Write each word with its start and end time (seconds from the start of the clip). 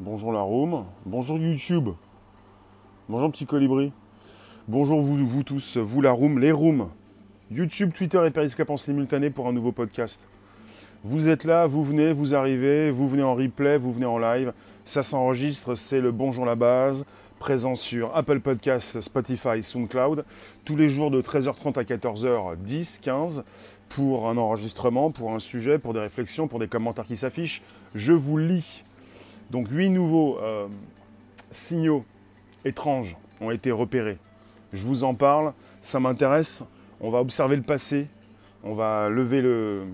Bonjour 0.00 0.32
la 0.32 0.42
room. 0.42 0.84
Bonjour 1.06 1.38
YouTube. 1.38 1.88
Bonjour 3.08 3.32
petit 3.32 3.46
colibri. 3.46 3.90
Bonjour 4.68 5.02
vous, 5.02 5.26
vous 5.26 5.42
tous, 5.42 5.76
vous 5.76 6.00
la 6.00 6.12
room, 6.12 6.38
les 6.38 6.52
rooms. 6.52 6.86
YouTube, 7.50 7.92
Twitter 7.92 8.24
et 8.24 8.30
Periscope 8.30 8.70
en 8.70 8.76
simultané 8.76 9.30
pour 9.30 9.48
un 9.48 9.52
nouveau 9.52 9.72
podcast. 9.72 10.28
Vous 11.02 11.28
êtes 11.28 11.42
là, 11.42 11.66
vous 11.66 11.82
venez, 11.82 12.12
vous 12.12 12.36
arrivez, 12.36 12.92
vous 12.92 13.08
venez 13.08 13.24
en 13.24 13.34
replay, 13.34 13.76
vous 13.76 13.92
venez 13.92 14.06
en 14.06 14.18
live. 14.18 14.52
Ça 14.84 15.02
s'enregistre, 15.02 15.74
c'est 15.74 16.00
le 16.00 16.12
Bonjour 16.12 16.44
la 16.44 16.54
base, 16.54 17.04
présent 17.40 17.74
sur 17.74 18.16
Apple 18.16 18.38
Podcasts, 18.38 19.00
Spotify, 19.00 19.64
SoundCloud, 19.64 20.24
tous 20.64 20.76
les 20.76 20.90
jours 20.90 21.10
de 21.10 21.20
13h30 21.20 21.76
à 21.76 21.82
14h10, 21.82 23.00
15, 23.00 23.42
pour 23.88 24.28
un 24.28 24.36
enregistrement, 24.36 25.10
pour 25.10 25.34
un 25.34 25.40
sujet, 25.40 25.80
pour 25.80 25.92
des 25.92 26.00
réflexions, 26.00 26.46
pour 26.46 26.60
des 26.60 26.68
commentaires 26.68 27.04
qui 27.04 27.16
s'affichent. 27.16 27.62
Je 27.96 28.12
vous 28.12 28.38
lis. 28.38 28.84
Donc 29.50 29.68
huit 29.70 29.90
nouveaux 29.90 30.38
euh, 30.38 30.68
signaux 31.50 32.04
étranges 32.64 33.16
ont 33.40 33.50
été 33.50 33.70
repérés. 33.70 34.18
Je 34.72 34.86
vous 34.86 35.04
en 35.04 35.14
parle, 35.14 35.52
ça 35.80 36.00
m'intéresse. 36.00 36.64
On 37.00 37.10
va 37.10 37.20
observer 37.20 37.56
le 37.56 37.62
passé, 37.62 38.08
on 38.64 38.74
va 38.74 39.08
lever 39.08 39.42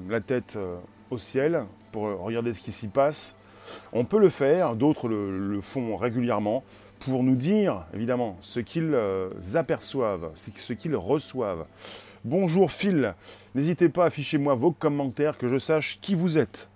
la 0.09 0.21
tête 0.21 0.55
euh, 0.57 0.77
au 1.11 1.19
ciel 1.19 1.65
pour 1.93 2.05
regarder 2.21 2.53
ce 2.53 2.61
qui 2.61 2.73
s'y 2.73 2.89
passe. 2.89 3.37
On 3.93 4.05
peut 4.05 4.19
le 4.19 4.29
faire, 4.29 4.75
d'autres 4.75 5.09
le, 5.09 5.61
font 5.61 5.97
régulièrement 5.97 6.65
pour 7.01 7.23
nous 7.23 7.37
dire, 7.37 7.85
évidemment, 7.93 8.37
ce 8.41 8.61
qu'ils 8.61 8.95
euh, 8.95 9.29
aperçoivent, 9.55 10.31
ce 10.35 10.73
qu'ils 10.73 10.97
reçoivent. 10.97 11.67
Bonjour 12.25 12.73
Phil, 12.73 13.15
n'hésitez 13.55 13.91
pas 13.91 14.05
à 14.05 14.07
afficher 14.07 14.39
moi 14.39 14.55
vos 14.55 14.73
commentaires, 14.73 15.37
que 15.37 15.49
je 15.49 15.59
sache 15.59 15.99
qui 16.01 16.15
vous 16.15 16.39
êtes. 16.39 16.69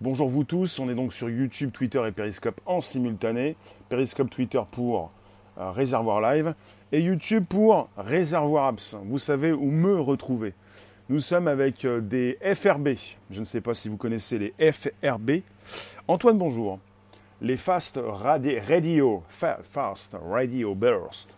Bonjour 0.00 0.28
vous 0.28 0.42
tous, 0.42 0.80
on 0.80 0.90
est 0.90 0.94
donc 0.94 1.12
sur 1.12 1.30
YouTube, 1.30 1.70
Twitter 1.72 2.02
et 2.06 2.10
Periscope 2.10 2.60
en 2.66 2.80
simultané. 2.80 3.54
Periscope 3.88 4.28
Twitter 4.28 4.60
pour 4.72 5.12
euh, 5.56 5.70
Réservoir 5.70 6.20
Live 6.20 6.54
et 6.90 7.00
YouTube 7.00 7.44
pour 7.48 7.88
Réservoir 7.96 8.66
Apps. 8.66 8.96
Vous 9.04 9.20
savez 9.20 9.52
où 9.52 9.70
me 9.70 10.00
retrouver. 10.00 10.52
Nous 11.08 11.20
sommes 11.20 11.46
avec 11.46 11.84
euh, 11.84 12.00
des 12.00 12.36
FRB. 12.42 12.88
Je 13.30 13.38
ne 13.38 13.44
sais 13.44 13.60
pas 13.60 13.72
si 13.72 13.88
vous 13.88 13.96
connaissez 13.96 14.36
les 14.36 14.72
FRB. 14.72 15.42
Antoine, 16.08 16.38
bonjour. 16.38 16.80
Les 17.40 17.56
Fast 17.56 18.00
Radio, 18.02 19.22
Fast 19.28 20.16
Radio 20.28 20.74
Burst. 20.74 21.36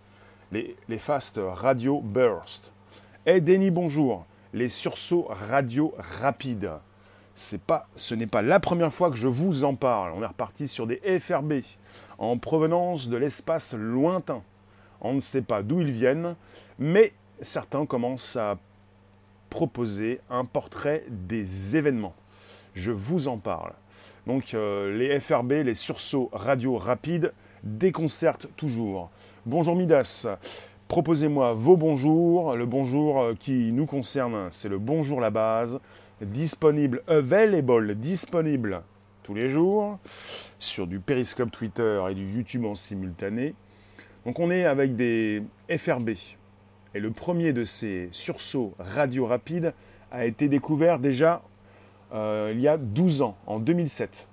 Les, 0.51 0.77
les 0.89 0.99
Fast 0.99 1.39
Radio 1.43 2.01
Burst. 2.01 2.73
Et 3.27 3.43
Denis, 3.43 3.71
bonjour. 3.71 4.25
Les 4.55 4.71
sursauts 4.71 5.27
radio 5.29 5.95
rapides. 6.21 6.71
Pas, 7.67 7.87
ce 7.97 8.15
n'est 8.15 8.27
pas 8.27 8.41
la 8.41 8.61
première 8.61 8.95
fois 8.95 9.11
que 9.11 9.17
je 9.17 9.29
vous 9.29 9.65
en 9.65 9.75
parle. 9.75 10.13
On 10.17 10.23
est 10.23 10.27
reparti 10.27 10.67
sur 10.67 10.87
des 10.87 11.01
FRB 11.21 11.61
en 12.17 12.39
provenance 12.39 13.11
de 13.11 13.17
l'espace 13.19 13.75
lointain. 13.75 14.43
On 15.03 15.13
ne 15.13 15.21
sait 15.21 15.43
pas 15.43 15.63
d'où 15.63 15.83
ils 15.83 15.93
viennent, 15.93 16.35
mais 16.79 17.13
certains 17.43 17.85
commencent 17.85 18.37
à 18.37 18.57
proposer 19.51 20.21
un 20.31 20.47
portrait 20.47 21.05
des 21.09 21.77
événements. 21.77 22.15
Je 22.75 22.91
vous 22.91 23.29
en 23.29 23.37
parle. 23.37 23.73
Donc 24.27 24.55
euh, 24.55 24.97
les 24.97 25.21
FRB, 25.21 25.53
les 25.53 25.75
sursauts 25.75 26.31
radio 26.33 26.79
rapides, 26.79 27.33
déconcertent 27.63 28.49
toujours. 28.57 29.11
Bonjour 29.45 29.77
Midas, 29.77 30.27
proposez-moi 30.89 31.53
vos 31.53 31.77
bonjours. 31.77 32.57
Le 32.57 32.65
bonjour 32.65 33.21
euh, 33.21 33.35
qui 33.39 33.73
nous 33.73 33.87
concerne, 33.87 34.49
c'est 34.51 34.69
le 34.69 34.79
bonjour 34.79 35.21
la 35.21 35.31
base, 35.31 35.81
disponible, 36.21 37.03
available, 37.07 37.95
disponible 37.95 38.83
tous 39.23 39.35
les 39.35 39.49
jours 39.49 39.99
sur 40.59 40.87
du 40.87 41.01
Periscope 41.01 41.51
Twitter 41.51 42.03
et 42.11 42.15
du 42.15 42.27
YouTube 42.27 42.65
en 42.65 42.75
simultané. 42.75 43.55
Donc 44.25 44.39
on 44.39 44.51
est 44.51 44.65
avec 44.65 44.97
des 44.97 45.43
FRB, 45.77 46.11
et 46.95 47.01
le 47.01 47.11
premier 47.11 47.53
de 47.53 47.65
ces 47.65 48.09
sursauts 48.13 48.75
radio 48.79 49.27
rapides 49.27 49.75
a 50.11 50.25
été 50.25 50.49
découvert 50.49 50.99
déjà 50.99 51.43
euh, 52.13 52.53
il 52.55 52.61
y 52.61 52.69
a 52.69 52.77
12 52.77 53.23
ans, 53.23 53.37
en 53.47 53.59
2007. 53.59 54.29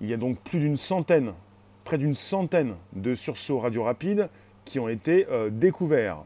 Il 0.00 0.08
y 0.08 0.14
a 0.14 0.16
donc 0.16 0.38
plus 0.40 0.58
d'une 0.58 0.76
centaine, 0.76 1.32
près 1.84 1.98
d'une 1.98 2.14
centaine 2.14 2.74
de 2.92 3.14
sursauts 3.14 3.60
radio 3.60 3.84
rapides 3.84 4.28
qui 4.64 4.78
ont 4.78 4.88
été 4.88 5.26
euh, 5.30 5.50
découverts. 5.50 6.18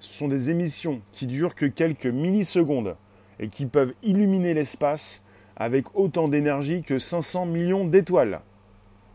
Ce 0.00 0.18
sont 0.18 0.28
des 0.28 0.50
émissions 0.50 1.00
qui 1.12 1.26
durent 1.26 1.54
que 1.54 1.66
quelques 1.66 2.06
millisecondes 2.06 2.96
et 3.40 3.48
qui 3.48 3.66
peuvent 3.66 3.92
illuminer 4.02 4.54
l'espace 4.54 5.24
avec 5.56 5.94
autant 5.94 6.28
d'énergie 6.28 6.82
que 6.82 6.98
500 6.98 7.46
millions 7.46 7.84
d'étoiles. 7.84 8.40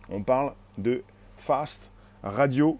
On 0.09 0.21
parle 0.21 0.53
de 0.77 1.03
Fast 1.37 1.91
Radio 2.23 2.77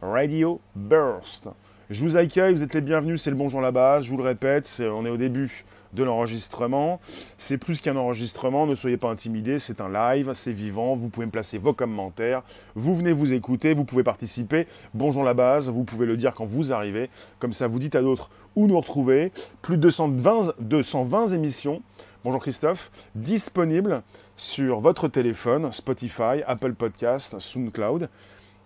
Radio 0.00 0.60
Burst. 0.74 1.48
Je 1.90 2.04
vous 2.04 2.16
accueille, 2.16 2.54
vous 2.54 2.62
êtes 2.62 2.74
les 2.74 2.80
bienvenus, 2.80 3.20
c'est 3.20 3.30
le 3.30 3.36
bonjour 3.36 3.60
la 3.60 3.72
base, 3.72 4.04
je 4.04 4.10
vous 4.10 4.16
le 4.16 4.22
répète, 4.22 4.80
on 4.80 5.04
est 5.04 5.10
au 5.10 5.16
début 5.16 5.64
de 5.92 6.02
l'enregistrement. 6.02 7.00
C'est 7.36 7.58
plus 7.58 7.80
qu'un 7.80 7.96
enregistrement, 7.96 8.66
ne 8.66 8.74
soyez 8.74 8.96
pas 8.96 9.08
intimidés, 9.08 9.58
c'est 9.58 9.80
un 9.80 9.88
live, 9.88 10.30
c'est 10.34 10.52
vivant, 10.52 10.94
vous 10.94 11.08
pouvez 11.08 11.26
me 11.26 11.30
placer 11.30 11.58
vos 11.58 11.72
commentaires, 11.72 12.42
vous 12.74 12.94
venez 12.94 13.12
vous 13.12 13.32
écouter, 13.32 13.74
vous 13.74 13.84
pouvez 13.84 14.02
participer. 14.02 14.66
Bonjour 14.94 15.24
la 15.24 15.34
base, 15.34 15.70
vous 15.70 15.84
pouvez 15.84 16.06
le 16.06 16.16
dire 16.16 16.34
quand 16.34 16.46
vous 16.46 16.72
arrivez, 16.72 17.10
comme 17.38 17.52
ça 17.52 17.66
vous 17.66 17.78
dites 17.78 17.96
à 17.96 18.02
d'autres 18.02 18.30
où 18.56 18.66
nous 18.66 18.78
retrouver. 18.78 19.32
Plus 19.62 19.76
de 19.76 19.82
220, 19.82 20.54
220 20.60 21.28
émissions, 21.28 21.82
bonjour 22.24 22.40
Christophe, 22.40 22.90
disponibles 23.14 24.02
sur 24.36 24.80
votre 24.80 25.08
téléphone, 25.08 25.70
Spotify, 25.72 26.42
Apple 26.46 26.74
Podcast, 26.74 27.38
SoundCloud 27.38 28.08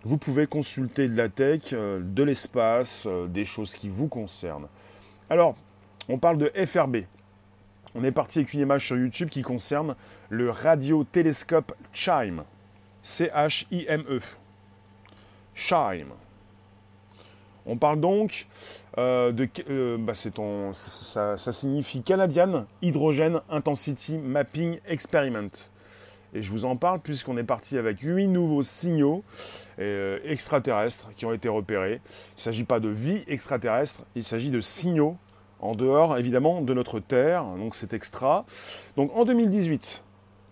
vous 0.04 0.18
pouvez 0.18 0.46
consulter 0.46 1.08
de 1.08 1.16
la 1.16 1.28
tech, 1.28 1.72
euh, 1.72 2.00
de 2.02 2.22
l'espace, 2.22 3.06
euh, 3.06 3.26
des 3.26 3.44
choses 3.44 3.74
qui 3.74 3.88
vous 3.88 4.06
concernent. 4.06 4.68
Alors, 5.30 5.56
on 6.08 6.18
parle 6.18 6.38
de 6.38 6.52
FRB. 6.64 6.98
On 7.94 8.02
est 8.04 8.12
parti 8.12 8.40
avec 8.40 8.52
une 8.52 8.60
image 8.60 8.86
sur 8.86 8.96
YouTube 8.96 9.28
qui 9.28 9.42
concerne 9.42 9.94
le 10.28 10.50
radiotélescope 10.50 11.72
CHIME. 11.92 12.42
C-H-I-M-E. 13.02 14.20
CHIME. 15.54 16.12
On 17.66 17.76
parle 17.76 18.00
donc 18.00 18.46
euh, 18.98 19.32
de. 19.32 19.96
Bah 19.96 20.12
ça, 20.14 21.36
ça, 21.36 21.52
signifie 21.52 22.02
Canadian 22.02 22.66
Hydrogen 22.82 23.40
Intensity 23.48 24.18
Mapping 24.18 24.78
Experiment. 24.86 25.50
Et 26.34 26.42
je 26.42 26.50
vous 26.50 26.64
en 26.64 26.76
parle 26.76 27.00
puisqu'on 27.00 27.36
est 27.38 27.44
parti 27.44 27.78
avec 27.78 28.00
huit 28.00 28.26
nouveaux 28.26 28.62
signaux 28.62 29.22
euh, 29.78 30.18
extraterrestres 30.24 31.08
qui 31.16 31.24
ont 31.26 31.32
été 31.32 31.48
repérés. 31.48 32.00
Il 32.04 32.36
ne 32.36 32.40
s'agit 32.40 32.64
pas 32.64 32.80
de 32.80 32.88
vie 32.88 33.22
extraterrestre, 33.28 34.02
il 34.16 34.24
s'agit 34.24 34.50
de 34.50 34.60
signaux 34.60 35.16
en 35.60 35.74
dehors 35.74 36.18
évidemment 36.18 36.60
de 36.60 36.74
notre 36.74 37.00
Terre, 37.00 37.44
donc 37.58 37.74
c'est 37.74 37.94
extra. 37.94 38.44
Donc 38.96 39.10
en 39.14 39.24
2018, 39.24 40.02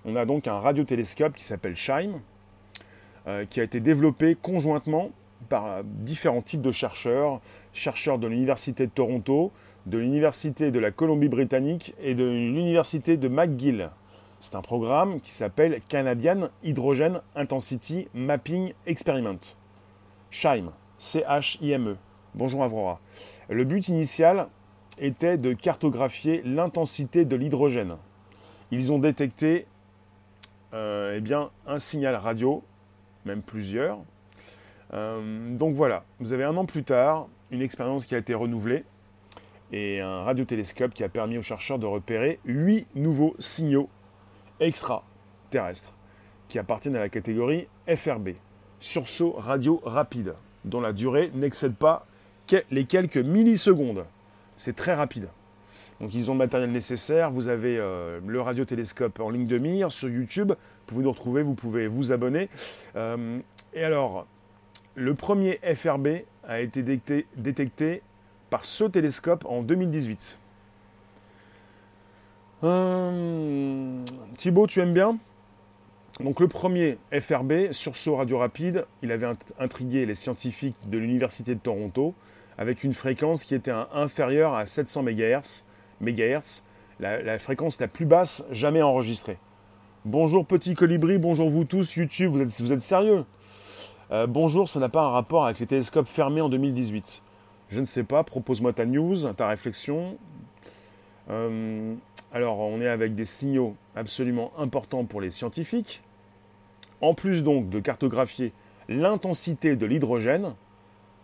on 0.04 0.16
a 0.16 0.24
donc 0.24 0.46
un 0.46 0.58
radiotélescope 0.58 1.34
qui 1.34 1.44
s'appelle 1.44 1.76
SHIME, 1.76 2.20
euh, 3.26 3.44
qui 3.48 3.60
a 3.60 3.62
été 3.62 3.80
développé 3.80 4.36
conjointement 4.41 5.10
par 5.48 5.82
différents 5.84 6.42
types 6.42 6.62
de 6.62 6.72
chercheurs, 6.72 7.41
chercheurs 7.72 8.18
de 8.18 8.26
l'Université 8.26 8.86
de 8.86 8.92
Toronto, 8.92 9.52
de 9.86 9.98
l'Université 9.98 10.70
de 10.70 10.78
la 10.78 10.91
Colombie-Britannique 10.91 11.94
et 12.00 12.14
de 12.14 12.24
l'Université 12.24 13.16
de 13.16 13.28
McGill 13.28 13.91
c'est 14.42 14.56
un 14.56 14.60
programme 14.60 15.20
qui 15.20 15.30
s'appelle 15.30 15.80
Canadian 15.88 16.48
Hydrogen 16.64 17.20
Intensity 17.36 18.08
Mapping 18.12 18.72
Experiment. 18.86 19.38
CHIME, 20.32 20.72
C-H-I-M-E. 20.98 21.96
Bonjour 22.34 22.64
Avrora. 22.64 22.98
Le 23.48 23.62
but 23.62 23.86
initial 23.86 24.48
était 24.98 25.38
de 25.38 25.53
cartographier 25.53 26.42
l'intensité 26.44 27.25
de 27.25 27.36
l'hydrogène. 27.36 27.97
Ils 28.70 28.92
ont 28.92 28.98
détecté 28.98 29.66
euh, 30.75 31.20
eh 31.22 31.34
un 31.66 31.78
signal 31.78 32.14
radio, 32.16 32.62
même 33.24 33.42
plusieurs. 33.42 33.98
Euh, 34.94 35.56
donc 35.56 35.74
voilà, 35.74 36.04
vous 36.21 36.33
avez 36.33 36.44
un 36.44 36.56
an 36.56 36.65
plus 36.65 36.84
tard 36.84 37.28
une 37.50 37.62
expérience 37.62 38.06
qui 38.06 38.15
a 38.15 38.18
été 38.18 38.34
renouvelée 38.34 38.84
et 39.72 40.00
un 40.00 40.22
radiotélescope 40.22 40.92
qui 40.94 41.04
a 41.04 41.09
permis 41.09 41.39
aux 41.39 41.42
chercheurs 41.42 41.78
de 41.78 41.86
repérer 41.86 42.41
huit 42.44 42.86
nouveaux 42.94 43.34
signaux 43.39 43.89
extraterrestres 44.60 45.92
qui 46.48 46.59
appartiennent 46.59 46.97
à 46.97 47.00
la 47.00 47.09
catégorie 47.09 47.66
FRB, 47.89 48.30
sursaut 48.80 49.33
radio 49.39 49.80
rapide, 49.84 50.34
dont 50.65 50.80
la 50.80 50.92
durée 50.92 51.30
n'excède 51.34 51.74
pas 51.74 52.06
les 52.71 52.84
quelques 52.84 53.16
millisecondes. 53.16 54.04
C'est 54.62 54.76
très 54.76 54.94
rapide. 54.94 55.26
Donc 56.00 56.14
ils 56.14 56.30
ont 56.30 56.34
le 56.34 56.38
matériel 56.38 56.70
nécessaire, 56.70 57.32
vous 57.32 57.48
avez 57.48 57.78
euh, 57.78 58.20
le 58.24 58.41
radiotélescope 58.41 59.18
en 59.18 59.28
ligne 59.28 59.48
de 59.48 59.59
mire 59.59 59.91
sur 59.91 60.09
YouTube, 60.09 60.53
vous 60.53 60.86
pouvez 60.86 61.03
nous 61.03 61.10
retrouver, 61.10 61.42
vous 61.42 61.54
pouvez 61.54 61.88
vous 61.88 62.12
abonner. 62.12 62.48
Euh, 62.94 63.41
et 63.74 63.82
alors, 63.82 64.24
le 64.94 65.14
premier 65.14 65.59
FRB 65.74 66.18
a 66.47 66.60
été 66.60 66.84
détecté, 66.84 68.03
par 68.50 68.64
ce 68.64 68.84
télescope 68.84 69.44
en 69.47 69.62
2018. 69.62 70.38
Euh, 72.62 74.04
Thibaut, 74.36 74.68
tu 74.68 74.78
aimes 74.78 74.94
bien? 74.94 75.18
Donc 76.20 76.38
le 76.38 76.47
premier 76.47 76.98
FRB, 77.12 77.72
sursaut 77.72 78.15
radio 78.15 78.38
rapide, 78.38 78.86
il 79.03 79.10
avait 79.10 79.26
intrigué 79.58 80.06
les 80.06 80.15
scientifiques 80.15 80.76
de 80.84 80.98
l'Université 80.98 81.56
de 81.56 81.60
Toronto 81.60 82.15
avec 82.59 82.84
une 82.84 82.95
fréquence 82.95 83.45
qui 83.45 83.54
était 83.54 83.72
inférieure 83.93 84.54
à 84.54 84.66
700 84.66 85.04
MHz, 85.04 85.65
MHz 86.01 86.63
la, 87.01 87.39
fréquence 87.39 87.81
la 87.81 87.89
plus 87.89 88.07
basse 88.07 88.47
jamais 88.51 88.83
enregistrée. 88.83 89.39
Bonjour 90.04 90.47
petit 90.47 90.75
colibri, 90.75 91.19
bonjour 91.19 91.49
vous 91.49 91.65
tous, 91.65 91.97
YouTube, 91.97 92.33
vous 92.33 92.72
êtes, 92.72 92.81
sérieux? 92.81 93.25
Euh, 94.10 94.27
Bonjour, 94.27 94.69
ça 94.69 94.81
n'a 94.81 94.89
pas 94.89 95.03
un 95.03 95.10
rapport 95.10 95.45
avec 95.45 95.59
les 95.59 95.66
télescopes 95.66 96.09
fermés 96.09 96.41
en 96.41 96.49
2018. 96.49 97.22
Je 97.71 97.81
ne 97.81 97.84
sais 97.84 98.04
pas, 98.04 98.22
propose-moi 98.22 98.72
ta 98.72 98.84
news, 98.84 99.33
ta 99.33 99.49
réflexion. 99.49 100.19
Euh, 101.31 101.95
alors, 102.33 102.59
on 102.59 102.81
est 102.81 102.89
avec 102.89 103.15
des 103.15 103.25
signaux 103.25 103.75
absolument 103.97 104.53
importants 104.59 105.04
pour 105.04 105.21
les 105.21 105.31
scientifiques. 105.31 106.03
En 107.01 107.15
plus 107.15 107.43
donc 107.43 107.69
de 107.69 107.81
cartographier 107.81 108.53
l'intensité 108.89 109.77
de 109.77 109.87
l'hydrogène, 109.87 110.54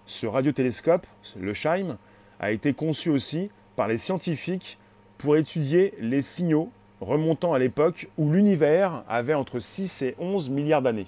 ce 0.08 0.26
radiotélescope, 0.26 1.06
le 1.38 1.52
SHIME, 1.52 1.96
a 2.40 2.50
été 2.50 2.72
conçu 2.72 3.10
aussi 3.10 3.50
par 3.76 3.88
les 3.88 3.99
scientifiques 3.99 4.78
pour 5.19 5.37
étudier 5.37 5.94
les 6.00 6.22
signaux 6.22 6.70
remontant 7.00 7.52
à 7.52 7.58
l'époque 7.58 8.08
où 8.16 8.32
l'univers 8.32 9.05
avait 9.08 9.34
entre 9.34 9.58
6 9.58 10.02
et 10.02 10.16
11 10.19 10.50
milliards 10.50 10.82
d'années. 10.82 11.06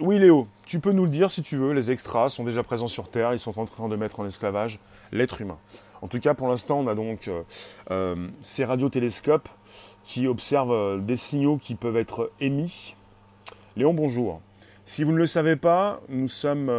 Oui 0.00 0.18
Léo, 0.18 0.48
tu 0.64 0.80
peux 0.80 0.90
nous 0.90 1.04
le 1.04 1.10
dire 1.10 1.30
si 1.30 1.42
tu 1.42 1.56
veux, 1.56 1.72
les 1.72 1.90
extras 1.90 2.30
sont 2.30 2.44
déjà 2.44 2.62
présents 2.62 2.88
sur 2.88 3.08
Terre, 3.08 3.32
ils 3.32 3.38
sont 3.38 3.60
en 3.60 3.66
train 3.66 3.88
de 3.88 3.96
mettre 3.96 4.18
en 4.18 4.26
esclavage 4.26 4.80
l'être 5.12 5.40
humain. 5.40 5.58
En 6.02 6.08
tout 6.08 6.18
cas, 6.18 6.34
pour 6.34 6.48
l'instant, 6.48 6.80
on 6.80 6.88
a 6.88 6.94
donc 6.94 7.28
euh, 7.28 7.42
euh, 7.90 8.28
ces 8.42 8.64
radiotélescopes 8.64 9.48
qui 10.02 10.26
observent 10.26 10.72
euh, 10.72 10.98
des 10.98 11.16
signaux 11.16 11.58
qui 11.58 11.74
peuvent 11.74 11.96
être 11.96 12.32
émis. 12.40 12.94
Léon, 13.76 13.94
bonjour. 13.94 14.40
Si 14.86 15.02
vous 15.02 15.12
ne 15.12 15.16
le 15.16 15.24
savez 15.24 15.56
pas, 15.56 16.02
nous 16.10 16.28
sommes 16.28 16.70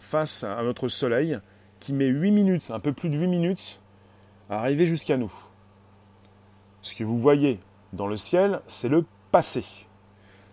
face 0.00 0.44
à 0.44 0.62
notre 0.62 0.88
Soleil 0.88 1.38
qui 1.80 1.94
met 1.94 2.06
8 2.06 2.30
minutes, 2.30 2.70
un 2.70 2.78
peu 2.78 2.92
plus 2.92 3.08
de 3.08 3.16
8 3.16 3.26
minutes, 3.26 3.80
à 4.50 4.58
arriver 4.58 4.84
jusqu'à 4.84 5.16
nous. 5.16 5.32
Ce 6.82 6.94
que 6.94 7.04
vous 7.04 7.18
voyez 7.18 7.58
dans 7.94 8.06
le 8.06 8.18
ciel, 8.18 8.60
c'est 8.66 8.90
le 8.90 9.04
passé. 9.32 9.64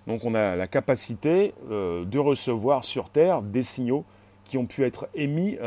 Donc 0.07 0.24
on 0.24 0.36
a 0.36 0.56
la 0.56 0.68
capacité 0.68 1.53
de 1.69 2.18
recevoir 2.18 2.86
sur 2.86 3.09
Terre 3.09 3.42
des 3.42 3.63
signaux 3.63 4.06
qui 4.45 4.57
ont 4.57 4.65
pu 4.65 4.86
être 4.86 5.09
émis 5.15 5.57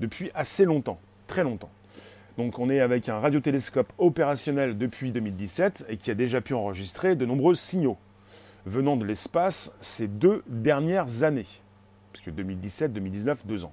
depuis 0.00 0.30
assez 0.34 0.64
longtemps, 0.64 0.98
très 1.26 1.44
longtemps. 1.44 1.70
Donc 2.38 2.58
on 2.58 2.70
est 2.70 2.80
avec 2.80 3.10
un 3.10 3.20
radiotélescope 3.20 3.92
opérationnel 3.98 4.78
depuis 4.78 5.12
2017 5.12 5.86
et 5.90 5.98
qui 5.98 6.10
a 6.10 6.14
déjà 6.14 6.40
pu 6.40 6.54
enregistrer 6.54 7.16
de 7.16 7.26
nombreux 7.26 7.54
signaux 7.54 7.98
venant 8.68 8.96
de 8.96 9.04
l'espace 9.04 9.74
ces 9.80 10.06
deux 10.06 10.42
dernières 10.46 11.24
années, 11.24 11.46
puisque 12.12 12.30
2017, 12.30 12.92
2019, 12.92 13.46
deux 13.46 13.64
ans. 13.64 13.72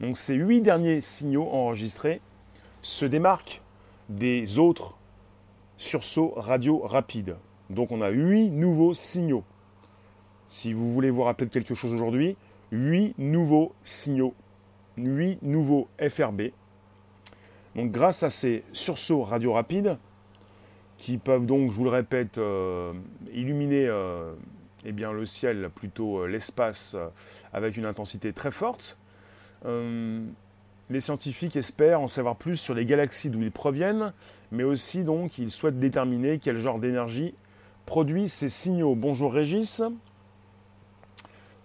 Donc 0.00 0.16
ces 0.16 0.34
huit 0.34 0.60
derniers 0.60 1.00
signaux 1.00 1.48
enregistrés 1.50 2.20
se 2.82 3.06
démarquent 3.06 3.62
des 4.08 4.58
autres 4.58 4.96
sursauts 5.78 6.34
radio 6.36 6.80
rapides. 6.80 7.36
Donc 7.70 7.92
on 7.92 8.02
a 8.02 8.10
huit 8.10 8.50
nouveaux 8.50 8.94
signaux. 8.94 9.44
Si 10.46 10.72
vous 10.72 10.92
voulez 10.92 11.10
vous 11.10 11.22
rappeler 11.22 11.46
de 11.46 11.52
quelque 11.52 11.74
chose 11.74 11.94
aujourd'hui, 11.94 12.36
huit 12.70 13.14
nouveaux 13.18 13.72
signaux 13.84 14.34
8 14.96 15.42
nouveaux 15.42 15.88
FRB. 16.00 16.50
Donc 17.74 17.90
grâce 17.90 18.22
à 18.22 18.30
ces 18.30 18.64
sursauts 18.72 19.22
radio 19.22 19.52
rapides, 19.52 19.98
qui 20.98 21.18
peuvent 21.18 21.46
donc, 21.46 21.70
je 21.70 21.76
vous 21.76 21.84
le 21.84 21.90
répète, 21.90 22.38
euh, 22.38 22.92
illuminer 23.32 23.86
euh, 23.86 24.32
eh 24.84 24.92
le 24.92 25.26
ciel, 25.26 25.70
plutôt 25.74 26.20
euh, 26.20 26.26
l'espace, 26.26 26.96
avec 27.52 27.76
une 27.76 27.84
intensité 27.84 28.32
très 28.32 28.50
forte, 28.50 28.98
les 30.88 31.00
scientifiques 31.00 31.56
espèrent 31.56 32.00
en 32.00 32.06
savoir 32.06 32.36
plus 32.36 32.54
sur 32.54 32.72
les 32.72 32.84
galaxies 32.84 33.30
d'où 33.30 33.42
ils 33.42 33.50
proviennent, 33.50 34.12
mais 34.52 34.62
aussi 34.62 35.02
donc 35.02 35.38
ils 35.38 35.50
souhaitent 35.50 35.80
déterminer 35.80 36.38
quel 36.38 36.58
genre 36.58 36.78
d'énergie 36.78 37.34
produit 37.84 38.28
ces 38.28 38.48
signaux. 38.48 38.94
Bonjour 38.94 39.32
Régis. 39.32 39.82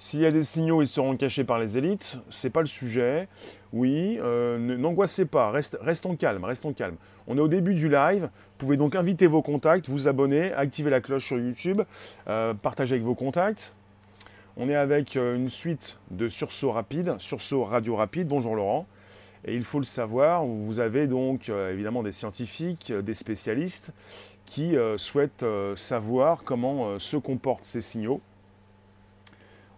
S'il 0.02 0.22
y 0.22 0.26
a 0.26 0.32
des 0.32 0.42
signaux, 0.42 0.82
ils 0.82 0.88
seront 0.88 1.16
cachés 1.16 1.44
par 1.44 1.60
les 1.60 1.78
élites. 1.78 2.18
C'est 2.32 2.50
pas 2.50 2.62
le 2.62 2.66
sujet. 2.66 3.28
Oui, 3.72 4.18
euh, 4.20 4.58
n'angoissez 4.58 5.28
pas. 5.28 5.52
restons 5.52 6.16
calmes, 6.16 6.44
restons 6.44 6.74
calmes. 6.74 6.96
On 7.28 7.38
est 7.38 7.40
au 7.40 7.48
début 7.48 7.76
du 7.76 7.88
live. 7.88 8.24
Vous 8.24 8.58
pouvez 8.58 8.78
donc 8.78 8.96
inviter 8.96 9.28
vos 9.28 9.44
contacts, 9.44 9.90
vous 9.90 10.08
abonner, 10.08 10.54
activer 10.54 10.90
la 10.90 11.02
cloche 11.02 11.28
sur 11.28 11.38
YouTube, 11.38 11.84
euh, 12.28 12.56
partager 12.56 12.96
avec 12.96 13.06
vos 13.06 13.14
contacts. 13.14 13.76
On 14.58 14.70
est 14.70 14.76
avec 14.76 15.18
euh, 15.18 15.36
une 15.36 15.50
suite 15.50 16.00
de 16.10 16.28
sursauts 16.30 16.72
rapides, 16.72 17.14
sursauts 17.20 17.66
radio 17.66 17.96
rapides. 17.96 18.28
Bonjour 18.28 18.56
Laurent. 18.56 18.88
Et 19.46 19.56
il 19.56 19.64
faut 19.64 19.78
le 19.78 19.86
savoir, 19.86 20.44
vous 20.44 20.80
avez 20.80 21.06
donc 21.06 21.50
évidemment 21.50 22.02
des 22.02 22.12
scientifiques, 22.12 22.92
des 22.92 23.14
spécialistes 23.14 23.92
qui 24.46 24.76
souhaitent 24.98 25.46
savoir 25.76 26.44
comment 26.44 27.00
se 27.00 27.18
comportent 27.18 27.64
ces 27.64 27.82
signaux 27.82 28.22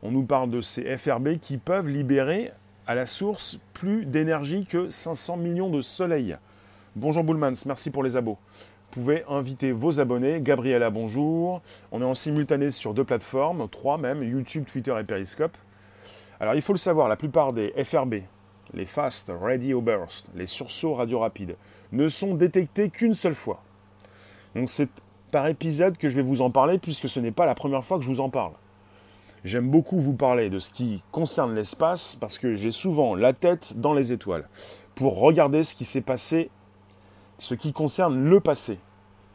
on 0.04 0.12
nous 0.12 0.24
parle 0.24 0.50
de 0.50 0.62
ces 0.62 0.98
FRB 0.98 1.38
qui 1.40 1.58
peuvent 1.58 1.88
libérer 1.88 2.52
à 2.86 2.94
la 2.94 3.06
source 3.06 3.60
plus 3.74 4.06
d'énergie 4.06 4.66
que 4.66 4.90
500 4.90 5.38
millions 5.38 5.70
de 5.70 5.80
soleils. 5.80 6.36
Bonjour 6.98 7.24
Bullmans, 7.24 7.54
merci 7.66 7.90
pour 7.90 8.04
les 8.04 8.18
abos. 8.18 8.38
Vous 8.92 9.02
pouvez 9.02 9.24
inviter 9.30 9.72
vos 9.72 10.02
abonnés. 10.02 10.42
Gabriella, 10.42 10.90
bonjour. 10.90 11.62
On 11.94 12.02
est 12.02 12.06
en 12.06 12.14
simultané 12.14 12.70
sur 12.70 12.94
deux 12.94 13.06
plateformes, 13.06 13.68
trois 13.70 13.98
même, 13.98 14.22
YouTube, 14.22 14.66
Twitter 14.70 14.94
et 15.00 15.06
Periscope. 15.06 15.56
Alors 16.42 16.54
il 16.54 16.62
faut 16.62 16.74
le 16.74 16.80
savoir, 16.80 17.08
la 17.08 17.16
plupart 17.16 17.54
des 17.54 17.74
FRB, 17.82 18.16
les 18.74 18.86
Fast 18.86 19.32
Radio 19.42 19.80
Burst, 19.80 20.30
les 20.36 20.48
sursauts 20.48 20.96
radio 20.96 21.20
rapides, 21.20 21.56
ne 21.94 22.10
sont 22.10 22.36
détectés 22.36 22.90
qu'une 22.90 23.14
seule 23.14 23.36
fois. 23.36 23.64
Donc 24.54 24.70
c'est 24.70 24.90
par 25.32 25.48
épisode 25.48 25.98
que 25.98 26.10
je 26.10 26.18
vais 26.18 26.22
vous 26.22 26.42
en 26.42 26.52
parler 26.52 26.78
puisque 26.78 27.08
ce 27.08 27.22
n'est 27.22 27.32
pas 27.32 27.46
la 27.46 27.56
première 27.56 27.86
fois 27.86 27.98
que 27.98 28.04
je 28.04 28.10
vous 28.10 28.20
en 28.20 28.30
parle. 28.30 28.52
J'aime 29.44 29.70
beaucoup 29.70 30.00
vous 30.00 30.14
parler 30.14 30.50
de 30.50 30.60
ce 30.60 30.72
qui 30.72 31.04
concerne 31.12 31.54
l'espace 31.54 32.16
parce 32.16 32.40
que 32.40 32.54
j'ai 32.54 32.72
souvent 32.72 33.14
la 33.14 33.34
tête 33.34 33.74
dans 33.76 33.94
les 33.94 34.14
étoiles 34.14 34.48
pour 34.96 35.20
regarder 35.20 35.64
ce 35.64 35.76
qui 35.76 35.84
s'est 35.84 36.00
passé, 36.00 36.50
ce 37.40 37.54
qui 37.54 37.74
concerne 37.74 38.24
le 38.24 38.40
passé. 38.40 38.80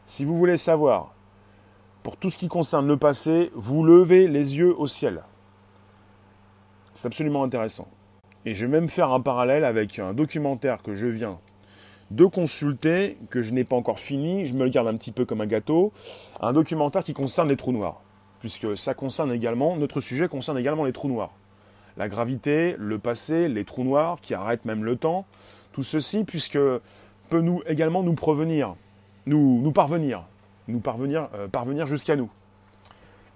Si 0.07 0.25
vous 0.25 0.35
voulez 0.35 0.57
savoir, 0.57 1.13
pour 2.01 2.17
tout 2.17 2.31
ce 2.31 2.37
qui 2.37 2.47
concerne 2.47 2.87
le 2.87 2.97
passé, 2.97 3.51
vous 3.53 3.83
levez 3.83 4.27
les 4.27 4.57
yeux 4.57 4.75
au 4.75 4.87
ciel. 4.87 5.21
C'est 6.93 7.05
absolument 7.05 7.43
intéressant. 7.43 7.87
Et 8.45 8.55
je 8.55 8.65
vais 8.65 8.71
même 8.71 8.89
faire 8.89 9.11
un 9.11 9.21
parallèle 9.21 9.63
avec 9.63 9.99
un 9.99 10.13
documentaire 10.13 10.81
que 10.81 10.95
je 10.95 11.05
viens 11.05 11.37
de 12.09 12.25
consulter, 12.25 13.15
que 13.29 13.43
je 13.43 13.53
n'ai 13.53 13.63
pas 13.63 13.75
encore 13.75 13.99
fini, 13.99 14.47
je 14.47 14.55
me 14.55 14.63
le 14.63 14.71
garde 14.71 14.87
un 14.87 14.97
petit 14.97 15.11
peu 15.11 15.25
comme 15.25 15.41
un 15.41 15.45
gâteau, 15.45 15.93
un 16.41 16.53
documentaire 16.53 17.03
qui 17.03 17.13
concerne 17.13 17.47
les 17.47 17.57
trous 17.57 17.73
noirs 17.73 18.01
puisque 18.39 18.77
ça 18.77 18.93
concerne 18.93 19.31
également, 19.31 19.75
notre 19.75 20.01
sujet 20.01 20.27
concerne 20.27 20.57
également 20.57 20.85
les 20.85 20.93
trous 20.93 21.09
noirs. 21.09 21.31
La 21.97 22.07
gravité, 22.07 22.75
le 22.77 22.97
passé, 22.97 23.47
les 23.47 23.65
trous 23.65 23.83
noirs 23.83 24.19
qui 24.21 24.33
arrêtent 24.33 24.65
même 24.65 24.83
le 24.83 24.95
temps, 24.95 25.25
tout 25.73 25.83
ceci, 25.83 26.23
puisque 26.23 26.57
peut 27.29 27.41
nous 27.41 27.61
également 27.67 28.03
nous 28.03 28.13
provenir, 28.13 28.75
nous, 29.25 29.71
parvenir, 29.71 30.23
nous 30.67 30.79
parvenir, 30.79 31.27
euh, 31.35 31.47
parvenir 31.47 31.85
jusqu'à 31.85 32.15
nous. 32.15 32.29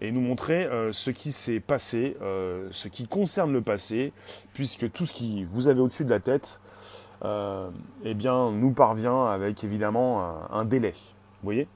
Et 0.02 0.12
nous 0.12 0.22
montrer 0.22 0.66
euh, 0.66 0.92
ce 0.92 1.12
qui 1.12 1.32
s'est 1.32 1.60
passé, 1.60 2.18
euh, 2.22 2.68
ce 2.72 2.88
qui 2.88 3.08
concerne 3.08 3.54
le 3.54 3.62
passé, 3.62 4.12
puisque 4.54 4.92
tout 4.92 5.06
ce 5.06 5.14
qui 5.14 5.44
vous 5.44 5.68
avez 5.68 5.82
au-dessus 5.82 6.06
de 6.06 6.10
la 6.10 6.20
tête, 6.20 6.60
eh 8.04 8.14
bien, 8.16 8.52
nous 8.52 8.72
parvient 8.72 9.28
avec 9.28 9.64
évidemment 9.64 10.28
un 10.52 10.66
délai. 10.66 10.92
Vous 10.92 11.46
voyez? 11.46 11.70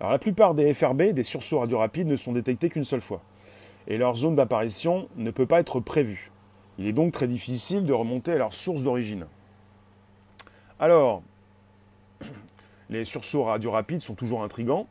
Alors 0.00 0.12
la 0.12 0.18
plupart 0.18 0.54
des 0.54 0.72
FRB, 0.72 1.12
des 1.12 1.22
sursauts 1.22 1.60
radio 1.60 1.78
rapides, 1.78 2.06
ne 2.06 2.16
sont 2.16 2.32
détectés 2.32 2.70
qu'une 2.70 2.84
seule 2.84 3.02
fois. 3.02 3.20
Et 3.86 3.98
leur 3.98 4.16
zone 4.16 4.34
d'apparition 4.34 5.08
ne 5.16 5.30
peut 5.30 5.46
pas 5.46 5.60
être 5.60 5.78
prévue. 5.78 6.30
Il 6.78 6.86
est 6.86 6.92
donc 6.92 7.12
très 7.12 7.28
difficile 7.28 7.84
de 7.84 7.92
remonter 7.92 8.32
à 8.32 8.38
leur 8.38 8.54
source 8.54 8.82
d'origine. 8.82 9.26
Alors, 10.78 11.22
les 12.90 13.04
sursauts 13.04 13.44
radio 13.44 13.70
rapides 13.70 14.00
sont 14.00 14.14
toujours 14.14 14.42
intrigants. 14.42 14.86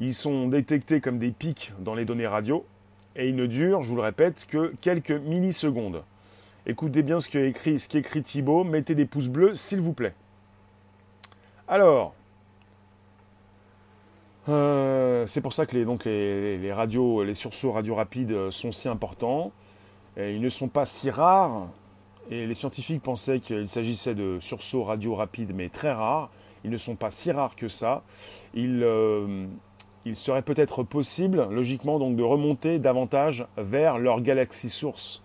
Ils 0.00 0.14
sont 0.14 0.48
détectés 0.48 1.00
comme 1.00 1.20
des 1.20 1.30
pics 1.30 1.72
dans 1.78 1.94
les 1.94 2.04
données 2.04 2.26
radio 2.26 2.66
et 3.14 3.28
ils 3.28 3.36
ne 3.36 3.46
durent, 3.46 3.84
je 3.84 3.90
vous 3.90 3.96
le 3.96 4.02
répète, 4.02 4.46
que 4.46 4.74
quelques 4.80 5.12
millisecondes. 5.12 6.02
Écoutez 6.66 7.02
bien 7.02 7.20
ce 7.20 7.28
qu'écrit 7.28 8.22
Thibaut, 8.22 8.64
mettez 8.64 8.96
des 8.96 9.06
pouces 9.06 9.28
bleus 9.28 9.54
s'il 9.54 9.80
vous 9.80 9.92
plaît. 9.92 10.14
Alors, 11.68 12.14
euh, 14.48 15.26
c'est 15.26 15.40
pour 15.40 15.52
ça 15.52 15.66
que 15.66 15.76
les, 15.76 15.84
donc 15.84 16.04
les, 16.04 16.72
radios, 16.72 17.22
les 17.24 17.34
sursauts 17.34 17.72
radio 17.72 17.94
rapides 17.94 18.32
euh, 18.32 18.50
sont 18.50 18.72
si 18.72 18.88
importants. 18.88 19.52
ils 20.16 20.40
ne 20.40 20.48
sont 20.48 20.68
pas 20.68 20.86
si 20.86 21.10
rares. 21.10 21.68
Et 22.30 22.46
les 22.46 22.54
scientifiques 22.54 23.02
pensaient 23.02 23.40
qu'il 23.40 23.68
s'agissait 23.68 24.14
de 24.14 24.38
sursauts 24.40 24.84
radio 24.84 25.14
rapides, 25.14 25.52
mais 25.54 25.68
très 25.68 25.92
rares. 25.92 26.30
Ils 26.64 26.70
ne 26.70 26.76
sont 26.76 26.96
pas 26.96 27.10
si 27.10 27.32
rares 27.32 27.56
que 27.56 27.68
ça. 27.68 28.02
Il, 28.52 28.86
il 30.04 30.16
serait 30.16 30.42
peut-être 30.42 30.82
possible, 30.82 31.48
logiquement, 31.50 31.98
donc 31.98 32.16
de 32.16 32.22
remonter 32.22 32.78
davantage 32.78 33.46
vers 33.56 33.98
leur 33.98 34.20
galaxie 34.20 34.68
source 34.68 35.22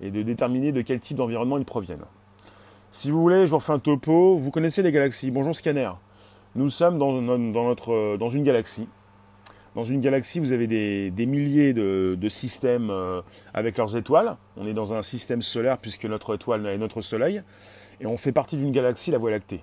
et 0.00 0.10
de 0.10 0.22
déterminer 0.22 0.72
de 0.72 0.82
quel 0.82 1.00
type 1.00 1.16
d'environnement 1.16 1.58
ils 1.58 1.64
proviennent. 1.64 2.04
Si 2.90 3.10
vous 3.10 3.20
voulez, 3.20 3.46
je 3.46 3.50
vous 3.50 3.58
refais 3.58 3.72
un 3.72 3.78
topo. 3.78 4.36
Vous 4.36 4.50
connaissez 4.50 4.82
les 4.82 4.92
galaxies. 4.92 5.30
Bonjour 5.30 5.54
Scanner. 5.54 5.90
Nous 6.56 6.68
sommes 6.68 6.98
dans, 6.98 7.20
notre, 7.20 8.16
dans 8.16 8.28
une 8.28 8.44
galaxie. 8.44 8.86
Dans 9.74 9.82
une 9.82 10.00
galaxie, 10.00 10.38
vous 10.38 10.52
avez 10.52 10.68
des, 10.68 11.26
milliers 11.26 11.72
de, 11.72 12.28
systèmes 12.28 12.90
euh, 12.90 13.22
avec 13.52 13.76
leurs 13.76 13.96
étoiles. 13.96 14.36
On 14.56 14.66
est 14.66 14.72
dans 14.72 14.94
un 14.94 15.02
système 15.02 15.42
solaire 15.42 15.78
puisque 15.78 16.04
notre 16.04 16.34
étoile 16.36 16.64
est 16.66 16.78
notre 16.78 17.00
Soleil. 17.00 17.42
Et 18.00 18.06
on 18.06 18.16
fait 18.16 18.30
partie 18.30 18.56
d'une 18.56 18.70
galaxie, 18.70 19.10
la 19.10 19.18
Voie 19.18 19.32
lactée. 19.32 19.62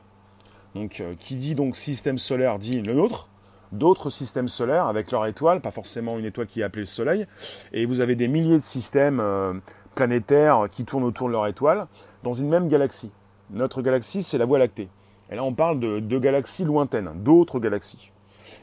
Donc, 0.75 0.99
euh, 0.99 1.13
qui 1.17 1.35
dit 1.35 1.55
donc 1.55 1.77
système 1.77 2.17
solaire 2.17 2.59
dit 2.59 2.81
le 2.81 2.93
nôtre. 2.93 3.29
D'autres 3.71 4.09
systèmes 4.09 4.49
solaires 4.49 4.87
avec 4.87 5.11
leur 5.11 5.25
étoile, 5.27 5.61
pas 5.61 5.71
forcément 5.71 6.19
une 6.19 6.25
étoile 6.25 6.47
qui 6.47 6.59
est 6.59 6.63
appelée 6.63 6.81
le 6.81 6.87
Soleil. 6.87 7.25
Et 7.71 7.85
vous 7.85 8.01
avez 8.01 8.17
des 8.17 8.27
milliers 8.27 8.57
de 8.57 8.59
systèmes 8.59 9.21
euh, 9.21 9.53
planétaires 9.95 10.67
qui 10.69 10.83
tournent 10.83 11.05
autour 11.05 11.27
de 11.29 11.31
leur 11.31 11.47
étoile 11.47 11.87
dans 12.23 12.33
une 12.33 12.49
même 12.49 12.67
galaxie. 12.67 13.11
Notre 13.49 13.81
galaxie, 13.81 14.23
c'est 14.23 14.37
la 14.37 14.43
Voie 14.43 14.59
lactée. 14.59 14.89
Et 15.31 15.35
là, 15.35 15.43
on 15.43 15.53
parle 15.53 15.79
de, 15.79 16.19
galaxies 16.19 16.65
lointaines, 16.65 17.11
d'autres 17.15 17.59
galaxies. 17.59 18.11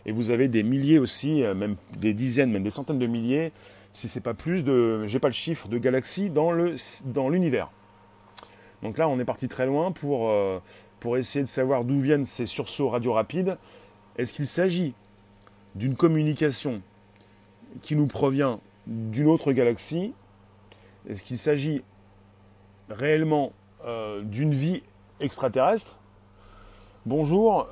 Et 0.04 0.12
vous 0.12 0.30
avez 0.30 0.48
des 0.48 0.62
milliers 0.62 0.98
aussi, 0.98 1.42
euh, 1.42 1.54
même 1.54 1.76
des 1.96 2.12
dizaines, 2.12 2.50
même 2.50 2.62
des 2.62 2.70
centaines 2.70 2.98
de 2.98 3.06
milliers, 3.06 3.52
si 3.92 4.08
c'est 4.08 4.20
pas 4.20 4.34
plus 4.34 4.64
de, 4.64 5.06
j'ai 5.06 5.18
pas 5.18 5.28
le 5.28 5.34
chiffre, 5.34 5.68
de 5.68 5.78
galaxies 5.78 6.30
dans 6.30 7.28
l'univers. 7.30 7.70
Donc 8.82 8.98
là, 8.98 9.08
on 9.08 9.18
est 9.18 9.24
parti 9.24 9.48
très 9.48 9.66
loin 9.66 9.92
pour 9.92 10.30
euh, 10.30 10.60
essayer 11.16 11.42
de 11.42 11.48
savoir 11.48 11.84
d'où 11.84 11.98
viennent 12.00 12.24
ces 12.24 12.46
sursauts 12.46 12.90
radio 12.90 13.12
rapides. 13.12 13.56
Est-ce 14.16 14.34
qu'il 14.34 14.46
s'agit 14.46 14.94
d'une 15.74 15.96
communication 15.96 16.82
qui 17.82 17.96
nous 17.96 18.06
provient 18.06 18.60
d'une 18.86 19.28
autre 19.28 19.52
galaxie? 19.52 20.12
Est-ce 21.08 21.22
qu'il 21.22 21.38
s'agit 21.38 21.82
réellement 22.90 23.52
euh, 23.84 24.22
d'une 24.22 24.52
vie 24.52 24.82
extraterrestre? 25.20 25.96
Bonjour, 27.06 27.68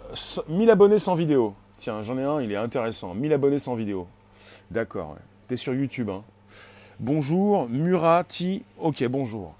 1000 0.48 0.70
abonnés 0.70 0.98
sans 0.98 1.16
vidéo. 1.16 1.54
Tiens, 1.78 2.00
j'en 2.02 2.16
ai 2.16 2.22
un, 2.22 2.40
il 2.40 2.52
est 2.52 2.56
intéressant. 2.56 3.12
1000 3.12 3.32
abonnés 3.32 3.58
sans 3.58 3.74
vidéo. 3.74 4.06
D'accord, 4.70 5.16
t'es 5.48 5.56
sur 5.56 5.74
YouTube. 5.74 6.08
Hein. 6.10 6.22
Bonjour, 7.00 7.68
Murati. 7.68 8.62
Ok, 8.78 9.04
bonjour. 9.08 9.54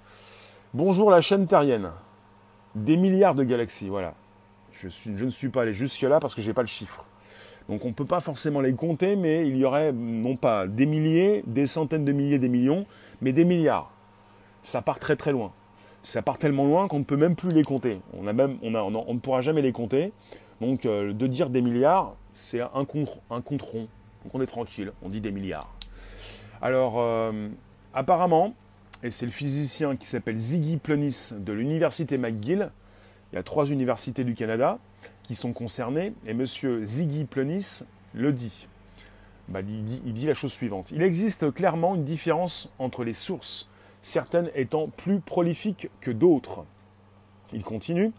Bonjour 0.73 1.11
la 1.11 1.19
chaîne 1.19 1.47
terrienne. 1.47 1.91
Des 2.75 2.95
milliards 2.95 3.35
de 3.35 3.43
galaxies, 3.43 3.89
voilà. 3.89 4.13
Je, 4.71 4.87
je 4.89 5.25
ne 5.25 5.29
suis 5.29 5.49
pas 5.49 5.63
allé 5.63 5.73
jusque-là 5.73 6.19
parce 6.21 6.33
que 6.33 6.41
je 6.41 6.47
n'ai 6.47 6.53
pas 6.53 6.61
le 6.63 6.67
chiffre. 6.67 7.03
Donc 7.67 7.83
on 7.83 7.89
ne 7.89 7.93
peut 7.93 8.05
pas 8.05 8.21
forcément 8.21 8.61
les 8.61 8.73
compter, 8.73 9.17
mais 9.17 9.47
il 9.47 9.57
y 9.57 9.65
aurait 9.65 9.91
non 9.91 10.37
pas 10.37 10.65
des 10.65 10.85
milliers, 10.85 11.43
des 11.45 11.65
centaines 11.65 12.05
de 12.05 12.13
milliers, 12.13 12.39
des 12.39 12.49
millions, 12.49 12.85
mais 13.21 13.33
des 13.33 13.43
milliards. 13.43 13.91
Ça 14.63 14.81
part 14.81 14.97
très 14.97 15.17
très 15.17 15.33
loin 15.33 15.51
ça 16.03 16.21
part 16.21 16.37
tellement 16.37 16.65
loin 16.65 16.87
qu'on 16.87 16.99
ne 16.99 17.03
peut 17.03 17.17
même 17.17 17.35
plus 17.35 17.49
les 17.49 17.63
compter. 17.63 17.99
On, 18.17 18.27
a 18.27 18.33
même, 18.33 18.57
on, 18.61 18.75
a, 18.75 18.81
on, 18.81 19.13
ne 19.13 19.19
pourra 19.19 19.41
jamais 19.41 19.61
les 19.61 19.71
compter. 19.71 20.11
Donc 20.61 20.85
euh, 20.85 21.13
de 21.13 21.27
dire 21.27 21.49
des 21.49 21.61
milliards, 21.61 22.15
c'est 22.33 22.61
un 22.61 22.85
compte, 22.85 23.19
un 23.29 23.41
compte 23.41 23.61
rond. 23.61 23.87
Donc 24.23 24.33
on 24.33 24.41
est 24.41 24.47
tranquille, 24.47 24.91
on 25.03 25.09
dit 25.09 25.21
des 25.21 25.31
milliards. 25.31 25.73
Alors 26.61 26.95
euh, 26.97 27.49
apparemment, 27.93 28.53
et 29.03 29.11
c'est 29.11 29.25
le 29.25 29.31
physicien 29.31 29.95
qui 29.95 30.07
s'appelle 30.07 30.37
Ziggy 30.37 30.77
Plonis 30.77 31.33
de 31.37 31.53
l'université 31.53 32.17
McGill, 32.17 32.69
il 33.31 33.35
y 33.35 33.39
a 33.39 33.43
trois 33.43 33.65
universités 33.65 34.23
du 34.23 34.33
Canada 34.33 34.79
qui 35.23 35.35
sont 35.35 35.53
concernées, 35.53 36.13
et 36.25 36.33
monsieur 36.33 36.83
Ziggy 36.85 37.25
Plonis 37.25 37.83
le. 38.13 38.33
Bah, 39.49 39.61
dit. 39.61 40.01
Il 40.05 40.13
dit 40.13 40.25
la 40.25 40.33
chose 40.33 40.51
suivante. 40.51 40.91
Il 40.91 41.01
existe 41.01 41.53
clairement 41.53 41.95
une 41.95 42.03
différence 42.03 42.69
entre 42.79 43.03
les 43.03 43.13
sources 43.13 43.67
certaines 44.01 44.49
étant 44.55 44.87
plus 44.87 45.19
prolifiques 45.19 45.89
que 46.01 46.11
d'autres. 46.11 46.65
Il 47.53 47.63
continue. 47.63 48.11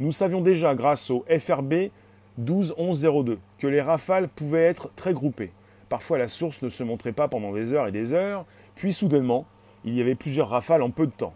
Nous 0.00 0.12
savions 0.12 0.40
déjà, 0.40 0.74
grâce 0.74 1.10
au 1.10 1.24
FRB 1.28 1.90
121102, 2.38 3.38
que 3.58 3.66
les 3.66 3.80
rafales 3.80 4.28
pouvaient 4.28 4.64
être 4.64 4.90
très 4.96 5.12
groupées. 5.12 5.52
Parfois, 5.88 6.18
la 6.18 6.28
source 6.28 6.62
ne 6.62 6.70
se 6.70 6.82
montrait 6.82 7.12
pas 7.12 7.28
pendant 7.28 7.52
des 7.52 7.74
heures 7.74 7.86
et 7.86 7.92
des 7.92 8.14
heures, 8.14 8.44
puis 8.74 8.92
soudainement, 8.92 9.46
il 9.84 9.94
y 9.94 10.00
avait 10.00 10.14
plusieurs 10.14 10.48
rafales 10.48 10.82
en 10.82 10.90
peu 10.90 11.06
de 11.06 11.12
temps. 11.12 11.34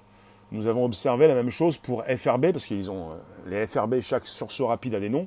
Nous 0.53 0.67
avons 0.67 0.85
observé 0.85 1.29
la 1.29 1.35
même 1.35 1.51
chose 1.51 1.77
pour 1.77 2.05
FRB, 2.05 2.53
parce 2.53 2.67
qu'ils 2.67 2.91
ont 2.91 3.11
euh, 3.11 3.15
les 3.49 3.67
FRB, 3.67 4.01
chaque 4.01 4.27
sursaut 4.27 4.69
rapide 4.69 4.95
a 4.95 5.01
des 5.01 5.09
noms. 5.09 5.27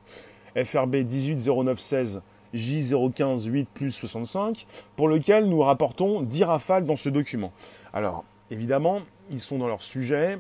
FRB 0.56 0.96
180916 0.96 2.22
J015 2.56 3.48
8 3.48 3.68
plus 3.74 3.92
65, 3.92 4.66
pour 4.96 5.08
lequel 5.08 5.46
nous 5.46 5.60
rapportons 5.60 6.22
10 6.22 6.44
rafales 6.46 6.86
dans 6.86 6.96
ce 6.96 7.10
document. 7.10 7.52
Alors, 7.94 8.24
Évidemment, 8.52 9.02
ils 9.32 9.40
sont 9.40 9.58
dans 9.58 9.68
leur 9.68 9.84
sujet, 9.84 10.40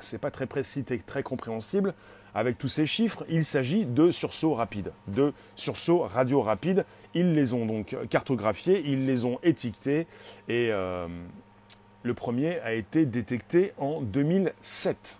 c'est 0.00 0.20
pas 0.20 0.30
très 0.30 0.46
précis 0.46 0.84
et 0.90 0.98
très 0.98 1.22
compréhensible. 1.22 1.94
Avec 2.34 2.58
tous 2.58 2.68
ces 2.68 2.86
chiffres, 2.86 3.24
il 3.28 3.44
s'agit 3.44 3.84
de 3.84 4.10
sursauts 4.10 4.54
rapides, 4.54 4.92
de 5.06 5.32
sursauts 5.54 6.00
radio 6.00 6.42
rapides. 6.42 6.84
Ils 7.14 7.34
les 7.34 7.54
ont 7.54 7.64
donc 7.64 7.96
cartographiés, 8.10 8.82
ils 8.84 9.06
les 9.06 9.24
ont 9.24 9.38
étiquetés 9.44 10.08
et 10.48 10.70
euh, 10.72 11.06
le 12.02 12.14
premier 12.14 12.58
a 12.60 12.74
été 12.74 13.06
détecté 13.06 13.72
en 13.78 14.00
2007. 14.00 15.18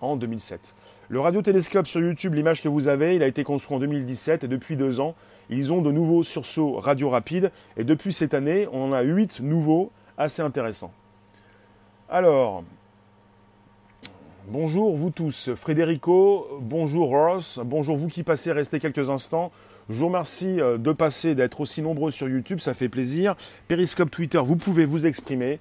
En 0.00 0.14
2007. 0.14 0.74
Le 1.08 1.18
radiotélescope 1.18 1.88
sur 1.88 2.00
YouTube, 2.00 2.34
l'image 2.34 2.62
que 2.62 2.68
vous 2.68 2.86
avez, 2.86 3.16
il 3.16 3.22
a 3.24 3.26
été 3.26 3.42
construit 3.42 3.76
en 3.76 3.80
2017 3.80 4.44
et 4.44 4.48
depuis 4.48 4.76
deux 4.76 5.00
ans, 5.00 5.16
ils 5.50 5.72
ont 5.72 5.82
de 5.82 5.90
nouveaux 5.90 6.22
sursauts 6.22 6.74
radio 6.74 7.08
rapides 7.08 7.50
et 7.76 7.82
depuis 7.82 8.12
cette 8.12 8.34
année, 8.34 8.68
on 8.70 8.90
en 8.90 8.92
a 8.92 9.02
huit 9.02 9.40
nouveaux 9.40 9.90
assez 10.18 10.42
intéressants. 10.42 10.92
Alors, 12.10 12.64
bonjour 14.46 14.96
vous 14.96 15.10
tous. 15.10 15.50
Frédérico, 15.54 16.48
bonjour 16.58 17.10
Ross, 17.10 17.60
bonjour 17.62 17.98
vous 17.98 18.08
qui 18.08 18.22
passez, 18.22 18.50
restez 18.50 18.80
quelques 18.80 19.10
instants. 19.10 19.52
Je 19.90 19.96
vous 19.96 20.06
remercie 20.06 20.58
euh, 20.58 20.78
de 20.78 20.92
passer, 20.92 21.34
d'être 21.34 21.60
aussi 21.60 21.82
nombreux 21.82 22.10
sur 22.10 22.26
YouTube, 22.26 22.60
ça 22.60 22.72
fait 22.72 22.88
plaisir. 22.88 23.36
Periscope 23.68 24.10
Twitter, 24.10 24.40
vous 24.42 24.56
pouvez 24.56 24.86
vous 24.86 25.04
exprimer. 25.04 25.60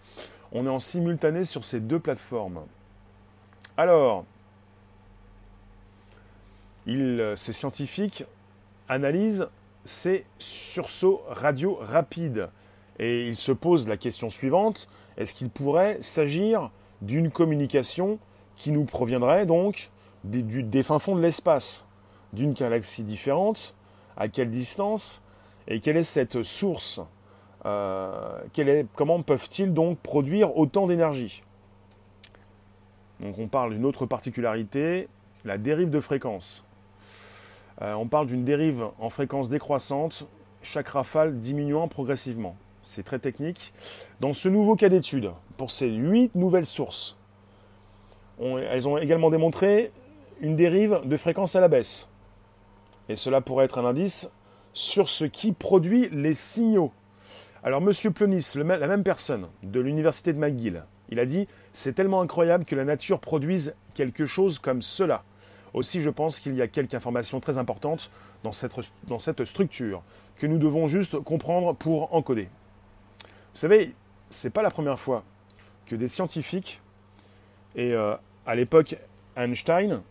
On 0.54 0.66
est 0.66 0.70
en 0.70 0.80
simultané 0.80 1.44
sur 1.44 1.66
ces 1.66 1.82
deux 1.82 2.00
plateformes. 2.00 2.62
Alors, 3.76 4.24
euh, 6.88 7.36
ces 7.36 7.52
scientifiques 7.52 8.24
analysent 8.88 9.50
ces 9.84 10.24
sursauts 10.40 11.22
radio 11.28 11.78
rapides. 11.82 12.48
Et 13.00 13.28
ils 13.28 13.36
se 13.36 13.52
posent 13.52 13.90
la 13.90 13.98
question 13.98 14.30
suivante 14.30 14.88
est-ce 15.18 15.34
qu'il 15.34 15.50
pourrait 15.50 15.98
s'agir 16.02 16.70
d'une 17.02 17.32
communication 17.32 18.20
qui 18.56 18.72
nous 18.72 18.86
proviendrait 18.86 19.46
donc 19.46 19.90
des, 20.24 20.84
fins 20.84 21.00
fonds 21.00 21.16
de 21.16 21.22
l'espace, 21.22 21.86
d'une 22.34 22.54
galaxie 22.54 23.04
différente, 23.04 23.76
à 24.18 24.28
quelle 24.28 24.50
distance, 24.50 25.22
et 25.68 25.80
quelle 25.80 25.98
est 25.98 26.04
cette 26.04 26.44
source 26.44 27.02
euh, 27.66 28.40
Comment 28.96 29.22
peuvent-ils 29.22 29.74
donc 29.74 30.00
produire 30.00 30.58
autant 30.58 30.88
d'énergie? 30.88 31.44
Donc 33.20 33.38
on 33.40 33.48
parle 33.48 33.74
d'une 33.74 33.86
autre 33.86 34.06
particularité, 34.06 35.08
la 35.46 35.58
dérive 35.58 35.90
de 35.90 36.00
fréquence. 36.00 36.64
Euh, 37.82 37.94
on 37.94 38.08
parle 38.08 38.28
d'une 38.28 38.44
dérive 38.44 38.86
en 39.00 39.10
fréquence 39.10 39.50
décroissante, 39.50 40.28
chaque 40.64 40.90
rafale 40.90 41.40
diminuant 41.40 41.88
progressivement 41.88 42.56
c'est 42.88 43.04
très 43.04 43.20
technique. 43.20 43.74
Dans 44.22 44.34
ce 44.34 44.48
nouveau 44.48 44.76
cas 44.76 44.88
d'étude, 44.88 45.32
pour 45.58 45.72
ces 45.72 45.90
huit 45.90 46.34
nouvelles 46.36 46.66
sources, 46.66 47.18
elles 48.40 48.88
ont 48.88 48.98
également 48.98 49.30
démontré 49.30 49.92
une 50.40 50.56
dérive 50.56 51.02
de 51.04 51.18
fréquence 51.18 51.56
à 51.56 51.62
la 51.62 51.68
baisse. 51.68 52.08
Et 53.10 53.16
cela 53.16 53.42
pourrait 53.42 53.66
être 53.66 53.78
un 53.78 53.86
indice 53.86 54.32
sur 54.74 55.10
ce 55.10 55.26
qui 55.26 55.52
produit 55.52 56.08
les 56.12 56.34
signaux. 56.34 56.92
Alors, 57.64 57.82
M. 57.82 58.14
Plonis, 58.14 58.54
la 58.56 58.88
même 58.88 59.04
personne 59.04 59.48
de 59.64 59.80
l'université 59.82 60.32
de 60.32 60.40
McGill, 60.40 60.84
il 61.10 61.20
a 61.20 61.26
dit 61.26 61.48
C'est 61.74 61.94
tellement 61.94 62.22
incroyable 62.22 62.64
que 62.64 62.76
la 62.76 62.86
nature 62.86 63.20
produise 63.20 63.76
quelque 63.96 64.26
chose 64.26 64.60
comme 64.60 64.82
cela. 64.82 65.24
Aussi, 65.74 66.00
je 66.00 66.10
pense 66.10 66.40
qu'il 66.40 66.56
y 66.56 66.62
a 66.62 66.68
quelques 66.68 66.94
informations 66.94 67.42
très 67.42 67.58
importantes 67.58 68.12
dans 68.44 68.54
cette 68.54 69.46
structure 69.46 70.04
que 70.38 70.48
nous 70.48 70.58
devons 70.58 70.88
juste 70.88 71.20
comprendre 71.20 71.74
pour 71.76 72.14
encoder. 72.14 72.48
Vous 73.58 73.62
savez, 73.62 73.96
c'est 74.30 74.54
pas 74.54 74.62
la 74.62 74.70
première 74.70 75.00
fois 75.00 75.24
que 75.88 75.96
des 75.96 76.08
scientifiques, 76.08 76.80
et 77.76 77.92
euh, 77.92 78.14
à 78.46 78.54
l'époque 78.54 78.98
Einstein, 79.36 80.04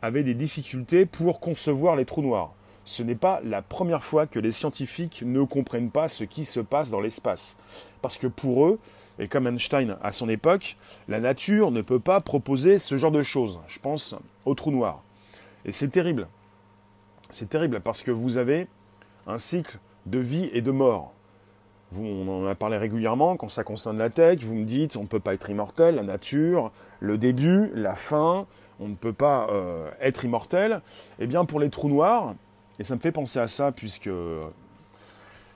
avaient 0.00 0.22
des 0.22 0.32
difficultés 0.32 1.04
pour 1.04 1.38
concevoir 1.38 1.96
les 1.96 2.06
trous 2.06 2.22
noirs. 2.22 2.54
Ce 2.86 3.02
n'est 3.02 3.14
pas 3.14 3.42
la 3.44 3.60
première 3.60 4.02
fois 4.02 4.26
que 4.26 4.38
les 4.38 4.52
scientifiques 4.52 5.22
ne 5.22 5.42
comprennent 5.42 5.90
pas 5.90 6.08
ce 6.08 6.24
qui 6.24 6.46
se 6.46 6.60
passe 6.60 6.88
dans 6.88 7.00
l'espace. 7.00 7.58
Parce 8.00 8.16
que 8.16 8.26
pour 8.26 8.64
eux, 8.64 8.78
et 9.18 9.28
comme 9.28 9.48
Einstein 9.48 9.98
à 10.02 10.10
son 10.10 10.30
époque, 10.30 10.78
la 11.06 11.20
nature 11.20 11.72
ne 11.72 11.82
peut 11.82 12.00
pas 12.00 12.22
proposer 12.22 12.78
ce 12.78 12.96
genre 12.96 13.12
de 13.12 13.22
choses. 13.22 13.60
Je 13.68 13.80
pense 13.80 14.14
aux 14.46 14.54
trous 14.54 14.72
noirs. 14.72 15.02
Et 15.66 15.72
c'est 15.72 15.88
terrible. 15.88 16.26
c'est 17.28 17.50
terrible 17.50 17.80
parce 17.80 18.02
que 18.02 18.10
vous 18.10 18.38
avez 18.38 18.66
un 19.26 19.36
cycle 19.36 19.76
de 20.06 20.20
vie 20.20 20.48
et 20.54 20.62
de 20.62 20.70
mort. 20.70 21.12
On 22.00 22.28
en 22.28 22.46
a 22.46 22.54
parlé 22.54 22.76
régulièrement, 22.76 23.36
quand 23.36 23.48
ça 23.48 23.64
concerne 23.64 23.98
la 23.98 24.10
tech, 24.10 24.40
vous 24.42 24.54
me 24.54 24.64
dites 24.64 24.96
on 24.96 25.02
ne 25.02 25.06
peut 25.06 25.20
pas 25.20 25.34
être 25.34 25.50
immortel, 25.50 25.96
la 25.96 26.02
nature, 26.02 26.72
le 27.00 27.18
début, 27.18 27.70
la 27.74 27.94
fin, 27.94 28.46
on 28.80 28.88
ne 28.88 28.94
peut 28.94 29.12
pas 29.12 29.48
euh, 29.50 29.90
être 30.00 30.24
immortel. 30.24 30.80
Eh 31.18 31.26
bien 31.26 31.44
pour 31.44 31.60
les 31.60 31.70
trous 31.70 31.88
noirs, 31.88 32.34
et 32.78 32.84
ça 32.84 32.96
me 32.96 33.00
fait 33.00 33.12
penser 33.12 33.38
à 33.38 33.46
ça 33.46 33.70
puisque 33.70 34.10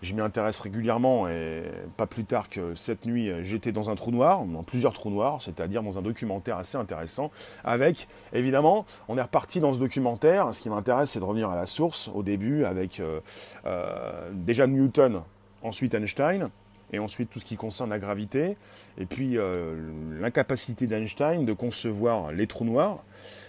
je 0.03 0.15
m'y 0.15 0.21
intéresse 0.21 0.61
régulièrement 0.61 1.29
et 1.29 1.63
pas 1.97 2.07
plus 2.07 2.25
tard 2.25 2.49
que 2.49 2.75
cette 2.75 3.05
nuit, 3.05 3.31
j'étais 3.43 3.73
dans 3.73 3.91
un 3.91 3.97
trou 3.97 4.11
noir, 4.11 4.45
dans 4.45 4.63
plusieurs 4.63 4.93
trous 4.93 5.11
noirs, 5.11 5.43
c'est-à-dire 5.43 5.83
dans 5.83 5.99
un 5.99 6.03
documentaire 6.03 6.57
assez 6.57 6.79
intéressant, 6.79 7.31
avec, 7.65 8.07
évidemment, 8.33 8.87
on 9.09 9.19
est 9.19 9.23
reparti 9.23 9.61
dans 9.61 9.73
ce 9.73 9.79
documentaire, 9.79 10.55
ce 10.55 10.61
qui 10.61 10.71
m'intéresse 10.71 11.11
c'est 11.11 11.21
de 11.21 11.25
revenir 11.25 11.51
à 11.51 11.57
la 11.57 11.67
source, 11.67 12.11
au 12.15 12.23
début, 12.23 12.65
avec 12.65 13.01
euh, 13.01 13.21
euh, 13.67 14.31
déjà 14.33 14.67
Newton, 14.67 15.23
ensuite 15.63 15.95
Einstein, 15.95 16.51
et 16.93 16.99
ensuite 16.99 17.31
tout 17.31 17.39
ce 17.39 17.45
qui 17.45 17.57
concerne 17.57 17.91
la 17.91 17.99
gravité, 17.99 18.57
et 18.99 19.07
puis 19.07 19.37
euh, 19.37 19.77
l'incapacité 20.21 20.87
d'Einstein 20.87 21.45
de 21.45 21.53
concevoir 21.53 22.33
les 22.33 22.47
trous 22.47 22.65
noirs. 22.65 22.99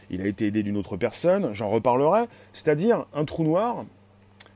Il 0.09 0.21
a 0.21 0.27
été 0.27 0.47
aidé 0.47 0.63
d'une 0.63 0.77
autre 0.77 0.97
personne, 0.97 1.53
j'en 1.53 1.69
reparlerai, 1.69 2.25
c'est-à-dire 2.53 3.05
un 3.13 3.25
trou 3.25 3.43
noir 3.43 3.85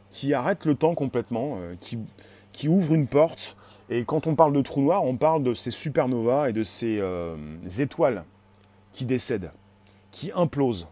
qui 0.10 0.34
arrête 0.34 0.66
le 0.66 0.76
temps 0.76 0.96
complètement, 0.96 1.58
euh, 1.58 1.76
qui, 1.80 2.68
ouvre 2.68 2.94
une 2.94 3.08
porte. 3.08 3.56
Et 3.90 4.04
quand 4.06 4.28
on 4.28 4.36
parle 4.36 4.54
de 4.54 4.62
trou 4.62 4.82
noir, 4.82 5.04
on 5.04 5.16
parle 5.16 5.44
de 5.44 5.54
ces 5.54 5.72
supernovas 5.72 6.50
et 6.50 6.54
de 6.54 6.64
ces 6.64 7.00
euh, 7.00 7.36
étoiles 7.80 8.24
qui 8.94 9.06
décèdent, 9.06 9.52
qui 10.12 10.32
implosent, 10.36 10.88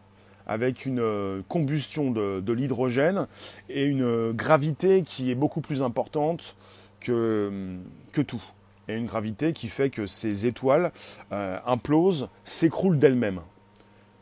avec 0.52 0.86
une 0.86 1.00
euh, 1.00 1.42
combustion 1.48 2.12
de, 2.12 2.52
l'hydrogène 2.52 3.28
et 3.70 3.84
une 3.84 4.32
gravité 4.32 5.04
qui 5.04 5.32
est 5.32 5.36
beaucoup 5.36 5.62
plus 5.62 5.84
importante 5.84 6.56
que, 7.00 7.78
que 8.12 8.22
tout. 8.22 8.44
Et 8.88 8.96
une 8.96 9.06
gravité 9.06 9.54
qui 9.54 9.70
fait 9.70 9.90
que 9.90 10.06
ces 10.06 10.48
étoiles 10.48 10.92
implosent, 11.32 12.28
s'écroulent 12.44 13.00
d'elles-mêmes. 13.00 13.40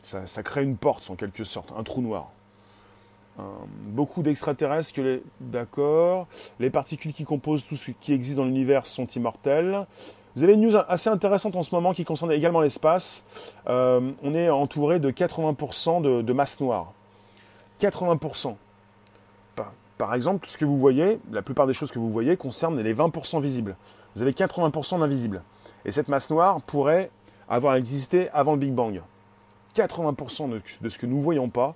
Ça, 0.02 0.42
crée 0.42 0.62
une 0.62 0.76
porte 0.76 1.10
en 1.10 1.16
quelque 1.16 1.44
sorte, 1.44 1.72
un 1.76 1.82
trou 1.82 2.00
noir. 2.00 2.30
Euh, 3.38 3.42
beaucoup 3.88 4.22
d'extraterrestres. 4.22 4.92
D'accord. 5.40 6.26
Les 6.58 6.70
particules 6.70 7.12
qui 7.12 7.24
composent 7.24 7.66
tout 7.66 7.76
ce 7.76 7.90
qui 7.90 8.12
existe 8.12 8.36
dans 8.36 8.44
l'univers 8.44 8.86
sont 8.86 9.06
immortelles. 9.06 9.86
Vous 10.36 10.44
avez 10.44 10.54
une 10.54 10.60
news 10.60 10.76
assez 10.88 11.10
intéressante 11.10 11.56
en 11.56 11.62
ce 11.62 11.74
moment 11.74 11.92
qui 11.92 12.04
concerne 12.04 12.30
également 12.30 12.60
l'espace. 12.60 13.24
Euh, 13.68 14.12
on 14.22 14.34
est 14.34 14.48
entouré 14.48 15.00
de 15.00 15.10
80% 15.10 16.22
de, 16.22 16.32
masse 16.32 16.60
noire. 16.60 16.92
80%. 17.80 18.54
Par, 19.56 19.72
par, 19.98 20.14
exemple, 20.14 20.44
tout 20.44 20.50
ce 20.50 20.56
que 20.56 20.64
vous 20.64 20.78
voyez, 20.78 21.18
la 21.32 21.42
plupart 21.42 21.66
des 21.66 21.72
choses 21.72 21.90
que 21.90 21.98
vous 21.98 22.10
voyez 22.10 22.36
concernent 22.36 22.80
les 22.80 22.94
20% 22.94 23.40
visibles. 23.40 23.74
Vous 24.14 24.22
avez 24.22 24.32
80% 24.32 25.00
d'invisibles. 25.00 25.42
Et 25.84 25.90
cette 25.90 26.08
masse 26.08 26.30
noire 26.30 26.60
pourrait 26.60 27.10
avoir 27.48 27.74
existé 27.74 28.28
avant 28.32 28.52
le 28.52 28.58
Big 28.58 28.72
Bang. 28.72 29.00
80% 29.74 30.50
de, 30.50 30.88
ce 30.88 30.98
que 30.98 31.06
nous 31.06 31.18
ne 31.18 31.22
voyons 31.22 31.48
pas 31.48 31.74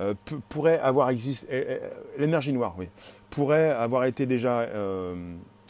euh, 0.00 0.14
pourrait 0.48 0.78
avoir 0.78 1.10
existé, 1.10 1.46
euh, 1.50 1.78
l'énergie 2.18 2.52
noire, 2.52 2.74
oui, 2.76 2.88
pourrait 3.30 3.70
avoir 3.70 4.04
été 4.04 4.26
déjà 4.26 4.66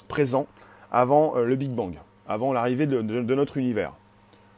présent 0.08 0.46
avant 0.90 1.34
le 1.34 1.56
Big 1.56 1.70
Bang, 1.70 1.96
avant 2.28 2.52
l'arrivée 2.52 2.86
de, 2.86 3.00
notre 3.00 3.56
univers. 3.56 3.92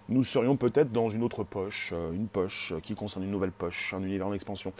Nous 0.08 0.24
serions 0.24 0.56
peut-être 0.56 0.90
dans 0.90 1.08
une 1.08 1.22
autre 1.22 1.44
poche, 1.44 1.92
une 2.14 2.28
poche 2.28 2.72
qui 2.82 2.94
concerne 2.94 3.24
une 3.24 3.30
nouvelle 3.30 3.50
poche, 3.50 3.92
un 3.94 4.02
univers 4.02 4.26
en 4.26 4.32
expansion. 4.32 4.72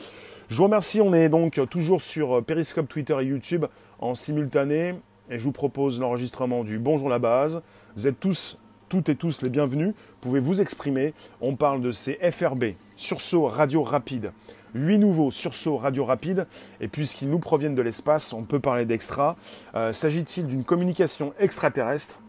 Je 0.48 0.56
vous 0.56 0.64
remercie, 0.64 1.02
on 1.02 1.12
est 1.12 1.28
donc 1.28 1.60
toujours 1.68 2.00
sur 2.00 2.42
Periscope, 2.42 2.88
Twitter 2.88 3.16
et 3.20 3.26
YouTube 3.26 3.66
en 3.98 4.14
simultané, 4.14 4.94
et 5.30 5.38
je 5.38 5.44
vous 5.44 5.52
propose 5.52 6.00
l'enregistrement 6.00 6.64
du 6.64 6.78
Bonjour 6.78 7.10
la 7.10 7.18
base. 7.18 7.60
Vous 7.94 8.06
êtes 8.06 8.18
tous 8.18 8.56
toutes 8.88 9.08
et 9.08 9.16
tous 9.16 9.42
les 9.42 9.50
bienvenus. 9.50 9.88
Vous 9.88 10.20
pouvez 10.20 10.40
vous 10.40 10.60
exprimer. 10.60 11.12
On 11.40 11.54
parle 11.54 11.80
de 11.80 11.92
ces 11.92 12.14
FRB, 12.30 12.72
sursauts 12.96 13.46
radio 13.46 13.82
rapide. 13.82 14.32
Huit 14.74 14.98
nouveaux 14.98 15.30
sursauts 15.30 15.76
radio 15.76 16.04
rapides. 16.04 16.46
Et 16.80 16.88
puisqu'ils 16.88 17.30
nous 17.30 17.38
proviennent 17.38 17.74
de 17.74 17.82
l'espace, 17.82 18.32
on 18.32 18.42
peut 18.42 18.60
parler 18.60 18.84
d'extra. 18.84 19.36
Euh, 19.74 19.92
s'agit-il 19.92 20.46
d'une 20.46 20.64
communication 20.64 21.32
extraterrestre? 21.38 22.20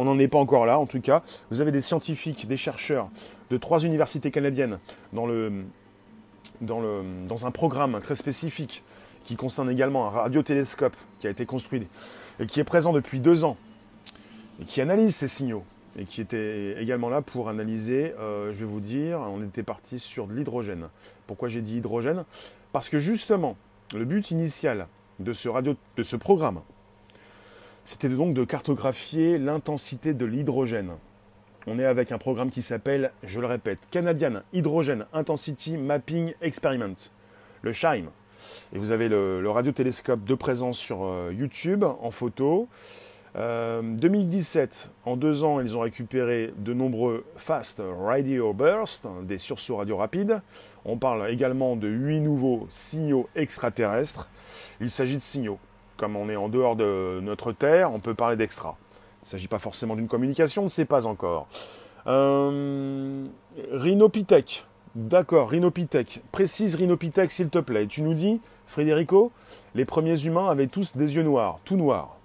On 0.00 0.04
n'en 0.04 0.18
est 0.18 0.28
pas 0.28 0.38
encore 0.38 0.64
là, 0.64 0.78
en 0.78 0.86
tout 0.86 1.00
cas. 1.00 1.22
Vous 1.50 1.60
avez 1.60 1.72
des 1.72 1.82
scientifiques, 1.82 2.48
des 2.48 2.56
chercheurs 2.56 3.10
de 3.50 3.58
trois 3.58 3.80
universités 3.80 4.30
canadiennes 4.30 4.78
dans, 5.12 5.26
un 7.44 7.50
programme 7.50 8.00
très 8.00 8.14
spécifique 8.14 8.82
qui 9.24 9.36
concerne 9.36 9.68
également 9.70 10.06
un 10.06 10.10
radiotélescope 10.10 10.96
qui 11.20 11.26
a 11.26 11.30
été 11.30 11.44
construit 11.44 11.86
et 12.40 12.46
qui 12.46 12.60
est 12.60 12.64
présent 12.64 12.94
depuis 12.94 13.20
deux 13.20 13.44
ans 13.44 13.58
et 14.62 14.64
qui 14.64 14.80
analyse 14.80 15.14
ces 15.14 15.28
signaux 15.28 15.64
et 15.98 16.06
qui 16.06 16.22
était 16.22 16.80
également 16.80 17.10
là 17.10 17.20
pour 17.20 17.50
analyser, 17.50 18.14
euh, 18.18 18.54
je 18.54 18.60
vais 18.60 18.64
vous 18.64 18.80
dire, 18.80 19.20
on 19.20 19.42
était 19.42 19.62
parti 19.62 19.98
sur 19.98 20.26
de 20.26 20.34
l'hydrogène. 20.34 20.88
Pourquoi 21.26 21.50
j'ai 21.50 21.60
dit 21.60 21.76
hydrogène? 21.76 22.24
Parce 22.72 22.88
que 22.88 22.98
justement, 22.98 23.56
le 23.92 24.06
but 24.06 24.30
initial 24.30 24.86
de 25.18 25.34
ce 25.34 26.16
programme, 26.16 26.60
c'était 27.84 28.08
donc 28.08 28.34
de 28.34 28.44
cartographier 28.44 29.38
l'intensité 29.38 30.14
de 30.14 30.24
l'hydrogène. 30.24 30.92
On 31.66 31.78
est 31.78 31.84
avec 31.84 32.12
un 32.12 32.18
programme 32.18 32.50
qui 32.50 32.62
s'appelle, 32.62 33.10
je 33.22 33.40
le 33.40 33.46
répète, 33.46 33.78
Canadian 33.90 34.40
Hydrogen 34.52 35.06
Intensity 35.12 35.76
Mapping 35.76 36.32
Experiment, 36.40 36.96
le 37.62 37.72
SHIME. 37.72 38.08
Et 38.72 38.78
vous 38.78 38.92
avez 38.92 39.08
le, 39.08 39.48
radiotélescope 39.50 40.24
de 40.24 40.34
présence 40.34 40.78
sur 40.78 41.04
euh, 41.04 41.32
YouTube 41.36 41.84
en 41.84 42.10
photo. 42.10 42.68
2017, 43.34 44.90
euh, 45.06 45.10
en 45.10 45.16
deux 45.16 45.44
ans, 45.44 45.60
ils 45.60 45.76
ont 45.76 45.80
récupéré 45.80 46.52
de 46.58 46.72
nombreux 46.72 47.24
fast 47.36 47.80
radio 48.02 48.52
bursts, 48.52 49.06
des 49.22 49.38
sursauts 49.38 49.76
radio 49.76 49.96
rapides. 49.96 50.40
On 50.84 50.96
parle 50.96 51.30
également 51.30 51.76
de 51.76 51.88
huit 51.88 52.20
nouveaux 52.20 52.66
signaux 52.70 53.28
extraterrestres. 53.36 54.28
Il 54.80 54.90
s'agit 54.90 55.16
de 55.16 55.22
signaux. 55.22 55.58
Comme 56.00 56.16
on 56.16 56.30
est 56.30 56.36
en 56.36 56.48
dehors 56.48 56.76
de 56.76 57.20
notre 57.22 57.52
Terre, 57.52 57.92
on 57.92 57.98
peut 57.98 58.14
parler 58.14 58.34
d'extra. 58.34 58.74
Il 59.18 59.24
ne 59.24 59.28
s'agit 59.28 59.48
pas 59.48 59.58
forcément 59.58 59.96
d'une 59.96 60.08
communication, 60.08 60.62
on 60.62 60.64
ne 60.64 60.70
sait 60.70 60.86
pas 60.86 61.06
encore. 61.06 61.46
Euh, 62.06 63.26
Rhinopithèque. 63.70 64.64
D'accord, 64.94 65.50
Rhinopithèque. 65.50 66.22
Précise 66.32 66.74
Rhinopithèque, 66.76 67.30
s'il 67.30 67.50
te 67.50 67.58
plaît. 67.58 67.86
Tu 67.86 68.00
nous 68.00 68.14
dis, 68.14 68.40
Frédérico, 68.66 69.30
les 69.74 69.84
premiers 69.84 70.18
humains 70.24 70.48
avaient 70.48 70.68
tous 70.68 70.96
des 70.96 71.16
yeux 71.16 71.22
noirs, 71.22 71.58
tout 71.66 71.76
noirs. 71.76 72.16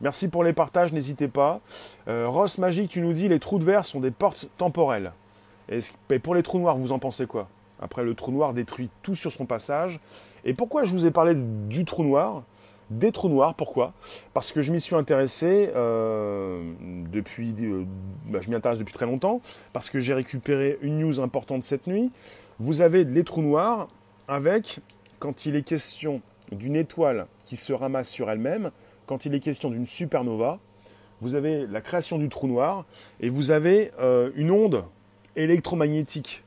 Merci 0.00 0.28
pour 0.28 0.42
les 0.42 0.54
partages, 0.54 0.94
n'hésitez 0.94 1.28
pas. 1.28 1.60
Euh, 2.08 2.26
Ross 2.28 2.56
Magique, 2.56 2.90
tu 2.90 3.02
nous 3.02 3.12
dis 3.12 3.28
les 3.28 3.40
trous 3.40 3.58
de 3.58 3.64
verre 3.64 3.84
sont 3.84 4.00
des 4.00 4.10
portes 4.10 4.48
temporelles. 4.56 5.12
Et, 5.68 5.80
pour 6.18 6.34
les 6.34 6.42
trous 6.42 6.60
noirs, 6.60 6.78
vous 6.78 6.92
en 6.92 6.98
pensez 6.98 7.26
quoi? 7.26 7.46
Après, 7.78 8.04
le 8.04 8.14
trou 8.14 8.32
noir 8.32 8.54
détruit 8.54 8.88
tout 9.02 9.14
sur 9.14 9.30
son 9.30 9.44
passage. 9.44 10.00
Et 10.46 10.54
pourquoi 10.54 10.84
je 10.84 10.92
vous 10.92 11.04
ai 11.04 11.10
parlé 11.10 11.34
du 11.36 11.84
trou 11.84 12.04
noir? 12.04 12.42
Des 12.90 13.12
trous 13.12 13.28
noirs, 13.28 13.54
pourquoi? 13.54 13.92
Parce 14.34 14.52
que 14.52 14.60
je 14.60 14.72
m'y 14.72 14.80
suis 14.80 14.94
intéressé 14.94 15.70
euh, 15.74 16.62
depuis. 17.10 17.54
Euh, 17.62 17.84
bah, 18.26 18.40
je 18.42 18.50
m'y 18.50 18.54
intéresse 18.54 18.78
depuis 18.78 18.92
très 18.92 19.06
longtemps. 19.06 19.40
Parce 19.72 19.88
que 19.90 20.00
j'ai 20.00 20.14
récupéré 20.14 20.78
une 20.82 20.98
news 20.98 21.20
importante 21.20 21.62
cette 21.62 21.86
nuit. 21.86 22.10
Vous 22.58 22.80
avez 22.80 23.04
les 23.04 23.24
trous 23.24 23.42
noirs 23.42 23.88
avec, 24.28 24.80
quand 25.18 25.46
il 25.46 25.56
est 25.56 25.62
question 25.62 26.20
d'une 26.50 26.76
étoile 26.76 27.26
qui 27.44 27.56
se 27.56 27.72
ramasse 27.72 28.08
sur 28.08 28.30
elle-même, 28.30 28.70
quand 29.06 29.26
il 29.26 29.34
est 29.34 29.40
question 29.40 29.70
d'une 29.70 29.86
supernova, 29.86 30.58
vous 31.20 31.34
avez 31.34 31.66
la 31.66 31.80
création 31.80 32.18
du 32.18 32.28
trou 32.28 32.46
noir 32.48 32.84
et 33.20 33.28
vous 33.28 33.52
avez 33.52 33.92
euh, 34.00 34.30
une 34.34 34.50
onde 34.50 34.84
électromagnétique. 35.36 36.42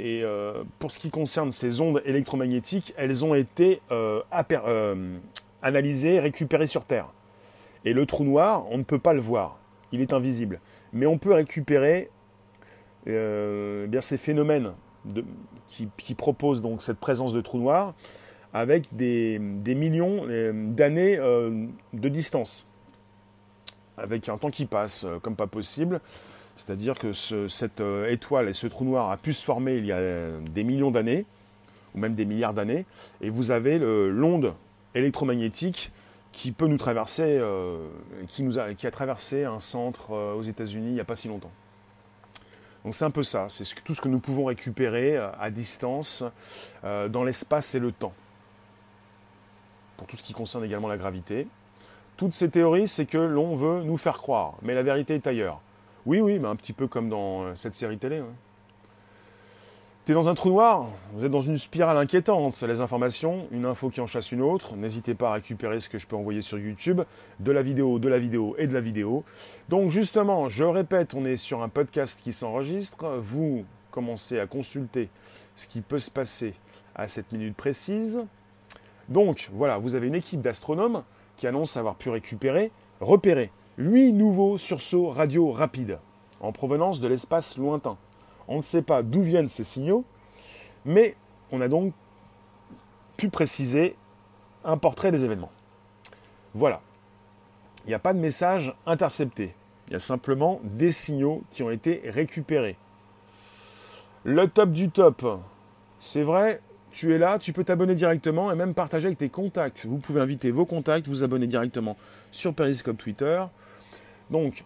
Et 0.00 0.22
euh, 0.24 0.64
pour 0.78 0.90
ce 0.90 0.98
qui 0.98 1.10
concerne 1.10 1.52
ces 1.52 1.80
ondes 1.80 2.00
électromagnétiques, 2.04 2.94
elles 2.96 3.24
ont 3.24 3.34
été 3.34 3.80
euh, 3.90 4.22
analysées, 5.62 6.20
récupérées 6.20 6.66
sur 6.66 6.84
Terre. 6.84 7.08
Et 7.84 7.92
le 7.92 8.06
trou 8.06 8.24
noir, 8.24 8.64
on 8.70 8.78
ne 8.78 8.82
peut 8.82 8.98
pas 8.98 9.12
le 9.12 9.20
voir, 9.20 9.58
il 9.92 10.00
est 10.00 10.12
invisible. 10.12 10.60
Mais 10.92 11.06
on 11.06 11.18
peut 11.18 11.34
récupérer 11.34 12.10
bien 13.06 14.00
ces 14.00 14.18
phénomènes 14.18 14.72
qui, 15.96 16.14
proposent 16.14 16.62
donc 16.62 16.82
cette 16.82 16.98
présence 16.98 17.32
de 17.32 17.40
trou 17.40 17.58
noir 17.58 17.94
avec 18.52 18.94
des, 18.94 19.38
millions 19.38 20.26
euh, 20.28 20.52
d'années 20.72 21.16
euh, 21.18 21.66
de 21.92 22.08
distance, 22.08 22.66
avec 23.96 24.28
un 24.28 24.38
temps 24.38 24.50
qui 24.50 24.66
passe 24.66 25.04
euh, 25.04 25.18
comme 25.20 25.36
pas 25.36 25.46
possible. 25.46 26.00
C'est-à-dire 26.60 26.98
que 26.98 27.12
cette 27.12 27.82
étoile 28.08 28.48
et 28.48 28.52
ce 28.52 28.66
trou 28.66 28.84
noir 28.84 29.10
a 29.10 29.16
pu 29.16 29.32
se 29.32 29.44
former 29.44 29.76
il 29.76 29.86
y 29.86 29.92
a 29.92 30.30
des 30.50 30.62
millions 30.64 30.90
d'années, 30.90 31.24
ou 31.94 31.98
même 31.98 32.14
des 32.14 32.24
milliards 32.24 32.54
d'années, 32.54 32.84
et 33.20 33.30
vous 33.30 33.50
avez 33.50 33.78
l'onde 33.78 34.54
électromagnétique 34.94 35.90
qui 36.32 36.52
peut 36.52 36.66
nous 36.66 36.76
traverser, 36.76 37.38
a, 37.40 38.74
qui 38.74 38.86
a 38.86 38.90
traversé 38.90 39.44
un 39.44 39.58
centre 39.58 40.12
aux 40.12 40.42
États-Unis 40.42 40.88
il 40.88 40.94
n'y 40.94 41.00
a 41.00 41.04
pas 41.04 41.16
si 41.16 41.28
longtemps. 41.28 41.50
Donc 42.84 42.94
c'est 42.94 43.04
un 43.04 43.10
peu 43.10 43.22
ça, 43.22 43.46
c'est 43.48 43.64
tout 43.84 43.92
ce 43.92 44.00
que 44.00 44.08
nous 44.08 44.20
pouvons 44.20 44.46
récupérer 44.46 45.16
euh, 45.16 45.30
à 45.38 45.50
distance 45.50 46.24
euh, 46.84 47.08
dans 47.08 47.24
l'espace 47.24 47.74
et 47.74 47.78
le 47.78 47.92
temps. 47.92 48.14
Pour 49.96 50.06
tout 50.06 50.16
ce 50.16 50.22
qui 50.22 50.32
concerne 50.32 50.64
également 50.64 50.88
la 50.88 50.96
gravité. 50.96 51.46
Toutes 52.16 52.32
ces 52.32 52.50
théories, 52.50 52.88
c'est 52.88 53.06
que 53.06 53.18
l'on 53.18 53.54
veut 53.54 53.82
nous 53.82 53.98
faire 53.98 54.18
croire, 54.18 54.54
mais 54.62 54.74
la 54.74 54.82
vérité 54.82 55.14
est 55.14 55.26
ailleurs. 55.26 55.60
Oui, 56.10 56.20
oui, 56.20 56.40
mais 56.40 56.48
un 56.48 56.56
petit 56.56 56.72
peu 56.72 56.88
comme 56.88 57.08
dans 57.08 57.44
euh, 57.44 57.52
cette 57.54 57.72
série 57.72 57.96
télé. 57.96 58.20
T'es 60.04 60.12
dans 60.12 60.28
un 60.28 60.34
trou 60.34 60.48
noir, 60.48 60.88
vous 61.12 61.24
êtes 61.24 61.30
dans 61.30 61.40
une 61.40 61.56
spirale 61.56 61.96
inquiétante, 61.96 62.60
les 62.62 62.80
informations, 62.80 63.46
une 63.52 63.64
info 63.64 63.90
qui 63.90 64.00
en 64.00 64.08
chasse 64.08 64.32
une 64.32 64.42
autre, 64.42 64.74
n'hésitez 64.74 65.14
pas 65.14 65.28
à 65.28 65.32
récupérer 65.34 65.78
ce 65.78 65.88
que 65.88 65.98
je 65.98 66.08
peux 66.08 66.16
envoyer 66.16 66.40
sur 66.40 66.58
YouTube, 66.58 67.02
de 67.38 67.52
la 67.52 67.62
vidéo, 67.62 68.00
de 68.00 68.08
la 68.08 68.18
vidéo 68.18 68.56
et 68.58 68.66
de 68.66 68.74
la 68.74 68.80
vidéo. 68.80 69.22
Donc 69.68 69.92
justement, 69.92 70.48
je 70.48 70.64
répète, 70.64 71.14
on 71.14 71.24
est 71.24 71.36
sur 71.36 71.62
un 71.62 71.68
podcast 71.68 72.20
qui 72.24 72.32
s'enregistre, 72.32 73.06
vous 73.20 73.64
commencez 73.92 74.40
à 74.40 74.48
consulter 74.48 75.10
ce 75.54 75.68
qui 75.68 75.80
peut 75.80 76.00
se 76.00 76.10
passer 76.10 76.54
à 76.96 77.06
cette 77.06 77.30
minute 77.30 77.54
précise. 77.54 78.24
Donc 79.08 79.48
voilà, 79.52 79.78
vous 79.78 79.94
avez 79.94 80.08
une 80.08 80.16
équipe 80.16 80.40
d'astronomes 80.40 81.04
qui 81.36 81.46
annonce 81.46 81.76
avoir 81.76 81.94
pu 81.94 82.10
récupérer, 82.10 82.72
repérer, 83.00 83.52
8 83.80 84.12
nouveaux 84.12 84.58
sursauts 84.58 85.08
radio 85.08 85.52
rapides 85.52 85.98
en 86.40 86.52
provenance 86.52 87.00
de 87.00 87.08
l'espace 87.08 87.56
lointain. 87.56 87.96
On 88.46 88.56
ne 88.56 88.60
sait 88.60 88.82
pas 88.82 89.02
d'où 89.02 89.22
viennent 89.22 89.48
ces 89.48 89.64
signaux, 89.64 90.04
mais 90.84 91.16
on 91.50 91.62
a 91.62 91.68
donc 91.68 91.94
pu 93.16 93.30
préciser 93.30 93.96
un 94.66 94.76
portrait 94.76 95.10
des 95.12 95.24
événements. 95.24 95.50
Voilà. 96.52 96.82
Il 97.86 97.88
n'y 97.88 97.94
a 97.94 97.98
pas 97.98 98.12
de 98.12 98.18
message 98.18 98.74
intercepté. 98.84 99.54
Il 99.88 99.94
y 99.94 99.96
a 99.96 99.98
simplement 99.98 100.60
des 100.62 100.92
signaux 100.92 101.42
qui 101.50 101.62
ont 101.62 101.70
été 101.70 102.02
récupérés. 102.04 102.76
Le 104.24 104.46
top 104.46 104.72
du 104.72 104.90
top. 104.90 105.24
C'est 105.98 106.22
vrai, 106.22 106.60
tu 106.92 107.14
es 107.14 107.18
là, 107.18 107.38
tu 107.38 107.54
peux 107.54 107.64
t'abonner 107.64 107.94
directement 107.94 108.52
et 108.52 108.54
même 108.54 108.74
partager 108.74 109.06
avec 109.06 109.16
tes 109.16 109.30
contacts. 109.30 109.86
Vous 109.86 109.96
pouvez 109.96 110.20
inviter 110.20 110.50
vos 110.50 110.66
contacts, 110.66 111.08
vous 111.08 111.24
abonner 111.24 111.46
directement 111.46 111.96
sur 112.30 112.52
Periscope 112.52 112.98
Twitter. 112.98 113.42
Donc, 114.30 114.64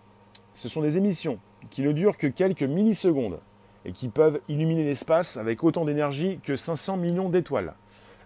ce 0.54 0.68
sont 0.68 0.82
des 0.82 0.98
émissions 0.98 1.38
qui 1.70 1.82
ne 1.82 1.92
durent 1.92 2.16
que 2.16 2.26
quelques 2.26 2.62
millisecondes 2.62 3.38
et 3.84 3.92
qui 3.92 4.08
peuvent 4.08 4.40
illuminer 4.48 4.84
l'espace 4.84 5.36
avec 5.36 5.64
autant 5.64 5.84
d'énergie 5.84 6.38
que 6.42 6.56
500 6.56 6.96
millions 6.96 7.28
d'étoiles. 7.28 7.74